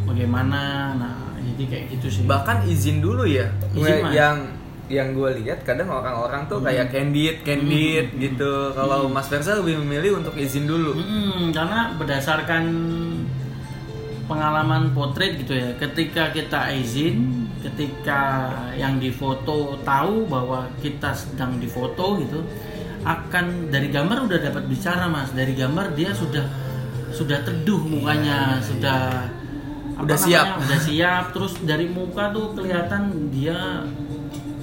bagaimana 0.07 0.95
nah 0.95 1.15
jadi 1.41 1.63
kayak 1.67 1.85
gitu 1.99 2.07
sih 2.07 2.23
Bahkan 2.25 2.65
izin 2.65 3.03
dulu 3.03 3.27
ya. 3.27 3.51
Izin, 3.75 4.07
Mas. 4.07 4.13
yang 4.15 4.37
yang 4.91 5.15
gue 5.15 5.39
lihat 5.41 5.63
kadang 5.63 5.87
orang-orang 5.87 6.51
tuh 6.51 6.59
kayak 6.59 6.91
candid, 6.91 7.41
candid 7.47 8.11
gitu. 8.19 8.75
Kalau 8.75 9.07
Mas 9.07 9.31
Versa 9.31 9.55
lebih 9.55 9.79
memilih 9.79 10.19
untuk 10.19 10.35
izin 10.35 10.67
dulu. 10.67 10.99
Mm-mm, 10.99 11.55
karena 11.55 11.95
berdasarkan 11.95 12.63
pengalaman 14.27 14.91
potret 14.91 15.39
gitu 15.39 15.55
ya, 15.55 15.71
ketika 15.79 16.31
kita 16.35 16.71
izin, 16.75 17.40
ketika 17.61 18.49
yang 18.75 18.97
difoto 18.97 19.77
tahu 19.85 20.25
bahwa 20.25 20.67
kita 20.81 21.13
sedang 21.13 21.61
difoto 21.61 22.17
gitu, 22.19 22.41
akan 23.01 23.69
dari 23.73 23.89
gambar 23.89 24.29
udah 24.29 24.39
dapat 24.41 24.63
bicara 24.69 25.09
mas, 25.09 25.33
dari 25.33 25.53
gambar 25.57 25.93
dia 25.97 26.13
sudah 26.13 26.45
sudah 27.11 27.41
teduh 27.45 27.81
mukanya, 27.81 28.57
sudah 28.61 29.29
apa 29.97 30.05
Udah 30.05 30.17
siap. 30.17 30.45
namanya, 30.45 30.65
udah 30.65 30.79
siap, 30.81 31.23
terus 31.35 31.53
dari 31.61 31.85
muka 31.89 32.33
tuh 32.33 32.57
kelihatan 32.57 33.29
dia 33.29 33.85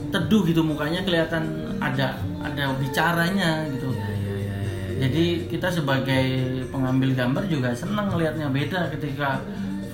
teduh 0.08 0.42
gitu 0.48 0.64
mukanya 0.64 1.04
kelihatan 1.04 1.76
ada 1.78 2.16
ada 2.40 2.74
bicaranya 2.80 3.68
gitu. 3.70 3.92
Iya 3.92 4.08
iya 4.08 4.34
iya. 4.34 4.56
iya. 4.64 4.96
Jadi 5.06 5.24
kita 5.52 5.68
sebagai 5.68 6.26
pengambil 6.72 7.12
gambar 7.14 7.44
juga 7.46 7.70
senang 7.76 8.10
ngelihatnya 8.10 8.48
beda 8.50 8.88
ketika 8.96 9.44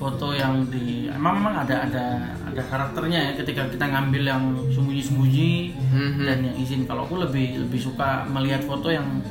foto 0.05 0.27
yang 0.33 0.69
di 0.69 1.09
emang 1.09 1.41
memang 1.41 1.55
ada 1.59 1.77
ada 1.83 2.05
ada 2.45 2.63
karakternya 2.63 3.21
ya 3.23 3.33
ketika 3.35 3.65
kita 3.67 3.89
ngambil 3.89 4.23
yang 4.23 4.43
sembunyi-sembunyi 4.69 5.53
Mhm. 5.81 6.21
dan 6.21 6.39
yang 6.43 6.57
izin 6.59 6.85
kalau 6.85 7.05
aku 7.05 7.17
lebih 7.19 7.57
lebih 7.59 7.81
suka 7.81 8.29
melihat 8.29 8.61
foto 8.63 8.89
yang 8.89 9.25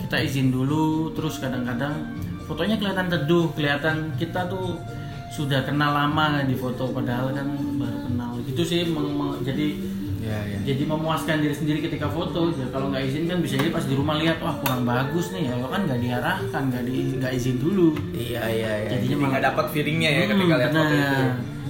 kita 0.00 0.16
izin 0.18 0.48
dulu 0.48 1.12
terus 1.12 1.36
kadang-kadang 1.36 2.08
fotonya 2.42 2.76
kelihatan 2.76 3.06
teduh 3.06 3.52
kelihatan 3.52 3.96
kita 4.14 4.46
tuh 4.46 4.80
sudah 5.28 5.60
kenal 5.60 5.92
lama 5.92 6.40
di 6.42 6.54
foto 6.54 6.88
padahal 6.88 7.28
kan 7.30 7.44
baru 7.74 7.98
kenal 8.06 8.32
gitu 8.42 8.62
sih 8.62 8.80
meng- 8.86 9.12
meng- 9.12 9.42
jadi 9.42 9.76
Iya 10.24 10.38
iya. 10.46 10.58
jadi 10.64 10.82
memuaskan 10.86 11.36
diri 11.38 11.52
sendiri 11.52 11.78
ketika 11.80 12.08
foto 12.08 12.48
ya 12.50 12.64
kalau 12.68 12.88
nggak 12.88 13.04
izin 13.04 13.24
kan 13.26 13.38
bisa 13.38 13.54
jadi 13.54 13.68
pas 13.68 13.84
di 13.84 13.92
rumah 13.92 14.16
lihat 14.16 14.40
wah 14.40 14.56
kurang 14.56 14.82
bagus 14.82 15.28
nih 15.30 15.46
ya 15.46 15.60
kan 15.62 15.84
nggak 15.84 16.00
diarahkan 16.00 16.62
nggak 16.64 16.82
di 16.82 16.96
nggak 17.14 17.32
izin 17.34 17.56
dulu 17.58 17.92
Iya 18.10 18.40
iya 18.46 18.72
iya. 18.80 18.88
Jadinya 18.90 19.14
Jadi 19.14 19.24
nggak 19.28 19.44
dapat 19.44 19.66
feelingnya 19.68 20.10
ya 20.10 20.20
Hmm, 20.22 20.30
ketika 20.32 20.54
lihat 20.56 20.70
foto 20.70 20.80
benar. 20.88 20.96
itu. 21.04 21.24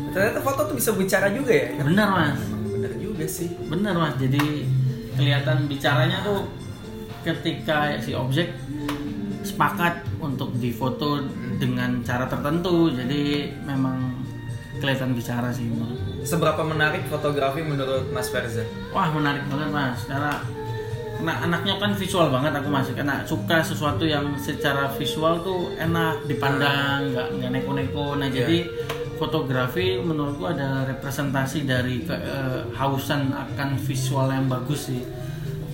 Ternyata 0.08 0.40
foto 0.40 0.60
tuh 0.64 0.76
bisa 0.76 0.90
bicara 0.94 1.26
juga 1.28 1.52
ya. 1.52 1.66
benar 1.80 2.08
mas 2.08 2.38
Emang 2.40 2.62
bener 2.70 2.92
juga 2.96 3.24
sih. 3.26 3.48
benar 3.64 3.94
mas 3.94 4.14
jadi 4.16 4.42
kelihatan 5.12 5.56
bicaranya 5.66 6.18
tuh 6.22 6.40
ketika 7.22 7.78
si 7.98 8.12
objek 8.12 8.54
sepakat 9.40 9.92
untuk 10.18 10.54
difoto 10.54 11.20
dengan 11.54 12.00
cara 12.00 12.24
tertentu 12.24 12.88
jadi 12.90 13.22
memang 13.62 14.24
kelihatan 14.74 15.12
bicara 15.12 15.48
sih 15.48 15.68
Seberapa 16.24 16.60
menarik 16.60 17.04
fotografi 17.06 17.60
menurut 17.60 18.08
Mas 18.08 18.28
Verza? 18.28 18.64
Wah 18.90 19.08
menarik 19.08 19.44
banget 19.46 19.68
mas. 19.68 20.00
Karena 20.04 20.40
karena 21.14 21.40
anaknya 21.40 21.74
kan 21.78 21.92
visual 21.92 22.28
banget 22.28 22.52
aku 22.52 22.68
masih 22.68 22.92
karena 22.92 23.22
suka 23.22 23.60
sesuatu 23.60 24.02
yang 24.02 24.34
secara 24.36 24.88
visual 24.90 25.40
tuh 25.40 25.72
enak 25.74 26.24
dipandang 26.24 27.12
nggak 27.12 27.28
nggak 27.34 27.50
neko-neko. 27.54 28.16
Nah 28.16 28.26
Iya. 28.26 28.36
jadi 28.40 28.58
fotografi 29.14 29.96
menurutku 29.96 30.44
ada 30.44 30.84
representasi 30.84 31.64
dari 31.64 32.02
kehausan 32.02 33.30
akan 33.30 33.78
visual 33.78 34.28
yang 34.28 34.46
bagus 34.46 34.88
sih. 34.88 35.00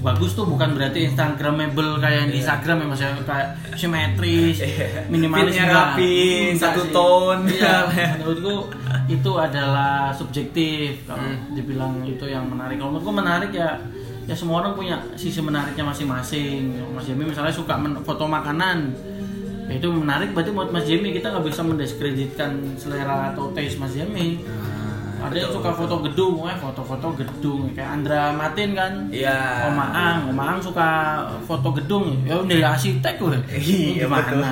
Bagus 0.00 0.32
tuh 0.32 0.48
bukan 0.48 0.72
berarti 0.72 1.04
instagramable 1.04 2.00
kayak 2.00 2.16
yang 2.18 2.28
di 2.28 2.36
Instagram 2.38 2.76
ya 2.78 2.86
mas 2.86 3.00
ya. 3.00 3.10
Kayak 3.20 3.48
simetris 3.76 4.56
minimalis 5.08 5.52
Fitnya 5.52 5.64
enggak. 5.66 5.86
rapi, 5.92 6.16
satu 6.56 6.82
tone. 6.88 7.44
iya 7.48 7.76
menurutku 8.16 8.54
itu 9.10 9.32
adalah 9.34 10.14
subjektif. 10.14 11.02
Kalau 11.04 11.18
Hmm. 11.20 11.50
dibilang 11.50 12.00
itu 12.02 12.22
yang 12.24 12.46
menarik. 12.46 12.78
Kalau 12.78 12.94
menurutku 12.94 13.10
menarik 13.10 13.50
ya 13.50 13.74
ya 14.24 14.32
semua 14.32 14.62
orang 14.62 14.72
punya 14.72 14.96
sisi 15.14 15.42
menariknya 15.42 15.82
masing-masing. 15.82 16.70
Mas 16.94 17.04
Jimmy 17.04 17.26
misalnya 17.26 17.50
suka 17.50 17.74
men- 17.74 17.98
foto 18.00 18.24
makanan. 18.24 18.94
Ya 19.66 19.78
itu 19.78 19.86
menarik 19.86 20.30
berarti 20.30 20.50
buat 20.50 20.70
Mas 20.70 20.86
Jimmy 20.86 21.10
kita 21.10 21.30
nggak 21.30 21.46
bisa 21.46 21.62
mendiskreditkan 21.62 22.50
selera 22.74 23.30
atau 23.30 23.50
taste 23.50 23.78
Mas 23.78 23.94
Jimmy 23.94 24.42
ada 25.20 25.37
yang 25.37 25.52
suka 25.52 25.70
foto 25.70 25.96
gedung, 26.00 26.35
eh 26.48 26.56
foto-foto 26.56 27.06
gedung 27.14 27.68
kayak 27.76 27.90
Andra 28.00 28.33
Matin 28.33 28.68
kan. 28.72 28.92
Iya. 29.12 29.68
Om 29.68 29.78
Aang, 29.78 30.18
Om 30.33 30.38
Aang 30.40 30.59
suka 30.59 30.88
foto 31.44 31.68
gedung, 31.76 32.24
ya 32.24 32.40
udah 32.40 32.72
arsitek 32.72 33.14
gue. 33.20 33.37
Iya 33.52 34.09
betul. 34.09 34.40
Gimana? 34.40 34.50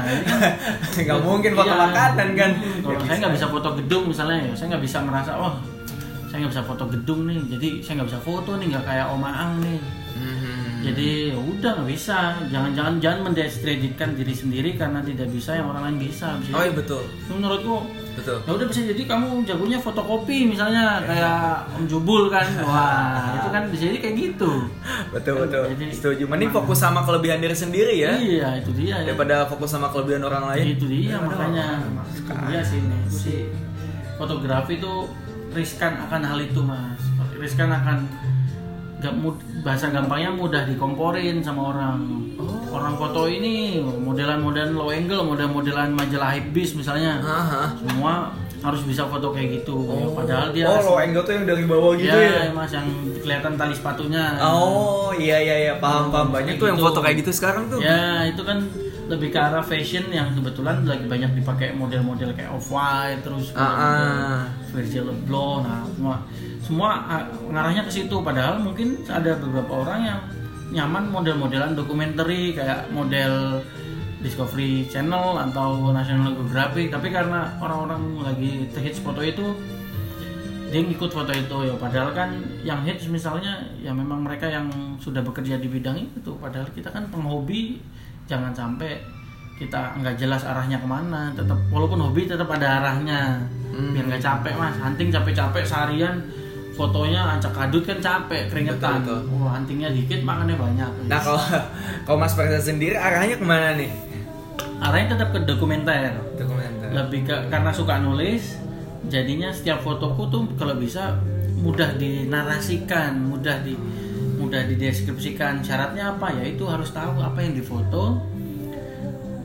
Nggak 1.09 1.21
mungkin 1.25 1.51
foto 1.57 1.73
Iya. 1.73 1.83
makanan 1.89 2.29
kan. 2.37 2.51
Kalau 2.85 3.01
saya 3.03 3.17
nggak 3.25 3.35
bisa 3.35 3.47
foto 3.49 3.69
gedung 3.81 4.03
misalnya, 4.07 4.39
ya 4.45 4.53
saya 4.53 4.67
nggak 4.77 4.85
bisa 4.85 4.99
merasa, 5.01 5.31
oh 5.35 5.55
saya 6.29 6.45
nggak 6.45 6.53
bisa 6.53 6.65
foto 6.65 6.85
gedung 6.93 7.21
nih, 7.25 7.41
jadi 7.49 7.69
saya 7.81 7.93
nggak 8.01 8.09
bisa 8.13 8.21
foto 8.21 8.51
nih, 8.61 8.67
nggak 8.77 8.85
kayak 8.85 9.07
Om 9.09 9.25
Aang 9.25 9.53
nih. 9.65 9.79
Mhm. 10.79 10.85
Jadi 10.85 11.09
ya 11.29 11.37
udah 11.37 11.71
nggak 11.75 11.89
bisa, 11.89 12.19
jangan-jangan 12.47 12.95
jangan 12.99 13.21
mendiskreditkan 13.27 14.15
diri 14.15 14.31
sendiri 14.31 14.71
karena 14.73 15.03
tidak 15.03 15.27
bisa 15.29 15.51
yang 15.53 15.67
orang 15.67 15.91
lain 15.91 15.99
bisa. 16.01 16.39
Oh 16.49 16.61
iya 16.61 16.71
betul. 16.71 17.03
Menurutku 17.29 17.83
Betul. 18.15 18.39
ya 18.41 18.53
udah 18.53 18.67
bisa 18.67 18.81
jadi 18.85 19.03
kamu 19.05 19.27
jagonya 19.43 19.79
fotokopi 19.79 20.43
misalnya 20.45 20.99
kayak 21.01 21.71
Om 21.73 21.87
Jubul 21.87 22.27
kan 22.27 22.51
wah 22.67 23.31
itu 23.33 23.49
kan 23.49 23.63
bisa 23.69 23.83
jadi 23.87 23.99
kayak 24.01 24.17
gitu 24.17 24.51
Betul 25.09 25.35
betul. 25.41 25.71
Jadi- 25.73 25.95
Setuju. 25.95 26.23
Mending 26.27 26.51
fokus 26.51 26.79
sama 26.79 27.03
kelebihan 27.03 27.39
diri 27.39 27.55
sendiri 27.55 27.95
ya. 27.97 28.19
iya 28.19 28.59
itu 28.59 28.75
dia 28.75 28.99
ya 28.99 29.07
Daripada 29.09 29.47
fokus 29.47 29.71
sama 29.71 29.87
kelebihan 29.89 30.23
orang 30.25 30.51
lain. 30.51 30.75
itu 30.75 30.87
dia 30.89 31.15
Daripada 31.15 31.31
makanya 31.31 31.67
itu 32.11 32.33
dia 32.45 32.61
sih 32.61 32.81
nih 32.81 33.03
si 33.09 33.35
fotografi 34.17 34.75
itu 34.77 34.95
riskan 35.49 35.93
akan 36.03 36.21
hal 36.25 36.39
itu 36.41 36.61
mas 36.61 36.99
riskan 37.35 37.71
akan 37.71 38.03
gak 38.99 39.15
mud- 39.15 39.39
bahasa 39.61 39.89
gampangnya 39.89 40.31
mudah 40.33 40.63
dikomporin 40.65 41.39
sama 41.39 41.71
orang 41.71 41.97
orang 42.69 42.95
foto 42.95 43.25
ini 43.25 43.79
modelan-modelan 43.79 44.71
low 44.73 44.89
angle 44.89 45.23
model-modelan 45.25 45.91
majalah 45.91 46.31
hypebeast 46.31 46.75
misalnya 46.75 47.19
Hah? 47.19 47.73
semua 47.77 48.35
harus 48.59 48.83
bisa 48.83 49.07
foto 49.07 49.31
kayak 49.31 49.63
gitu 49.63 49.87
Ya, 49.89 50.07
padahal 50.11 50.47
dia 50.51 50.67
Oh, 50.67 50.83
low 50.85 50.99
angle 50.99 51.23
tuh 51.23 51.31
yang 51.33 51.47
dari 51.47 51.63
bawah 51.63 51.95
gitu 51.95 52.11
ya, 52.11 52.43
ya. 52.43 52.51
mas 52.51 52.71
yang 52.71 52.91
kelihatan 53.17 53.55
tali 53.55 53.71
sepatunya 53.73 54.35
Oh, 54.41 55.15
iya 55.15 55.39
iya 55.39 55.57
iya, 55.61 55.73
paham 55.77 56.11
paham. 56.11 56.29
Banyak 56.29 56.59
tuh 56.59 56.67
yang 56.67 56.75
gitu. 56.75 56.85
foto 56.85 56.99
kayak 56.99 57.17
gitu 57.19 57.31
sekarang 57.33 57.71
tuh. 57.71 57.79
ya 57.79 58.27
itu 58.27 58.43
kan 58.43 58.59
lebih 59.09 59.33
ke 59.33 59.39
arah 59.41 59.65
fashion 59.65 60.13
yang 60.13 60.37
kebetulan 60.37 60.85
lagi 60.85 61.09
banyak 61.09 61.41
dipakai 61.41 61.73
model-model 61.73 62.37
kayak 62.37 62.53
off 62.53 62.69
white 62.69 63.25
terus 63.25 63.57
Ah, 63.57 63.65
ah. 63.65 64.39
Virgil 64.69 65.09
Abloh 65.09 65.65
nah 65.65 65.81
semua 65.97 66.21
semua 66.69 67.01
ah, 67.09 67.25
ngarahnya 67.49 67.89
ke 67.89 67.93
situ. 67.97 68.21
Padahal 68.21 68.61
mungkin 68.61 69.01
ada 69.09 69.41
beberapa 69.41 69.89
orang 69.89 70.01
yang 70.05 70.21
nyaman 70.69 71.09
model-modelan 71.09 71.73
dokumenter 71.73 72.29
kayak 72.29 72.93
model 72.93 73.65
Discovery 74.21 74.85
Channel 74.93 75.41
atau 75.49 75.97
National 75.97 76.37
Geographic. 76.37 76.93
Tapi 76.93 77.09
karena 77.09 77.57
orang-orang 77.57 78.21
lagi 78.21 78.69
hits 78.77 79.01
foto 79.01 79.25
itu 79.25 79.57
dia 80.69 80.85
ngikut 80.85 81.09
foto 81.09 81.33
itu. 81.33 81.57
Ya 81.65 81.75
padahal 81.81 82.13
kan 82.13 82.37
yang 82.61 82.85
hits 82.85 83.09
misalnya 83.09 83.65
ya 83.81 83.97
memang 83.97 84.21
mereka 84.21 84.45
yang 84.53 84.69
sudah 85.01 85.25
bekerja 85.25 85.57
di 85.57 85.73
bidang 85.73 85.97
itu. 86.05 86.37
Padahal 86.37 86.69
kita 86.77 86.93
kan 86.93 87.09
penghobi 87.09 87.81
jangan 88.29 88.53
sampai 88.53 89.01
kita 89.59 89.99
nggak 89.99 90.15
jelas 90.15 90.47
arahnya 90.47 90.79
ke 90.79 90.87
mana 90.87 91.35
tetap 91.35 91.59
walaupun 91.73 91.99
hobi 91.99 92.29
tetap 92.29 92.47
ada 92.53 92.79
arahnya. 92.79 93.43
Biar 93.73 94.05
nggak 94.07 94.23
capek 94.23 94.55
mas. 94.55 94.77
Hunting 94.79 95.09
capek-capek 95.11 95.65
seharian 95.67 96.17
fotonya 96.79 97.35
acak 97.35 97.51
kadut 97.51 97.83
kan 97.83 97.99
capek 97.99 98.47
keringetan. 98.47 99.03
Betul, 99.03 99.27
oh 99.35 99.51
huntingnya 99.51 99.91
dikit 99.91 100.23
makannya 100.23 100.55
banyak. 100.55 100.91
Nah, 101.11 101.19
kalau 101.19 101.43
kalau 102.07 102.19
Mas 102.23 102.39
Versa 102.39 102.63
sendiri 102.63 102.95
arahnya 102.95 103.35
ke 103.35 103.43
mana 103.43 103.75
nih? 103.75 103.91
arahnya 104.79 105.19
tetap 105.19 105.35
ke 105.35 105.39
dokumenter. 105.43 106.15
Dokumenter. 106.39 106.89
lebih 106.95 107.29
ke 107.29 107.37
karena 107.53 107.69
suka 107.75 108.01
nulis 108.01 108.57
jadinya 109.13 109.53
setiap 109.53 109.85
fotoku 109.85 110.31
tuh 110.31 110.43
kalau 110.57 110.79
bisa 110.79 111.19
mudah 111.59 111.99
dinarasikan 111.99 113.19
mudah 113.19 113.61
di 113.67 113.75
udah 114.49 114.65
dideskripsikan. 114.65 115.61
Syaratnya 115.61 116.17
apa? 116.17 116.33
Ya 116.33 116.49
itu 116.49 116.65
harus 116.65 116.89
tahu 116.91 117.21
apa 117.21 117.39
yang 117.45 117.53
difoto 117.53 118.25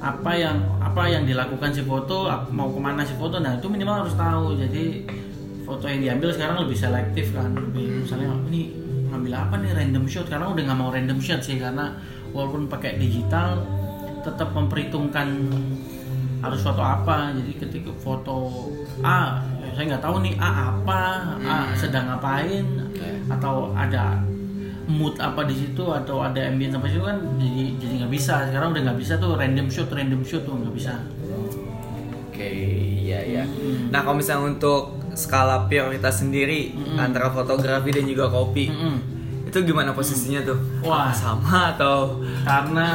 apa 0.04 0.36
yang 0.36 0.60
apa 0.84 1.08
yang 1.08 1.24
dilakukan 1.24 1.72
si 1.72 1.80
foto 1.80 2.28
mau 2.52 2.68
ke 2.68 2.80
mana 2.80 3.08
si 3.08 3.16
foto. 3.16 3.40
Nah 3.40 3.56
itu 3.56 3.72
minimal 3.72 4.04
harus 4.04 4.16
tahu. 4.20 4.60
Jadi 4.60 5.08
foto 5.64 5.88
yang 5.88 6.04
diambil 6.04 6.30
sekarang 6.36 6.60
lebih 6.68 6.76
selektif 6.76 7.32
kan. 7.32 7.56
Lebih 7.56 8.04
misalnya 8.04 8.36
"Oh, 8.36 8.44
ini 8.52 8.76
ngambil 9.08 9.34
apa 9.48 9.56
nih? 9.64 9.72
Random 9.72 10.06
shot. 10.08 10.28
Karena 10.28 10.52
udah 10.52 10.60
nggak 10.60 10.80
mau 10.80 10.92
random 10.92 11.20
shot 11.24 11.40
sih 11.40 11.56
karena 11.56 11.96
walaupun 12.36 12.68
pakai 12.68 13.00
digital 13.00 13.64
tetap 14.28 14.52
memperhitungkan 14.52 15.28
harus 16.44 16.60
foto 16.60 16.84
apa. 16.84 17.32
Jadi 17.40 17.52
ketika 17.64 17.92
foto 17.96 18.68
A 19.08 19.40
ya 19.64 19.72
saya 19.72 19.96
nggak 19.96 20.04
tahu 20.04 20.20
nih 20.20 20.36
A 20.36 20.76
apa 20.76 21.02
A 21.48 21.58
sedang 21.80 22.12
ngapain 22.12 22.68
atau 23.32 23.72
ada 23.72 24.20
mood 24.86 25.16
apa 25.18 25.44
di 25.44 25.56
situ 25.56 25.84
atau 25.86 26.20
ada 26.20 26.44
ambience 26.44 26.76
apa 26.76 26.88
situ 26.88 27.02
kan 27.02 27.18
jadi 27.36 27.64
jadi 27.78 27.94
nggak 28.00 28.12
bisa 28.12 28.34
sekarang 28.46 28.72
udah 28.72 28.82
nggak 28.84 29.00
bisa 29.00 29.14
tuh 29.16 29.32
random 29.34 29.68
shoot 29.68 29.88
random 29.88 30.22
shoot 30.22 30.44
tuh 30.44 30.54
nggak 30.54 30.74
bisa 30.74 30.94
Oke, 32.26 32.50
iya 33.00 33.20
iya. 33.22 33.44
Nah, 33.88 34.02
kalau 34.02 34.18
misalnya 34.18 34.50
untuk 34.50 34.82
skala 35.14 35.70
prioritas 35.70 36.18
sendiri 36.18 36.74
antara 36.98 37.30
fotografi 37.30 37.94
dan 37.94 38.10
juga 38.10 38.26
kopi, 38.26 38.74
Mm-mm. 38.74 38.96
itu 39.46 39.62
gimana 39.62 39.94
posisinya 39.94 40.42
tuh? 40.42 40.58
Wah. 40.82 41.14
Sama 41.14 41.78
atau 41.78 42.26
karena 42.42 42.90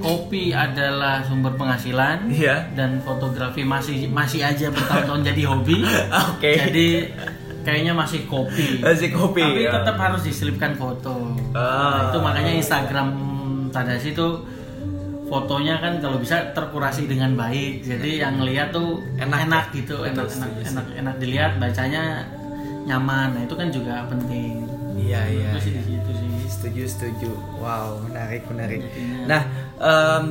kopi 0.00 0.56
adalah 0.56 1.20
sumber 1.20 1.52
penghasilan 1.52 2.32
Iya. 2.32 2.72
dan 2.72 2.96
fotografi 2.98 3.60
masih 3.60 4.08
masih 4.08 4.40
aja 4.40 4.72
bertahun-tahun 4.72 5.20
jadi 5.22 5.42
hobi 5.44 5.84
Oke. 6.32 6.52
jadi 6.72 7.12
kayaknya 7.62 7.92
masih 7.92 8.26
kopi 8.26 8.78
Masih 8.78 9.10
kopi, 9.10 9.40
tapi 9.40 9.62
ya. 9.62 9.70
tetap 9.78 9.96
harus 9.96 10.22
diselipkan 10.22 10.74
foto 10.74 11.34
Ah. 11.52 11.58
Nah, 11.58 12.00
itu 12.10 12.18
makanya 12.18 12.52
Instagram 12.54 13.08
Tadashi 13.70 14.12
tuh 14.12 14.44
fotonya 15.26 15.80
kan 15.80 15.96
kalau 15.96 16.20
bisa 16.20 16.52
terkurasi 16.52 17.08
dengan 17.08 17.32
baik 17.32 17.80
jadi 17.80 18.28
yang 18.28 18.36
lihat 18.44 18.68
tuh 18.70 19.00
Enak 19.16 19.48
enak, 19.48 19.64
ya? 19.70 19.76
gitu 19.80 19.94
Betul, 19.96 20.12
enak 20.12 20.26
enak 20.28 20.28
setuju, 20.28 20.60
enak 20.68 20.86
enak 21.00 21.14
dilihat 21.16 21.52
bacanya 21.56 22.02
nyaman 22.82 23.32
nah 23.32 23.40
itu 23.40 23.54
kan 23.54 23.68
juga 23.68 24.04
penting 24.06 24.68
Iya 24.92 25.20
iya. 25.24 25.50
itu 25.50 25.58
sih 25.58 25.72
iya. 25.72 25.80
di 25.80 25.96
situ 25.96 26.10
sih 26.12 26.28
Setuju 26.52 26.82
setuju. 26.84 27.30
Wow 27.58 28.06
menarik 28.06 28.44
menarik. 28.46 28.86
Nah, 29.24 29.42
em, 29.80 30.24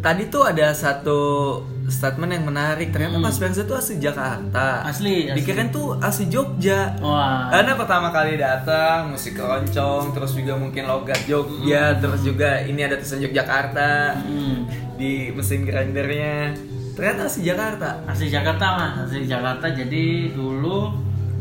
tadi 0.00 0.26
tuh 0.26 0.42
ada 0.42 0.72
satu 0.72 1.20
statement 1.88 2.30
yang 2.30 2.44
menarik. 2.44 2.88
Ternyata 2.88 3.16
Mas 3.16 3.36
Bangsa 3.36 3.62
tuh 3.62 3.74
asli 3.74 3.96
Jakarta. 3.96 4.84
Asli, 4.84 5.26
asli. 5.26 5.36
Dikirain 5.36 5.68
tuh 5.68 5.96
asli 5.98 6.28
Jogja. 6.28 6.94
wah 6.98 7.48
Karena 7.48 7.74
pertama 7.74 8.08
kali 8.08 8.36
datang 8.36 9.10
musik 9.10 9.34
keroncong, 9.34 10.12
terus 10.12 10.32
juga 10.32 10.54
mungkin 10.54 10.84
logat 10.84 11.24
Jogja, 11.24 11.96
terus 11.96 12.20
juga 12.22 12.60
ini 12.60 12.80
ada 12.80 12.94
tulisan 12.94 13.20
Yogyakarta 13.20 14.14
Hmm. 14.14 14.68
di 14.94 15.30
mesin 15.30 15.62
grindernya. 15.62 16.52
Ternyata 16.92 17.26
asli 17.26 17.42
Jakarta. 17.42 18.02
asli 18.04 18.26
Jakarta 18.26 18.64
mas 18.74 18.94
asli 19.02 19.24
Jakarta 19.24 19.66
jadi 19.68 20.04
dulu 20.30 20.90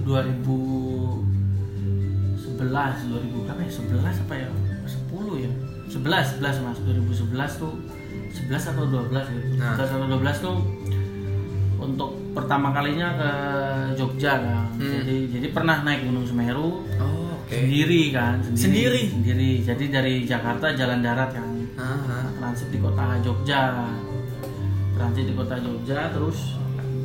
2011 0.05 1.17
2000 3.09 3.43
berapa 3.43 3.59
ya 3.59 3.71
11 3.71 4.23
apa 4.23 4.33
ya 4.33 4.47
10 4.85 5.43
ya 5.43 5.51
11 5.89 6.39
11 6.39 6.65
mas 6.65 6.77
2011 6.79 7.59
tuh 7.59 7.73
11 8.29 8.63
atau 8.67 8.83
12 8.85 9.25
gitu 9.27 9.47
Nah. 9.55 9.73
11 9.73 9.91
atau 9.93 10.07
12 10.09 10.37
tuh 10.37 10.57
untuk 11.77 12.09
pertama 12.33 12.69
kalinya 12.71 13.13
ke 13.13 13.29
Jogja 13.95 14.33
kan 14.35 14.65
Hmm. 14.73 14.91
jadi 14.95 15.15
jadi 15.29 15.47
pernah 15.51 15.81
naik 15.81 16.03
Gunung 16.03 16.23
Semeru 16.23 16.81
Oh, 16.95 17.33
oke. 17.35 17.53
sendiri 17.53 18.09
kan 18.11 18.41
Sendiri? 18.47 19.07
sendiri 19.07 19.51
jadi 19.61 19.83
dari 19.91 20.13
Jakarta 20.23 20.71
jalan 20.71 20.99
darat 20.99 21.29
kan 21.31 21.45
Aha. 21.75 22.33
transit 22.35 22.69
di 22.69 22.77
kota 22.77 23.17
Jogja 23.19 23.89
transit 24.91 25.25
di 25.25 25.33
kota 25.33 25.55
Jogja 25.55 26.09
terus 26.09 26.57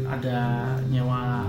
ada 0.04 0.40
nyewa 0.86 1.44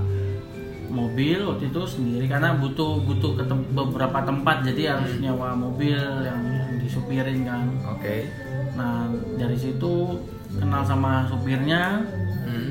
mobil 0.88 1.41
waktu 1.41 1.67
itu 1.67 1.81
sendiri 1.86 2.25
karena 2.25 2.53
butuh 2.53 3.01
butuh 3.01 3.33
ke 3.33 3.43
tem- 3.43 3.67
beberapa 3.67 4.19
tempat 4.21 4.62
jadi 4.63 4.93
harus 4.93 5.17
nyewa 5.17 5.51
mobil 5.53 5.95
yang, 5.97 6.38
yang 6.43 6.71
disupirin 6.77 7.41
kan 7.41 7.65
Oke. 7.89 8.27
Nah 8.73 9.05
dari 9.38 9.57
situ 9.57 10.19
kenal 10.57 10.81
sama 10.86 11.25
supirnya. 11.29 12.03
Hmm. 12.43 12.69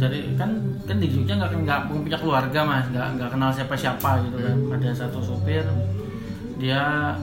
Dari 0.00 0.34
kan 0.34 0.50
kan 0.88 0.96
di 0.98 1.06
Jogja 1.12 1.36
nggak 1.36 1.52
nggak 1.62 1.80
punya 1.92 2.18
keluarga 2.18 2.60
mas. 2.64 2.86
Nggak 2.90 3.08
nggak 3.20 3.30
kenal 3.36 3.50
siapa 3.52 3.74
siapa 3.76 4.24
gitu 4.26 4.38
kan. 4.40 4.56
Ada 4.80 5.06
satu 5.06 5.20
supir 5.20 5.64
dia 6.60 7.14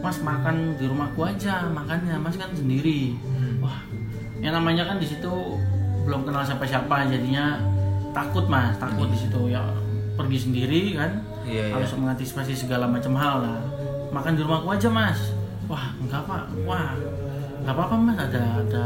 mas 0.00 0.18
makan 0.22 0.76
di 0.78 0.84
rumahku 0.86 1.20
aja 1.24 1.66
makannya. 1.72 2.16
Mas 2.20 2.36
kan 2.36 2.52
sendiri. 2.52 3.16
Wah 3.58 3.80
yang 4.44 4.52
namanya 4.52 4.84
kan 4.84 5.00
di 5.00 5.08
situ 5.08 5.32
belum 6.04 6.22
kenal 6.28 6.44
siapa 6.44 6.62
siapa 6.68 7.08
jadinya 7.08 7.58
takut 8.12 8.46
mas. 8.46 8.76
Takut 8.76 9.08
di 9.08 9.18
situ. 9.18 9.50
Ya 9.50 9.64
pergi 10.16 10.38
sendiri 10.48 10.96
kan. 10.96 11.12
Iya, 11.46 11.70
iya. 11.70 11.74
harus 11.78 11.94
mengantisipasi 11.94 12.58
segala 12.58 12.90
macam 12.90 13.14
hal 13.14 13.36
lah. 13.46 13.58
Makan 14.10 14.34
di 14.34 14.42
rumahku 14.42 14.68
aja 14.74 14.90
mas. 14.90 15.32
Wah 15.66 15.94
enggak 15.98 16.22
pak. 16.26 16.42
Wah 16.66 16.94
nggak 17.66 17.74
apa-apa 17.74 17.96
mas. 17.98 18.18
Ada 18.30 18.42
ada 18.62 18.84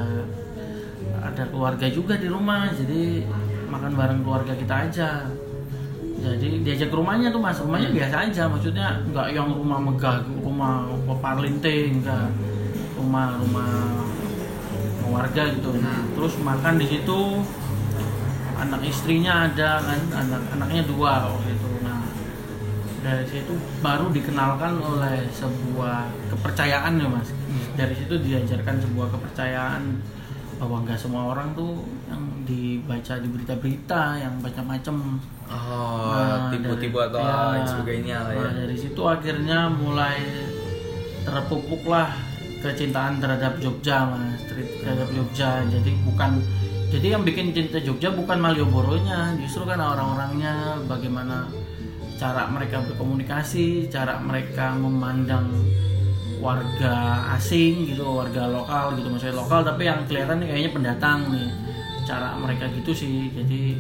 ada 1.21 1.43
keluarga 1.53 1.87
juga 1.93 2.17
di 2.17 2.33
rumah. 2.33 2.73
Jadi 2.73 3.29
makan 3.69 3.93
bareng 3.93 4.21
keluarga 4.25 4.57
kita 4.57 4.75
aja. 4.89 5.29
Jadi 6.21 6.65
diajak 6.65 6.89
ke 6.89 6.97
rumahnya 6.97 7.29
tuh 7.29 7.45
mas. 7.45 7.61
Rumahnya 7.61 7.93
biasa 7.93 8.17
aja. 8.33 8.49
Maksudnya 8.49 9.05
nggak 9.13 9.37
yang 9.37 9.53
rumah 9.53 9.77
megah 9.77 10.25
rumah 10.41 10.89
parlinting 11.21 12.01
enggak 12.01 12.33
rumah 12.97 13.37
rumah 13.37 13.69
warga 15.13 15.53
gitu. 15.53 15.77
Nah 15.77 16.01
terus 16.17 16.41
makan 16.41 16.81
di 16.81 16.89
situ. 16.89 17.45
Anak 18.57 18.81
istrinya 18.89 19.45
ada 19.45 19.85
kan. 19.85 20.01
Anak 20.25 20.43
anaknya 20.57 20.89
dua 20.89 21.29
dari 23.01 23.25
situ 23.25 23.53
baru 23.81 24.13
dikenalkan 24.13 24.77
oleh 24.77 25.25
sebuah 25.31 26.05
kepercayaan 26.29 27.01
ya 27.01 27.09
mas. 27.09 27.29
Dari 27.73 27.95
situ 27.97 28.15
diajarkan 28.15 28.77
sebuah 28.79 29.09
kepercayaan 29.11 29.83
bahwa 30.61 30.85
nggak 30.85 31.01
semua 31.01 31.33
orang 31.33 31.57
tuh 31.57 31.81
yang 32.05 32.21
dibaca 32.45 33.17
di 33.17 33.29
berita-berita 33.29 34.03
yang 34.21 34.35
macam-macam. 34.39 35.17
Oh, 35.49 36.13
Nah, 36.13 36.53
tipu-tipu 36.53 37.01
atau 37.01 37.19
ya, 37.19 37.57
lain 37.57 37.65
sebagainya 37.67 38.17
lah 38.21 38.33
ya. 38.37 38.41
nah, 38.45 38.53
dari 38.55 38.77
situ 38.77 39.03
akhirnya 39.03 39.59
mulai 39.67 40.21
terpupuklah 41.23 42.13
kecintaan 42.61 43.17
terhadap 43.19 43.57
Jogja 43.59 44.05
mas. 44.05 44.45
Ter- 44.45 44.77
terhadap 44.85 45.09
Jogja. 45.11 45.65
Jadi 45.67 45.91
bukan 46.05 46.37
jadi 46.91 47.17
yang 47.17 47.23
bikin 47.25 47.57
cinta 47.57 47.81
Jogja 47.81 48.13
bukan 48.13 48.37
Malioboro-nya. 48.37 49.41
Justru 49.41 49.65
kan 49.65 49.81
orang-orangnya 49.81 50.77
bagaimana 50.85 51.49
cara 52.21 52.45
mereka 52.53 52.85
berkomunikasi 52.85 53.89
cara 53.89 54.21
mereka 54.21 54.77
memandang 54.77 55.49
warga 56.45 57.25
asing 57.41 57.89
gitu 57.89 58.05
warga 58.21 58.45
lokal 58.45 58.93
gitu 59.01 59.09
maksudnya 59.09 59.41
lokal 59.41 59.65
tapi 59.65 59.89
yang 59.89 60.05
kelihatan 60.05 60.45
nih 60.45 60.49
kayaknya 60.53 60.71
pendatang 60.77 61.21
nih 61.33 61.49
cara 62.05 62.37
mereka 62.37 62.69
gitu 62.77 62.93
sih 62.93 63.33
jadi 63.33 63.77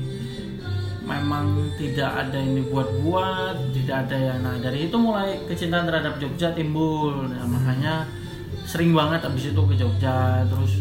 memang 1.10 1.74
tidak 1.74 2.06
ada 2.06 2.38
yang 2.38 2.62
dibuat-buat, 2.62 3.74
tidak 3.74 3.96
ada 4.06 4.16
yang 4.30 4.38
nah 4.46 4.54
dari 4.62 4.86
itu 4.86 4.94
mulai 4.94 5.42
kecintaan 5.50 5.90
terhadap 5.90 6.22
Jogja 6.22 6.54
timbul. 6.54 7.26
Nah, 7.26 7.42
makanya 7.50 8.06
sering 8.62 8.94
banget 8.94 9.26
abis 9.26 9.50
itu 9.50 9.62
ke 9.66 9.74
Jogja 9.74 10.46
terus 10.46 10.78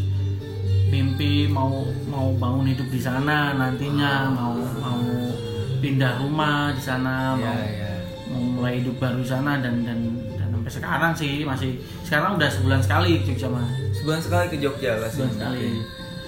mimpi 0.93 1.49
mau 1.49 1.85
mau 2.09 2.33
bangun 2.37 2.69
hidup 2.69 2.85
di 2.93 3.01
sana 3.01 3.57
nantinya 3.57 4.29
mau 4.29 4.57
mau 4.57 5.01
pindah 5.79 6.11
rumah 6.17 6.71
di 6.71 6.81
sana 6.81 7.33
Iya, 7.33 7.51
mau 8.29 8.35
mau 8.35 8.61
mulai 8.61 8.79
hidup 8.79 8.95
baru 8.97 9.19
di 9.19 9.27
sana 9.27 9.57
dan 9.57 9.81
dan 9.81 9.99
dan 10.35 10.47
sampai 10.51 10.71
sekarang 10.71 11.11
sih 11.13 11.41
masih 11.41 11.71
sekarang 12.01 12.35
udah 12.35 12.47
sebulan 12.47 12.79
sekali 12.79 13.19
ke 13.19 13.33
Jogja 13.33 13.47
mah 13.49 13.67
Sebulan 13.91 14.21
sekali 14.21 14.45
ke 14.47 14.57
Jogja 14.57 14.91
lah. 14.95 15.09
Sebulan 15.09 15.31
sekali. 15.33 15.65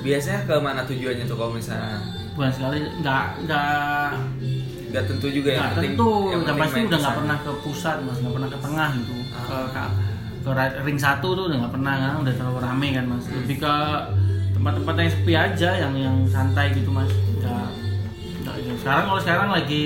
Biasanya 0.01 0.39
ke 0.43 0.55
mana 0.57 0.81
tujuannya 0.81 1.23
tuh 1.23 1.37
kalau 1.37 1.53
misalnya 1.53 2.01
bulan 2.31 2.49
sekali 2.49 2.77
nggak 2.99 3.23
nggak 3.43 4.07
nggak 4.89 5.03
tentu 5.05 5.27
juga 5.29 5.49
yang 5.51 5.61
nggak 5.61 5.73
penting 5.73 5.93
tentu 5.93 6.09
yang 6.09 6.31
yang 6.31 6.41
penting 6.41 6.61
pasti 6.63 6.79
udah 6.81 6.99
nggak 6.99 7.15
pernah 7.15 7.37
ke 7.37 7.51
pusat 7.61 7.95
mas 8.01 8.17
nggak 8.17 8.33
pernah 8.33 8.49
ke 8.49 8.59
tengah 8.59 8.89
gitu 8.93 9.13
Ah. 9.31 9.43
ke, 9.47 9.57
ke 9.71 9.83
ke 10.41 10.51
ring 10.81 10.97
satu 10.97 11.27
tuh 11.31 11.43
udah 11.47 11.57
nggak 11.59 11.71
pernah 11.71 11.93
kan 11.95 12.13
udah 12.19 12.33
terlalu 12.33 12.59
rame 12.59 12.87
kan 12.91 13.05
mas 13.05 13.25
lebih 13.29 13.57
ke 13.59 13.75
tempat-tempat 14.51 14.93
yang 14.97 15.11
sepi 15.11 15.33
aja 15.33 15.69
yang 15.77 15.93
yang 15.95 16.15
santai 16.25 16.65
gitu 16.71 16.89
mas 16.89 17.07
nggak. 17.37 17.67
Sekarang 18.81 19.03
kalau 19.05 19.21
sekarang 19.21 19.49
lagi 19.51 19.85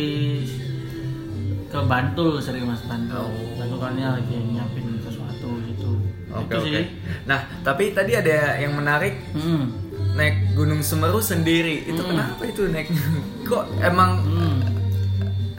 ke 1.67 1.79
Bantul 1.81 2.39
sering 2.39 2.65
mas 2.65 2.81
Bantul 2.81 3.19
Oh. 3.19 3.31
Bantulannya 3.57 4.07
lagi 4.15 4.35
nyiapin 4.35 4.97
sesuatu 4.99 5.49
gitu 5.63 5.91
Oke 6.31 6.47
itu 6.47 6.57
oke. 6.57 6.67
sih 6.71 6.85
Nah 7.25 7.39
tapi 7.61 7.91
tadi 7.91 8.11
ada 8.13 8.55
yang 8.55 8.73
menarik 8.73 9.19
Hmm. 9.31 9.71
naik 10.15 10.55
Gunung 10.55 10.79
Semeru 10.79 11.19
sendiri. 11.19 11.83
Itu 11.83 11.99
Hmm. 11.99 12.15
kenapa 12.15 12.41
itu 12.45 12.61
naik? 12.65 12.87
Kok 13.49 13.63
emang 13.79 14.23
Hmm. 14.23 14.57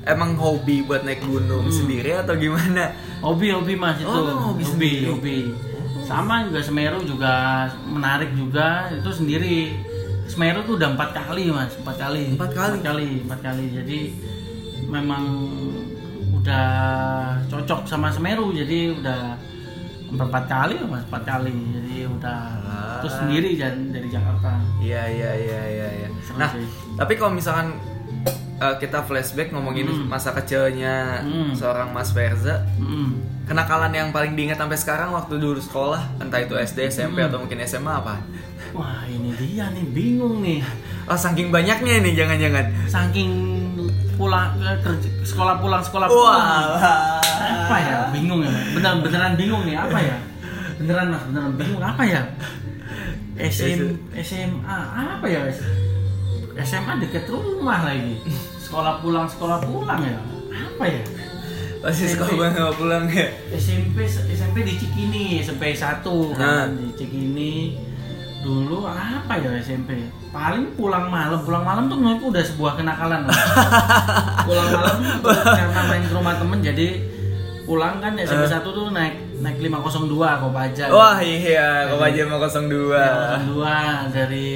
emang 0.02 0.32
hobi 0.34 0.80
buat 0.80 1.02
naik 1.02 1.20
gunung 1.22 1.68
sendiri 1.68 2.16
atau 2.16 2.32
gimana? 2.34 2.92
hobi 3.18 3.50
hobi 3.50 3.74
mas 3.74 3.96
itu 3.96 4.06
Oh, 4.06 4.52
hobi 4.52 4.62
sendiri. 4.62 5.08
hobi 5.08 5.38
sama 6.02 6.46
juga 6.46 6.60
Semeru 6.62 7.00
juga 7.02 7.32
menarik 7.82 8.30
juga 8.32 8.86
itu 8.92 9.10
sendiri 9.10 9.74
Semeru 10.26 10.60
tuh 10.62 10.74
udah 10.74 10.90
empat 10.92 11.10
kali 11.12 11.48
mas 11.48 11.72
empat 11.76 11.96
kali 11.96 12.34
Empat 12.34 12.50
kali? 12.50 12.72
empat 12.72 12.82
kali 12.84 13.08
empat 13.22 13.40
kali 13.40 13.64
jadi 13.72 13.98
memang 14.86 15.24
udah 16.32 16.68
cocok 17.46 17.80
sama 17.84 18.10
Semeru 18.10 18.50
jadi 18.50 18.94
udah 18.94 19.20
empat 20.08 20.44
kali 20.46 20.76
mas 20.84 21.02
empat 21.04 21.22
kali 21.24 21.54
jadi 21.72 21.96
udah 22.08 22.40
Ah. 22.66 22.98
terus 22.98 23.16
sendiri 23.16 23.54
dari 23.56 24.08
Jakarta 24.08 24.58
Iya 24.78 25.02
iya 25.06 25.30
iya 25.32 25.60
iya. 25.68 26.08
Seru 26.20 26.36
Nah, 26.36 26.50
sih. 26.50 26.66
tapi 26.92 27.12
kalau 27.14 27.32
misalkan 27.32 27.76
uh, 28.58 28.74
kita 28.74 29.02
flashback 29.02 29.50
ngomongin 29.50 29.84
masa 30.04 30.32
kecilnya 30.32 31.20
Hmm. 31.20 31.52
seorang 31.52 31.90
Mas 31.90 32.10
Verza, 32.10 32.64
Mm. 32.76 33.44
kenakalan 33.44 33.90
yang 33.90 34.08
paling 34.10 34.32
diingat 34.32 34.56
sampai 34.56 34.74
sekarang 34.74 35.10
waktu 35.10 35.36
dulu 35.36 35.56
sekolah, 35.56 36.18
entah 36.18 36.38
itu 36.38 36.54
SD, 36.54 36.88
SMP 36.88 37.18
Hmm. 37.18 37.28
atau 37.28 37.38
mungkin 37.38 37.58
SMA 37.60 37.92
apa? 37.92 38.16
wah 38.72 39.06
ini 39.06 39.32
dia 39.34 39.70
nih 39.70 39.86
bingung 39.88 40.42
nih 40.42 40.60
Oh, 41.06 41.14
saking 41.14 41.48
banyaknya 41.48 42.02
nih 42.02 42.12
jangan-jangan. 42.14 42.66
saking 42.84 43.30
pulang 44.14 44.52
kerja, 44.82 45.08
sekolah 45.22 45.56
pulang 45.56 45.80
sekolah 45.80 46.06
Wah. 46.06 46.12
pulang 46.12 46.66
apa 47.62 47.76
ya 47.78 47.96
bingung 48.10 48.40
ya 48.42 48.52
beneran 48.72 49.00
beneran 49.00 49.32
bingung 49.34 49.62
nih 49.62 49.76
apa 49.76 49.98
ya 49.98 50.16
beneran 50.76 51.06
mas 51.08 51.22
beneran 51.24 51.52
bingung 51.54 51.80
apa 51.80 52.02
ya 52.02 52.22
SM, 53.36 53.80
SMA 54.16 54.78
apa 55.14 55.26
ya 55.26 55.40
SMA 56.58 56.92
deket 56.98 57.24
rumah 57.26 57.84
lagi 57.84 58.16
sekolah 58.58 58.98
pulang 58.98 59.24
sekolah 59.24 59.58
pulang 59.62 60.00
ya 60.00 60.18
apa 60.48 60.84
ya 60.86 61.02
Pasti 61.76 62.08
sekolah 62.08 62.50
nggak 62.50 62.74
pulang 62.74 63.04
ya. 63.06 63.28
SMP 63.52 64.02
SMP 64.08 64.56
di 64.62 64.74
Cikini 64.74 65.38
SMP 65.38 65.70
1 65.70 66.02
Nah. 66.02 66.34
kan 66.34 66.68
di 66.74 66.90
Cikini 66.92 67.76
dulu 68.40 68.82
apa 68.82 69.36
ya 69.36 69.54
SMP 69.56 70.02
paling 70.28 70.74
pulang 70.74 71.06
malam 71.06 71.38
pulang 71.40 71.62
malam 71.62 71.86
tuh 71.86 71.94
menurutku 71.94 72.30
udah 72.30 72.42
sebuah 72.42 72.72
kenakalan 72.74 73.22
Mas. 73.22 73.38
pulang 74.48 74.68
malam 74.72 74.96
karena 75.58 75.80
main 75.84 76.02
ke 76.02 76.12
rumah 76.12 76.34
temen 76.36 76.58
jadi 76.60 76.88
pulang 77.62 77.98
kan 77.98 78.14
SMP 78.16 78.46
1 78.46 78.62
tuh 78.62 78.90
naik 78.90 79.14
naik 79.36 79.56
502 79.60 80.10
Kopaja 80.16 80.84
Wah 80.88 81.18
iya, 81.18 81.86
kau 81.86 82.00
aja 82.00 82.22
mau 82.24 82.38
02. 82.38 82.94
502 83.52 83.62
dari 84.10 84.48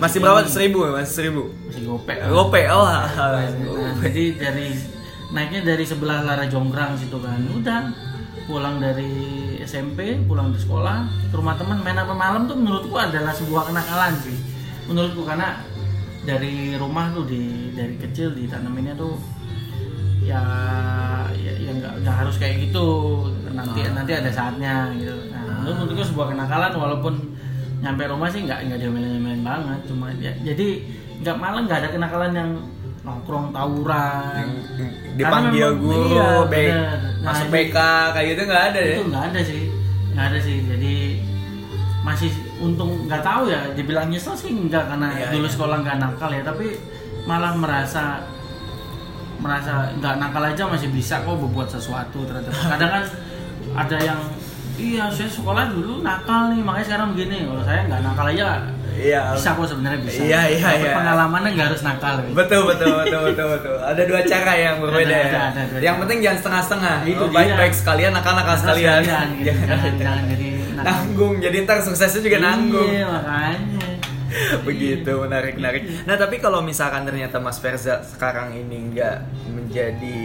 Masih 0.00 0.16
Cikini. 0.16 0.24
berapa? 0.24 0.40
Seribu, 0.48 0.78
masih 0.88 1.12
seribu. 1.12 1.42
masih 1.68 1.82
gopek. 1.84 2.16
Gope, 2.26 2.62
oh. 2.72 2.84
Nah, 2.88 3.04
jadi 4.00 4.24
dari 4.34 4.66
naiknya 5.30 5.60
dari 5.62 5.84
sebelah 5.84 6.24
Lara 6.24 6.48
Jonggrang 6.48 6.96
situ 6.96 7.20
kan. 7.20 7.36
Udah 7.52 7.92
pulang 8.48 8.80
dari 8.80 9.12
SMP 9.62 10.16
pulang 10.24 10.50
dari 10.50 10.62
sekolah. 10.64 11.04
Ke 11.28 11.36
rumah 11.36 11.54
teman 11.54 11.84
main 11.84 12.00
apa 12.00 12.16
malam 12.16 12.48
tuh 12.48 12.56
menurutku 12.56 12.96
adalah 12.96 13.30
sebuah 13.30 13.68
kenakalan 13.68 14.16
sih. 14.24 14.36
Menurutku 14.88 15.22
karena 15.22 15.60
dari 16.24 16.74
rumah 16.80 17.12
tuh 17.12 17.28
di 17.28 17.70
dari 17.76 17.94
kecil 18.00 18.32
ditanaminnya 18.32 18.96
tuh 18.96 19.20
ya 20.20 20.40
ya 21.32 21.52
ya 21.56 21.70
nggak 21.76 21.92
nggak 22.02 22.16
harus 22.24 22.40
kayak 22.40 22.68
gitu. 22.68 22.88
Nanti 23.52 23.84
nanti 23.84 24.12
ada 24.16 24.30
saatnya 24.32 24.96
gitu. 24.96 25.12
Nah 25.28 25.44
menurut- 25.60 25.76
menurutku 25.84 26.02
sebuah 26.08 26.32
kenakalan 26.32 26.72
walaupun 26.72 27.14
nyampe 27.80 28.02
rumah 28.04 28.28
sih 28.28 28.40
nggak 28.42 28.58
nggak 28.62 28.78
diomelin-omelin 28.78 29.40
banget 29.40 29.80
cuma 29.84 30.06
ya, 30.14 30.32
jadi 30.42 30.66
nggak 31.18 31.36
malah 31.36 31.60
nggak 31.64 31.78
ada 31.78 31.88
kenakalan 31.90 32.32
yang 32.32 32.50
nongkrong 33.00 33.48
tawuran 33.50 34.44
Dipanggil 35.10 35.24
Karena 35.56 35.72
memang- 35.72 35.80
guru, 35.82 36.04
iya, 36.06 36.28
baik 36.44 36.68
bener. 36.70 36.98
Nah, 37.18 37.24
masuk 37.26 37.46
itu- 37.46 37.54
BK 37.54 37.76
kayak 38.12 38.26
gitu 38.28 38.42
nggak 38.46 38.64
ada 38.66 38.80
ya? 38.80 38.92
itu 38.92 39.02
nggak 39.06 39.24
ada 39.26 39.40
sih 39.42 39.62
nggak 40.10 40.26
ada 40.26 40.38
sih 40.38 40.56
jadi 40.66 40.94
masih 42.00 42.30
untung 42.58 42.90
nggak 43.04 43.22
tahu 43.22 43.42
ya 43.46 43.60
dibilang 43.72 44.06
nyesel 44.06 44.32
sih 44.34 44.50
nggak 44.50 44.84
karena 44.86 45.08
Iya, 45.10 45.26
dulu 45.30 45.44
iya. 45.44 45.52
sekolah 45.52 45.76
nggak 45.78 45.96
nakal 45.98 46.30
ya 46.30 46.42
tapi 46.42 46.66
malah 47.22 47.52
merasa 47.54 48.24
merasa 49.38 49.72
nggak 49.94 50.14
nakal 50.16 50.42
aja 50.42 50.62
masih 50.66 50.88
bisa 50.90 51.16
kok 51.18 51.32
berbuat 51.34 51.68
sesuatu 51.70 52.18
terhadap 52.22 52.52
kadang 52.72 52.90
kan 52.94 53.04
ada 53.74 53.96
yang 53.98 54.20
iya 54.82 55.04
saya 55.06 55.28
sekolah 55.28 55.64
dulu 55.68 56.00
nakal 56.00 56.50
nih 56.50 56.60
makanya 56.60 56.86
sekarang 56.86 57.06
begini 57.10 57.36
kalau 57.44 57.62
saya 57.62 57.80
nggak 57.84 58.00
nakal 58.02 58.26
aja 58.26 58.48
Iya. 58.90 59.32
bisa 59.32 59.56
kok 59.56 59.64
sebenarnya 59.64 60.00
bisa 60.02 60.20
Iya, 60.20 60.40
iya, 60.50 60.66
Tapi 60.66 60.84
iya. 60.84 60.92
pengalamannya 60.92 61.50
nggak 61.50 61.68
harus 61.72 61.80
nakal 61.80 62.20
gitu. 62.20 62.36
Betul 62.36 62.60
betul 62.66 62.92
betul 62.94 63.20
betul 63.24 63.46
betul. 63.48 63.76
Ada 63.80 64.02
dua 64.04 64.20
cara 64.22 64.52
yang 64.54 64.76
berbeda 64.76 65.08
Ada, 65.08 65.16
ya. 65.16 65.24
ada, 65.24 65.40
ada 65.46 65.62
dua 65.64 65.78
yang 65.78 65.94
cara. 65.94 66.02
penting 66.04 66.18
jangan 66.20 66.38
setengah-setengah. 66.38 66.96
Itu 67.06 67.22
Oh, 67.22 67.30
baik-baik 67.30 67.72
dia. 67.72 67.80
sekalian, 67.80 68.10
nakal-nakal 68.12 68.44
Nakal 68.50 68.60
sekalian. 68.60 69.00
sekalian, 69.00 69.26
gitu. 69.32 69.46
Jangan- 69.48 69.96
jangan 69.96 70.22
jadi 70.28 70.46
nakal. 70.50 70.84
nanggung. 70.84 71.34
Jadi 71.40 71.56
ntar 71.62 71.78
suksesnya 71.80 72.20
juga 72.20 72.38
nanggung. 72.42 72.88
Iya 72.90 73.06
makanya. 73.08 73.88
Begitu 74.68 75.12
menarik 75.18 75.54
menarik. 75.56 75.82
Nah 76.04 76.16
tapi 76.16 76.36
kalau 76.36 76.60
misalkan 76.60 77.02
ternyata 77.02 77.36
Mas 77.38 77.56
Verza 77.56 78.04
sekarang 78.04 78.52
ini 78.52 78.92
nggak 78.92 79.16
menjadi 79.48 80.20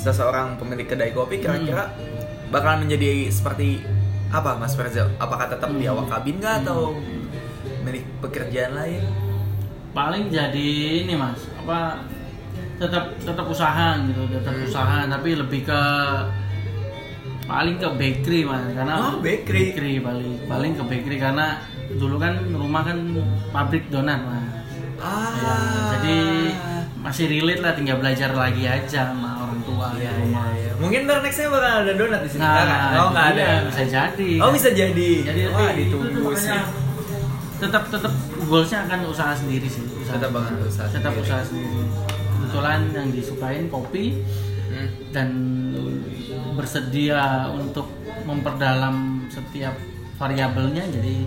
seseorang 0.00 0.56
pemilik 0.56 0.86
kedai 0.86 1.12
kopi, 1.12 1.38
kira-kira 1.38 1.92
bakalan 2.50 2.84
menjadi 2.84 3.26
seperti 3.28 3.80
apa 4.28 4.54
Mas 4.54 4.74
Verza? 4.74 5.10
Apakah 5.16 5.46
tetap 5.46 5.70
di 5.70 5.86
awak 5.86 6.06
kabin 6.06 6.38
nggak 6.38 6.62
atau 6.62 6.94
milik 7.80 8.04
pekerjaan 8.20 8.74
lain? 8.74 9.02
paling 9.90 10.30
jadi 10.30 10.70
ini 11.02 11.18
mas 11.18 11.50
apa 11.58 11.98
tetap 12.78 13.10
tetap 13.18 13.42
usaha 13.42 13.98
gitu 14.00 14.22
tetap 14.30 14.54
Hmm. 14.54 14.62
usaha 14.62 15.02
tapi 15.04 15.34
lebih 15.34 15.66
ke 15.66 15.82
paling 17.44 17.76
ke 17.76 17.88
bakery 17.98 18.46
mas 18.46 18.62
karena 18.70 18.94
Oh, 18.94 19.18
bakery. 19.18 19.98
paling 19.98 20.46
paling 20.46 20.72
ke 20.78 20.82
bakery 20.86 21.18
karena 21.18 21.58
dulu 21.90 22.22
kan 22.22 22.38
rumah 22.54 22.86
kan 22.86 22.98
pabrik 23.50 23.90
donat 23.90 24.22
mas 24.22 24.46
Ah, 25.00 25.32
Ya, 25.34 25.54
jadi 25.96 26.18
masih 26.94 27.26
relate 27.26 27.58
lah 27.58 27.72
tinggal 27.74 27.98
belajar 27.98 28.30
lagi 28.30 28.68
aja 28.68 29.10
sama 29.10 29.29
tua 29.82 29.96
Iya, 29.96 30.12
rumah 30.14 30.46
iya, 30.50 30.60
iya. 30.62 30.72
Mungkin 30.76 31.00
ntar 31.02 31.18
nextnya 31.20 31.48
bakal 31.48 31.72
ada 31.80 31.92
donat 31.94 32.20
di 32.20 32.30
sini. 32.30 32.40
nah 32.40 32.52
Nggak 32.52 32.66
kan? 32.68 32.96
oh 32.96 33.08
nggak 33.10 33.26
ada. 33.30 33.40
iya, 33.42 33.56
bisa 33.64 33.82
jadi 33.86 34.30
Oh 34.38 34.50
bisa 34.50 34.68
jadi. 34.70 35.10
jadi 35.22 35.40
Wah 35.48 35.70
ditunggu 35.72 36.30
sih. 36.34 36.60
tetap 37.58 37.82
tetap 37.86 38.12
goalsnya 38.42 38.78
akan 38.82 39.00
usaha 39.06 39.32
sendiri 39.34 39.64
sih 39.66 39.84
usaha 39.94 40.16
Tetap 40.16 40.30
akan 40.30 40.54
usaha 40.62 40.86
tetap 40.86 41.12
sendiri. 41.12 41.24
usaha 41.26 41.42
sendiri 41.42 41.80
kebetulan 42.30 42.80
yang 42.90 43.08
disukain 43.10 43.64
kopi 43.66 44.04
Hmm. 44.70 44.86
dan 45.10 45.28
bersedia 46.52 47.22
untuk 47.50 47.90
memperdalam 48.22 48.96
setiap 49.26 49.74
variabelnya 50.14 50.84
jadi 50.86 51.26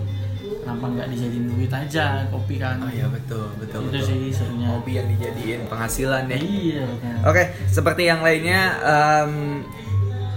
kenapa 0.64 0.84
nggak 0.88 1.08
dijadiin 1.12 1.44
duit 1.46 1.68
aja 1.68 2.24
kopi 2.26 2.56
kan 2.56 2.80
Oh 2.80 2.88
iya 2.88 3.04
betul 3.06 3.52
betul. 3.54 3.84
itu 3.84 3.88
betul. 3.92 4.02
sih 4.02 4.32
serunya 4.32 4.66
Hobi 4.66 4.92
yang 4.94 5.06
dijadiin 5.06 5.60
penghasilan 5.68 6.24
ya. 6.26 6.36
iya 6.36 6.84
kan. 6.98 7.16
Oke, 7.26 7.42
seperti 7.68 8.02
yang 8.04 8.20
lainnya, 8.20 8.60
em, 8.80 9.32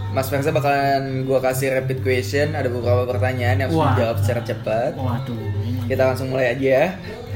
Mas 0.09 0.27
Versa 0.27 0.49
bakalan 0.49 1.23
gua 1.23 1.39
kasih 1.39 1.71
rapid 1.73 2.01
question. 2.01 2.51
Ada 2.51 2.67
beberapa 2.67 3.05
pertanyaan 3.05 3.55
yang 3.57 3.69
harus 3.69 3.79
dijawab 3.95 4.17
secara 4.19 4.41
cepat. 4.43 4.91
waduh 4.93 5.35
ini 5.63 5.79
Kita 5.85 6.03
langsung 6.05 6.27
mulai 6.27 6.51
aja 6.51 6.67
ya. 6.67 6.87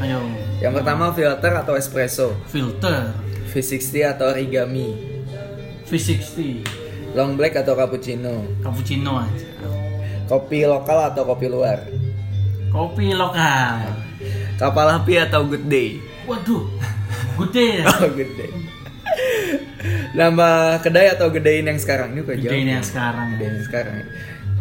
ayo 0.02 0.20
Yang 0.60 0.74
pertama 0.78 1.04
filter 1.12 1.52
atau 1.54 1.74
espresso, 1.74 2.36
filter 2.46 3.16
V60 3.48 3.94
atau 4.10 4.30
origami, 4.30 4.92
V60 5.86 6.64
long 7.12 7.36
black 7.36 7.56
atau 7.58 7.74
cappuccino, 7.74 8.48
cappuccino 8.60 9.20
aja 9.20 9.48
kopi 10.26 10.64
lokal 10.64 11.12
atau 11.12 11.28
kopi 11.28 11.46
luar, 11.46 11.84
kopi 12.72 13.12
lokal 13.12 13.84
kapal 14.56 14.88
api 14.94 15.14
atau 15.20 15.44
good 15.44 15.68
day. 15.68 16.00
waduh 16.24 16.64
gede 17.38 17.82
ya 17.82 17.86
Oh 17.98 18.08
good 18.10 18.32
day. 18.36 18.52
Nama 20.14 20.78
kedai 20.80 21.12
atau 21.12 21.28
gedein 21.28 21.66
yang 21.66 21.76
sekarang 21.76 22.14
ini 22.14 22.22
kok 22.22 22.38
gede 22.38 22.46
jauh. 22.46 22.54
ini 22.56 22.72
yang 22.72 22.86
sekarang 22.86 23.36
Gedein 23.36 23.52
yang 23.52 23.66
sekarang. 23.66 23.94
ya. 23.98 24.06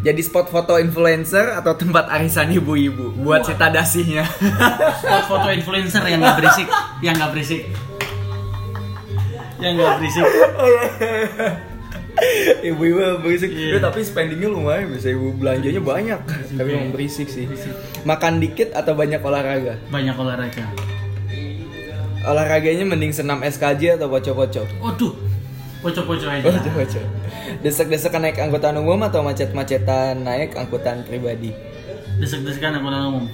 Jadi 0.01 0.21
spot 0.25 0.49
foto 0.49 0.81
influencer 0.81 1.53
atau 1.53 1.77
tempat 1.77 2.09
arisan 2.09 2.49
ibu-ibu 2.51 3.13
buat 3.21 3.45
cita 3.45 3.69
dasinya. 3.69 4.25
spot 4.97 5.25
foto 5.29 5.49
influencer 5.53 6.01
yang 6.09 6.19
nggak 6.19 6.37
berisik 6.41 6.69
yang 6.99 7.15
nggak 7.15 7.31
berisik 7.31 7.63
yang 9.61 9.73
nggak 9.77 9.93
berisik 10.01 10.27
ibu-ibu 12.71 13.01
berisik. 13.25 13.51
Iya. 13.53 13.77
Ya, 13.77 13.79
tapi 13.81 14.05
spendingnya 14.05 14.49
lumayan 14.53 14.93
bisa 14.93 15.13
ibu 15.13 15.33
belanjanya 15.35 15.83
banyak. 15.83 16.21
Tapi 16.27 16.69
Juga. 16.69 16.77
emang 16.77 16.91
berisik 16.93 17.29
sih. 17.29 17.47
Makan 18.05 18.41
dikit 18.41 18.73
atau 18.77 18.93
banyak 18.97 19.21
olahraga? 19.21 19.77
banyak 19.89 20.17
olahraga 20.17 20.65
Olahraganya 22.21 22.85
mending 22.85 23.17
senam 23.17 23.41
SKJ 23.41 23.97
atau 23.97 24.13
poco-poco? 24.13 24.61
waduh 24.85 25.13
pocok-pocok 25.81 26.29
aja 26.29 26.45
Poco-poco. 26.45 27.01
Desek-desekan 27.65 28.21
naik 28.29 28.37
angkutan 28.37 28.77
umum 28.77 29.01
atau 29.09 29.25
macet-macetan 29.25 30.21
naik 30.21 30.53
angkutan 30.53 31.01
pribadi? 31.09 31.57
desek-desekan 32.21 32.77
angkutan 32.77 33.09
umum 33.09 33.25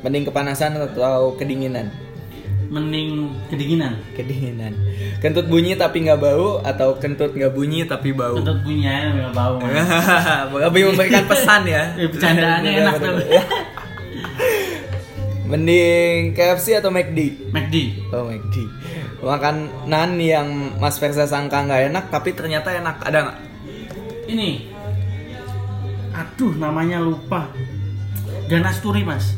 Mending 0.00 0.24
kepanasan 0.32 0.80
atau 0.80 1.36
kedinginan? 1.36 1.92
Mending 2.70 3.34
kedinginan. 3.50 3.98
Kedinginan. 4.14 4.70
Kentut 5.18 5.50
bunyi 5.50 5.74
tapi 5.74 6.06
nggak 6.06 6.22
bau 6.22 6.62
atau 6.62 6.94
kentut 7.02 7.34
nggak 7.34 7.50
bunyi 7.50 7.82
tapi 7.82 8.14
bau? 8.14 8.38
Kentut 8.38 8.62
bunyi 8.62 8.86
aja 8.86 9.10
nggak 9.10 9.34
bau. 9.34 9.58
Lebih 10.70 10.94
memberikan 10.94 11.26
pesan 11.26 11.66
ya. 11.66 11.82
Eh, 12.00 12.06
Bercandaannya 12.06 12.70
enak 12.70 12.94
tuh. 13.02 13.14
Mending 15.50 16.30
KFC 16.38 16.78
atau 16.78 16.94
McD? 16.94 17.50
McD. 17.50 17.76
Oh 18.14 18.30
McD. 18.30 18.56
Makan 19.18 19.56
nan 19.90 20.14
yang 20.22 20.78
Mas 20.78 20.96
Versa 21.02 21.26
sangka 21.26 21.66
nggak 21.66 21.90
enak 21.90 22.04
tapi 22.14 22.38
ternyata 22.38 22.70
enak. 22.70 23.02
Ada 23.02 23.18
nggak? 23.26 23.38
Ini. 24.30 24.50
Aduh, 26.14 26.54
namanya 26.54 27.02
lupa. 27.02 27.50
Ganas 28.46 28.78
turi, 28.78 29.02
Mas. 29.02 29.34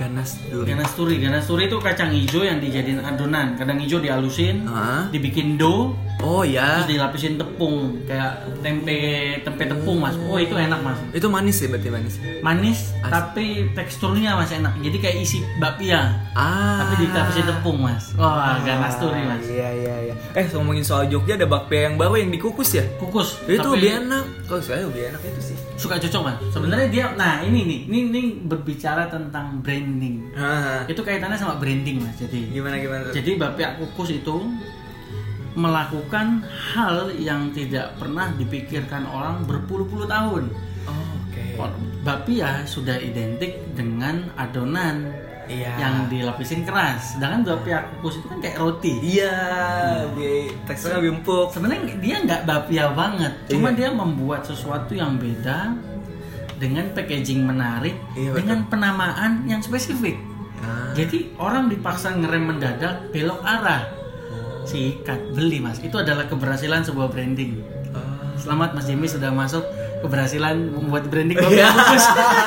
Ganas 0.00 0.40
duri. 0.48 0.64
Ganas 0.72 0.90
turi. 0.96 1.14
Ganas 1.20 1.44
turi 1.44 1.68
itu 1.68 1.76
kacang 1.76 2.08
hijau 2.08 2.40
yang 2.40 2.56
dijadiin 2.56 3.04
adonan. 3.04 3.52
Kadang 3.60 3.76
hijau 3.84 4.00
dihalusin, 4.00 4.64
Hah? 4.64 5.12
dibikin 5.12 5.60
dough, 5.60 5.92
Oh 6.20 6.42
ya. 6.44 6.80
terus 6.80 6.96
dilapisin 6.96 7.34
tepung 7.36 7.96
kayak 8.04 8.44
tempe 8.60 8.98
tempe 9.40 9.62
tepung, 9.64 9.98
Mas. 10.00 10.16
Oh, 10.28 10.36
itu 10.36 10.52
enak, 10.52 10.80
Mas. 10.80 10.98
Itu 11.10 11.32
manis 11.32 11.56
ya 11.58 11.68
berarti 11.68 11.88
manis. 11.88 12.14
Manis 12.40 12.78
As- 13.00 13.10
tapi 13.10 13.72
teksturnya 13.72 14.36
Mas 14.36 14.52
enak. 14.52 14.76
Jadi 14.78 14.96
kayak 15.00 15.16
isi 15.20 15.40
bakpia. 15.56 16.12
Ah. 16.36 16.84
Tapi 16.84 17.08
ditapisin 17.08 17.44
tepung, 17.48 17.80
Mas. 17.80 18.12
Wah, 18.14 18.60
ganas 18.60 19.00
turi, 19.00 19.22
Mas. 19.24 19.44
Iya 19.44 19.68
iya 19.72 19.94
iya. 20.10 20.14
Eh 20.36 20.46
ngomongin 20.52 20.84
soal 20.84 21.08
Jogja 21.08 21.34
ada 21.34 21.48
bakpia 21.48 21.88
yang 21.88 21.96
baru 21.96 22.20
yang 22.20 22.30
dikukus 22.30 22.76
ya? 22.76 22.84
Kukus. 23.00 23.40
Itu 23.48 23.60
tapi 23.60 23.80
lebih 23.80 23.90
enak. 24.06 24.24
Kalau 24.44 24.60
saya 24.60 24.84
lebih 24.84 25.14
enak 25.14 25.20
itu 25.24 25.40
sih. 25.52 25.56
Suka 25.74 25.96
cocok, 25.96 26.22
Mas. 26.22 26.36
Sebenarnya 26.52 26.88
dia 26.92 27.04
nah 27.16 27.40
ini 27.40 27.64
nih, 27.64 27.78
ini, 27.88 27.98
ini 28.12 28.22
berbicara 28.44 29.08
tentang 29.08 29.64
branding. 29.64 30.36
Ah, 30.36 30.84
Itu 30.84 31.00
kaitannya 31.00 31.40
sama 31.40 31.56
branding, 31.56 32.04
Mas. 32.04 32.20
Jadi 32.20 32.52
gimana 32.52 32.76
gimana 32.76 33.08
tuh? 33.08 33.14
Jadi 33.16 33.40
bapia 33.40 33.74
kukus 33.80 34.12
itu 34.12 34.36
melakukan 35.54 36.46
hal 36.46 37.10
yang 37.18 37.50
tidak 37.50 37.96
pernah 37.98 38.30
dipikirkan 38.38 39.06
orang 39.06 39.42
berpuluh-puluh 39.46 40.06
tahun. 40.06 40.50
Oh, 40.86 41.10
Oke. 41.26 41.58
Bapia 42.00 42.64
sudah 42.64 42.96
identik 42.96 43.60
dengan 43.76 44.30
adonan 44.38 45.10
Iya. 45.50 45.74
yang 45.82 45.94
dilapisin 46.06 46.62
keras. 46.62 47.18
Sedangkan 47.18 47.42
bapia 47.42 47.82
kukus 47.98 48.22
itu 48.22 48.26
kan 48.30 48.38
kayak 48.38 48.56
roti. 48.62 48.94
Iya, 49.02 49.34
lebih 50.06 50.54
teksturnya 50.62 51.02
lebih 51.02 51.12
empuk. 51.18 51.46
Sebenarnya 51.50 51.82
dia 51.98 52.16
nggak 52.22 52.42
bapia 52.46 52.84
banget, 52.94 53.32
cuma 53.50 53.74
Iya. 53.74 53.76
dia 53.76 53.88
membuat 53.90 54.46
sesuatu 54.46 54.94
yang 54.94 55.18
beda 55.18 55.74
dengan 56.62 56.86
packaging 56.94 57.42
menarik, 57.42 57.98
Iya, 58.14 58.30
betul. 58.30 58.38
dengan 58.46 58.58
penamaan 58.70 59.32
yang 59.50 59.58
spesifik. 59.58 60.22
Ah. 60.62 60.94
Jadi 60.94 61.34
orang 61.34 61.66
dipaksa 61.66 62.14
ngerem 62.14 62.46
mendadak 62.46 63.10
belok 63.10 63.42
arah. 63.42 63.99
Sikat 64.70 65.34
beli 65.34 65.58
mas. 65.58 65.82
Itu 65.82 65.98
adalah 65.98 66.30
keberhasilan 66.30 66.86
sebuah 66.86 67.10
branding. 67.10 67.58
Ah. 67.90 68.30
Selamat 68.38 68.70
Mas 68.72 68.86
Jimmy 68.86 69.10
sudah 69.10 69.34
masuk 69.34 69.66
keberhasilan 70.00 70.56
membuat 70.70 71.10
branding 71.10 71.34
Iya. 71.42 71.44
bapia 71.44 71.68
kukus. 71.74 72.06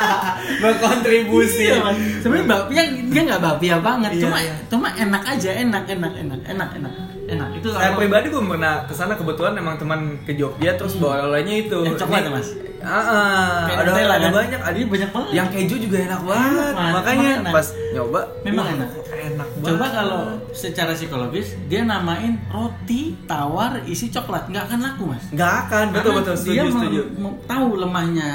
Berkontribusi. 0.64 1.68
Iya. 1.68 1.84
Sebenarnya 2.24 2.48
bapia 2.48 2.82
dia 2.88 3.22
nggak 3.28 3.42
bapia 3.44 3.76
banget, 3.84 4.12
Iya, 4.16 4.22
cuma 4.24 4.38
iya. 4.40 4.56
cuma 4.72 4.88
enak 4.90 5.24
aja, 5.28 5.52
enak 5.52 5.84
enak 5.86 6.14
enak 6.16 6.42
enak 6.48 6.70
enak 6.80 6.94
enak. 7.34 7.50
Itu 7.56 7.68
Saya 7.70 7.92
pribadi 7.94 8.28
belum 8.28 8.48
pernah 8.48 8.74
ke 8.84 8.94
sana 8.94 9.14
kebetulan 9.14 9.54
emang 9.56 9.76
teman 9.76 10.00
ke 10.22 10.34
Jogja 10.34 10.72
terus 10.74 10.96
bawa 10.96 11.28
olehnya 11.28 11.56
itu. 11.60 11.78
Yang 11.82 11.98
coklat 12.00 12.22
ya, 12.22 12.32
Mas? 12.32 12.50
Ah. 12.84 13.64
Kayak 13.64 13.80
ada 13.80 13.90
Nutella, 13.90 14.14
ada 14.14 14.20
kan? 14.22 14.34
banyak, 14.36 14.60
ada 14.60 14.76
banyak 14.76 15.10
banget. 15.10 15.32
Yang 15.32 15.48
keju 15.50 15.76
juga 15.82 15.98
enak 16.04 16.22
banget. 16.22 16.74
Mas. 16.76 16.92
Makanya 16.92 17.30
enak. 17.40 17.54
pas 17.56 17.68
nyoba 17.94 18.22
Memang 18.44 18.66
enak. 18.70 18.90
Enak 19.14 19.48
banget. 19.48 19.64
Coba 19.64 19.86
kalau 19.88 20.22
secara 20.52 20.92
psikologis 20.92 21.48
dia 21.66 21.82
namain 21.82 22.34
roti 22.46 23.16
tawar 23.24 23.80
isi 23.86 24.12
coklat 24.12 24.52
nggak 24.52 24.68
akan 24.68 24.80
laku 24.84 25.04
mas. 25.08 25.24
nggak 25.32 25.54
akan 25.64 25.86
betul 25.90 26.12
Karena 26.12 26.20
betul 26.20 26.36
dia 26.36 26.44
setuju 26.44 26.60
mem- 26.68 26.76
setuju. 26.76 27.02
tahu 27.48 27.68
lemahnya 27.80 28.30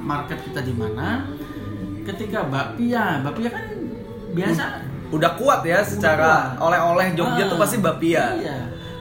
market 0.00 0.38
kita 0.42 0.60
di 0.60 0.72
mana. 0.72 1.28
Ketika 2.00 2.48
bakpia, 2.48 3.20
bakpia 3.20 3.50
kan 3.52 3.64
biasa 4.32 4.64
Udah 5.10 5.34
kuat 5.34 5.60
ya 5.62 5.82
secara 5.82 6.54
oleh-oleh 6.56 7.12
Jogja 7.12 7.44
Ah, 7.44 7.48
tuh 7.48 7.58
pasti 7.58 7.76
bapia. 7.76 8.34
Iya. 8.36 8.58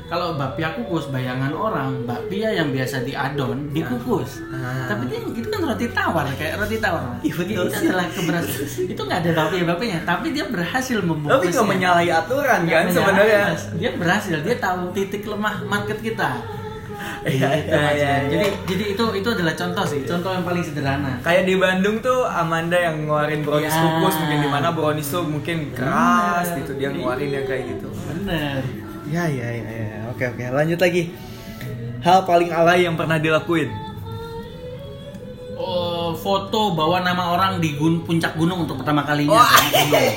Kalau 0.10 0.34
bakpia 0.34 0.74
kukus, 0.74 1.06
bayangan 1.06 1.54
orang 1.54 2.02
bakpia 2.02 2.50
yang 2.50 2.74
biasa 2.74 3.06
diadon 3.06 3.70
dikukus. 3.70 4.42
Ah. 4.50 4.90
Tapi 4.90 5.06
dia 5.06 5.22
itu 5.22 5.46
kan 5.46 5.62
roti 5.62 5.86
tawar 5.94 6.26
kayak 6.34 6.58
roti 6.58 6.82
tawar. 6.82 7.22
Iya, 7.22 7.34
betul 7.36 7.66
Itu 7.70 7.78
adalah 7.86 8.06
keberhasilan. 8.10 8.90
itu 8.90 9.02
nggak 9.06 9.20
ada 9.22 9.32
bakpia 9.38 9.64
bakpianya, 9.64 10.00
tapi 10.04 10.28
dia 10.34 10.50
berhasil 10.50 10.98
Tapi 10.98 11.06
membungkusnya. 11.06 11.54
nggak 11.54 11.68
menyalahi 11.70 12.10
aturan 12.10 12.60
kan 12.66 12.84
sebenarnya. 12.90 13.42
Dia 13.78 13.92
berhasil, 13.94 14.36
dia 14.42 14.58
tahu 14.58 14.82
titik 14.92 15.24
lemah 15.24 15.62
market 15.64 16.02
kita. 16.02 16.42
Iya, 17.20 17.50
iya, 17.52 17.52
iya, 17.60 17.90
iya. 17.96 18.12
Jadi 18.28 18.48
jadi 18.66 18.84
itu 18.96 19.04
itu 19.16 19.28
adalah 19.30 19.54
contoh 19.54 19.84
sih, 19.84 20.00
contoh 20.04 20.32
yang 20.32 20.44
paling 20.44 20.64
sederhana. 20.64 21.20
Kayak 21.20 21.44
di 21.46 21.56
Bandung 21.56 22.00
tuh 22.00 22.24
Amanda 22.24 22.76
yang 22.76 23.04
ngeluarin 23.04 23.44
brownies 23.44 23.72
Ya. 23.72 23.82
kukus 23.82 24.16
mungkin 24.18 24.40
di 24.40 24.50
mana 24.50 24.68
brownies 24.72 25.08
tuh 25.08 25.24
mungkin 25.24 25.58
keras 25.72 26.48
Bener. 26.50 26.60
gitu 26.64 26.72
dia 26.76 26.90
ngeluarin 26.90 27.30
yang 27.30 27.46
kayak 27.46 27.64
gitu. 27.70 27.88
Bener. 27.92 28.60
Ya 29.08 29.24
ya 29.26 29.48
ya 29.48 29.68
ya. 29.68 30.00
Oke 30.12 30.24
oke 30.28 30.44
lanjut 30.50 30.80
lagi. 30.80 31.04
Hal 32.00 32.24
paling 32.24 32.50
alay 32.50 32.88
yang 32.88 32.96
pernah 32.96 33.20
dilakuin. 33.20 33.68
Oh, 35.60 36.16
foto 36.16 36.72
bawa 36.72 37.04
nama 37.04 37.36
orang 37.36 37.60
di 37.60 37.76
gun 37.76 38.00
puncak 38.02 38.40
gunung 38.40 38.64
untuk 38.64 38.80
pertama 38.80 39.04
kalinya. 39.04 39.44
Gunung. 39.44 40.08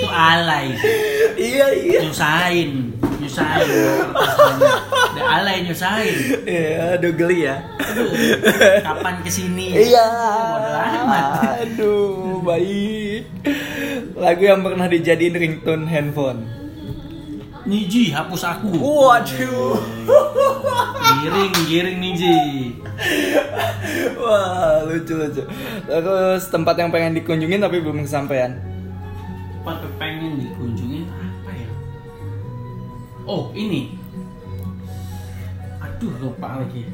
Itu 0.00 0.08
alay. 0.10 0.74
iya 1.38 1.66
iya. 1.70 2.00
Nyusahin, 2.02 2.90
nyusahin. 3.22 3.70
Udah 5.20 5.44
alay 5.44 5.68
nyusahin. 5.68 6.16
Iya, 6.48 6.96
aduh 6.96 7.12
geli 7.12 7.44
ya. 7.44 7.60
Aduh, 7.76 8.08
kapan 8.80 9.20
ke 9.20 9.28
sini? 9.28 9.76
Iya. 9.76 10.08
Aduh, 11.60 12.40
baik. 12.40 13.28
Lagu 14.16 14.40
yang 14.40 14.64
pernah 14.64 14.88
dijadiin 14.88 15.36
ringtone 15.36 15.84
handphone. 15.92 16.48
Niji, 17.68 18.16
hapus 18.16 18.48
aku. 18.48 18.72
Waduh. 18.80 19.76
Giring, 21.20 21.52
giring 21.68 22.00
Niji. 22.00 22.80
Wah, 24.16 24.88
lucu 24.88 25.20
lucu. 25.20 25.44
Terus 25.84 26.48
tempat 26.48 26.80
yang 26.80 26.88
pengen 26.88 27.20
dikunjungin 27.20 27.60
tapi 27.60 27.84
belum 27.84 28.08
kesampaian. 28.08 28.56
Tempat 29.60 29.84
pengen 30.00 30.40
dikunjungin 30.40 31.04
apa 31.12 31.52
ya? 31.52 31.68
Oh, 33.28 33.52
ini. 33.52 33.99
Aduh, 36.00 36.16
lupa 36.16 36.64
lagi. 36.64 36.88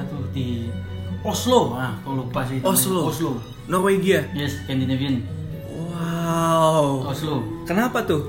Aduh, 0.00 0.24
di 0.32 0.72
Oslo. 1.20 1.76
Ah, 1.76 1.92
kok 2.00 2.16
lupa 2.16 2.40
sih. 2.48 2.56
namanya. 2.56 2.72
Oslo. 2.72 3.00
Oslo. 3.12 3.30
Norwegia. 3.68 4.24
Yes, 4.32 4.64
Scandinavian. 4.64 5.20
Wow. 5.68 7.04
Oslo. 7.04 7.44
Kenapa 7.68 8.00
tuh? 8.00 8.24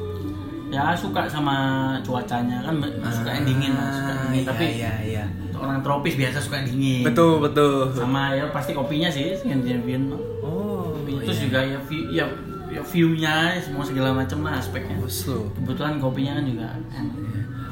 Ya 0.68 0.92
suka 1.00 1.32
sama 1.32 1.56
cuacanya 2.04 2.60
kan 2.60 2.76
suka 3.08 3.40
yang 3.40 3.48
dingin 3.48 3.72
lah, 3.72 3.88
suka 3.88 4.12
dingin. 4.20 4.36
iya, 4.36 4.48
Tapi 4.52 4.66
iya, 4.68 4.94
iya. 5.00 5.24
orang 5.56 5.80
tropis 5.80 6.20
biasa 6.20 6.44
suka 6.44 6.68
dingin. 6.68 7.08
Betul, 7.08 7.40
betul. 7.40 7.88
Sama 7.96 8.36
ya 8.36 8.52
pasti 8.52 8.76
kopinya 8.76 9.08
sih 9.08 9.32
Scandinavian. 9.32 10.12
Oh, 10.44 10.92
Terus 11.08 11.40
juga 11.40 11.64
ya 11.64 11.80
view, 11.88 12.12
ya, 12.12 12.28
ya 12.68 12.84
view-nya 12.84 13.56
semua 13.64 13.88
segala 13.88 14.12
macam 14.12 14.44
lah 14.44 14.60
aspeknya. 14.60 15.00
Oslo. 15.00 15.48
Kebetulan 15.56 16.04
kopinya 16.04 16.36
kan 16.36 16.44
juga 16.44 16.68
enak. 16.92 17.16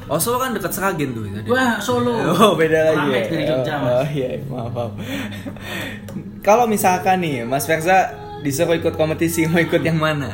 Oslo 0.06 0.38
kan 0.38 0.54
dekat 0.54 0.70
Seragen 0.70 1.18
tuh 1.18 1.26
tadi. 1.26 1.50
Wah, 1.50 1.82
Solo. 1.82 2.14
Oh, 2.38 2.54
beda 2.54 2.94
lagi. 2.94 3.10
Ya? 3.10 3.22
dari 3.26 3.44
Jogja, 3.50 3.74
oh, 3.74 3.80
Mas. 3.82 3.94
oh, 3.98 4.08
iya, 4.14 4.28
maaf, 4.46 4.70
maaf. 4.70 4.92
Kalau 6.46 6.70
misalkan 6.70 7.26
nih, 7.26 7.42
Mas 7.42 7.66
Versa 7.66 8.14
disuruh 8.46 8.78
ikut 8.78 8.94
kompetisi, 8.94 9.50
mau 9.50 9.58
ikut 9.58 9.82
yang 9.82 9.98
mana? 9.98 10.30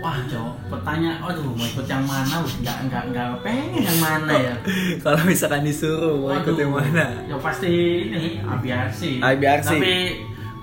Wah, 0.00 0.16
cowok, 0.24 0.54
pertanyaan, 0.72 1.20
aduh, 1.20 1.52
mau 1.52 1.66
ikut 1.68 1.84
yang 1.84 2.00
mana? 2.08 2.40
Wih, 2.40 2.54
Nggak, 2.64 2.78
nggak, 2.88 3.02
nggak 3.12 3.28
pengen 3.44 3.84
yang 3.84 3.98
mana 4.00 4.32
ya. 4.32 4.54
Kalau 5.04 5.20
misalkan 5.28 5.68
disuruh, 5.68 6.16
mau 6.16 6.32
ikut 6.32 6.56
Waduh, 6.56 6.64
yang 6.64 6.72
mana? 6.72 7.06
Ya 7.28 7.36
pasti 7.36 7.68
ini 8.08 8.40
ABRC. 8.40 9.20
ABRC. 9.20 9.70
Tapi 9.76 9.96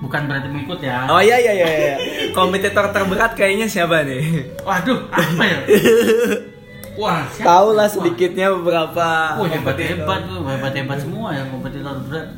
bukan 0.02 0.20
berarti 0.26 0.48
mengikut 0.50 0.80
ya. 0.82 1.06
Oh 1.06 1.22
iya 1.22 1.38
iya 1.38 1.52
iya. 1.54 1.68
iya. 1.70 1.94
Kompetitor 2.34 2.90
terberat 2.90 3.38
kayaknya 3.38 3.70
siapa 3.70 4.02
nih? 4.02 4.50
Waduh, 4.66 5.06
apa 5.14 5.42
ya? 5.46 5.58
Wah? 6.96 7.28
Tahu 7.28 7.68
lah 7.72 7.84
Wah. 7.84 7.88
sedikitnya 7.88 8.48
beberapa. 8.52 9.06
Wah, 9.36 9.46
hebat 9.46 9.76
hebat 9.76 10.20
tuh, 10.24 10.40
hebat 10.42 10.72
hebat 10.72 10.98
semua 10.98 11.28
ya 11.30 11.44
kompetitor 11.46 11.96
berat. 12.04 12.28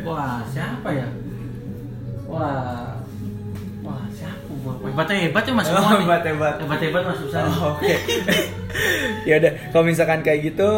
Wah, 0.00 0.42
siapa 0.46 0.88
ya? 0.90 1.06
Wah, 2.26 2.94
wah 3.82 4.04
siapa? 4.08 4.50
Wah, 4.60 4.74
hebat 4.82 5.08
hebat 5.08 5.42
ya 5.42 5.52
mas 5.52 5.66
Oh, 5.66 5.70
semua 5.72 5.90
nih. 5.92 5.98
hebat-hebat. 6.02 6.54
Hebat 6.58 6.80
hebat 6.80 7.02
mas 7.04 7.16
Susan. 7.18 7.44
Oh, 7.46 7.74
Oke. 7.74 7.94
ya 9.28 9.34
udah, 9.36 9.52
kalau 9.70 9.84
misalkan 9.84 10.20
kayak 10.20 10.40
gitu, 10.44 10.70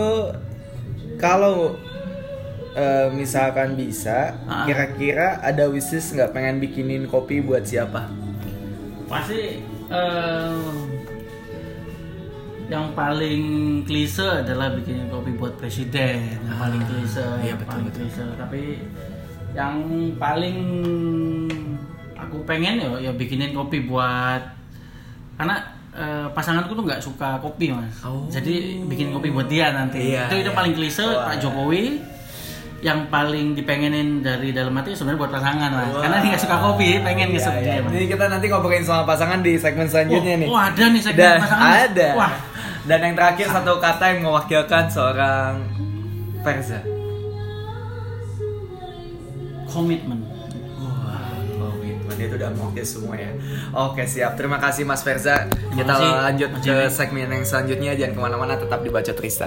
kalau 1.17 1.77
eh, 2.73 3.09
misalkan 3.13 3.77
bisa, 3.77 4.33
Ah. 4.45 4.65
kira-kira 4.65 5.41
ada 5.41 5.69
wishes 5.69 6.09
nggak 6.11 6.33
pengen 6.33 6.57
bikinin 6.59 7.05
kopi 7.05 7.39
buat 7.39 7.63
siapa? 7.63 8.09
Pasti 9.07 9.61
eh, 9.87 10.57
yang 12.73 12.89
paling 12.93 13.43
klise 13.85 14.25
adalah 14.41 14.73
bikin 14.73 15.05
kopi 15.07 15.31
buat 15.33 15.53
presiden 15.55 16.25
yang 16.41 16.57
paling 16.57 16.81
klise 16.83 17.21
iya, 17.39 17.53
yang 17.53 17.59
betul, 17.59 17.69
paling 17.69 17.85
betul. 17.85 17.99
klise 18.01 18.25
tapi 18.35 18.63
yang 19.53 19.75
paling 20.17 20.59
aku 22.15 22.37
pengen 22.43 22.81
ya 22.81 22.89
ya 22.99 23.13
bikinin 23.13 23.53
kopi 23.53 23.85
buat 23.85 24.41
karena 25.35 25.57
eh, 25.93 26.27
pasanganku 26.31 26.73
tuh 26.73 26.81
nggak 26.83 27.03
suka 27.03 27.37
kopi 27.39 27.69
mas 27.71 27.93
Oh. 28.01 28.25
jadi 28.27 28.81
bikin 28.83 29.13
kopi 29.13 29.29
buat 29.29 29.47
dia 29.47 29.69
nanti 29.71 30.01
Iya, 30.11 30.33
itu 30.33 30.41
itu 30.41 30.49
iya. 30.49 30.57
paling 30.57 30.73
klise 30.73 31.05
Wah. 31.05 31.29
Pak 31.29 31.37
Jokowi 31.39 32.01
yang 32.83 33.07
paling 33.07 33.55
dipengenin 33.55 34.25
dari 34.25 34.51
dalam 34.51 34.75
hati 34.75 34.91
sebenarnya 34.91 35.21
buat 35.21 35.31
pasangan 35.31 35.71
lah 35.71 35.87
Wah. 35.89 36.01
karena 36.01 36.17
dia 36.19 36.29
nggak 36.31 36.43
suka 36.43 36.57
kopi 36.59 36.89
pengen 36.99 37.29
Iya, 37.29 37.35
ngesep 37.37 37.53
iya. 37.53 37.63
dia 37.69 37.79
mas 37.79 37.91
Jadi 37.93 38.07
kita 38.09 38.25
nanti 38.27 38.47
ngobrolin 38.49 38.83
sama 38.83 39.03
pasangan 39.05 39.39
di 39.39 39.53
segmen 39.55 39.85
selanjutnya 39.85 40.35
Oh, 40.35 40.41
nih. 40.41 40.49
oh, 40.49 40.59
ada 40.59 40.85
nih 40.89 41.01
segmen 41.01 41.21
Dan 41.21 41.37
pasangan. 41.39 41.69
ada. 41.85 42.09
Wah. 42.17 42.33
Dan 42.83 42.99
yang 42.99 43.15
terakhir 43.15 43.47
satu 43.47 43.79
kata 43.79 44.05
yang 44.11 44.27
mewakilkan 44.27 44.91
seorang 44.91 45.63
Verza. 46.43 46.83
komitmen 49.73 50.21
komitmen 51.57 52.17
itu 52.21 52.35
udah 52.37 52.51
mewakili 52.53 52.85
semua 52.85 53.15
ya. 53.17 53.33
Oke 53.73 54.05
siap, 54.05 54.37
terima 54.37 54.61
kasih 54.61 54.85
Mas 54.85 55.01
Verza. 55.01 55.49
Kita 55.49 55.97
lanjut 56.29 56.61
ke 56.61 56.93
segmen 56.93 57.33
yang 57.33 57.41
selanjutnya. 57.47 57.97
Jangan 57.97 58.13
ke 58.13 58.21
mana-mana, 58.21 58.61
tetap 58.61 58.85
dibaca 58.85 59.13
Trista. 59.17 59.41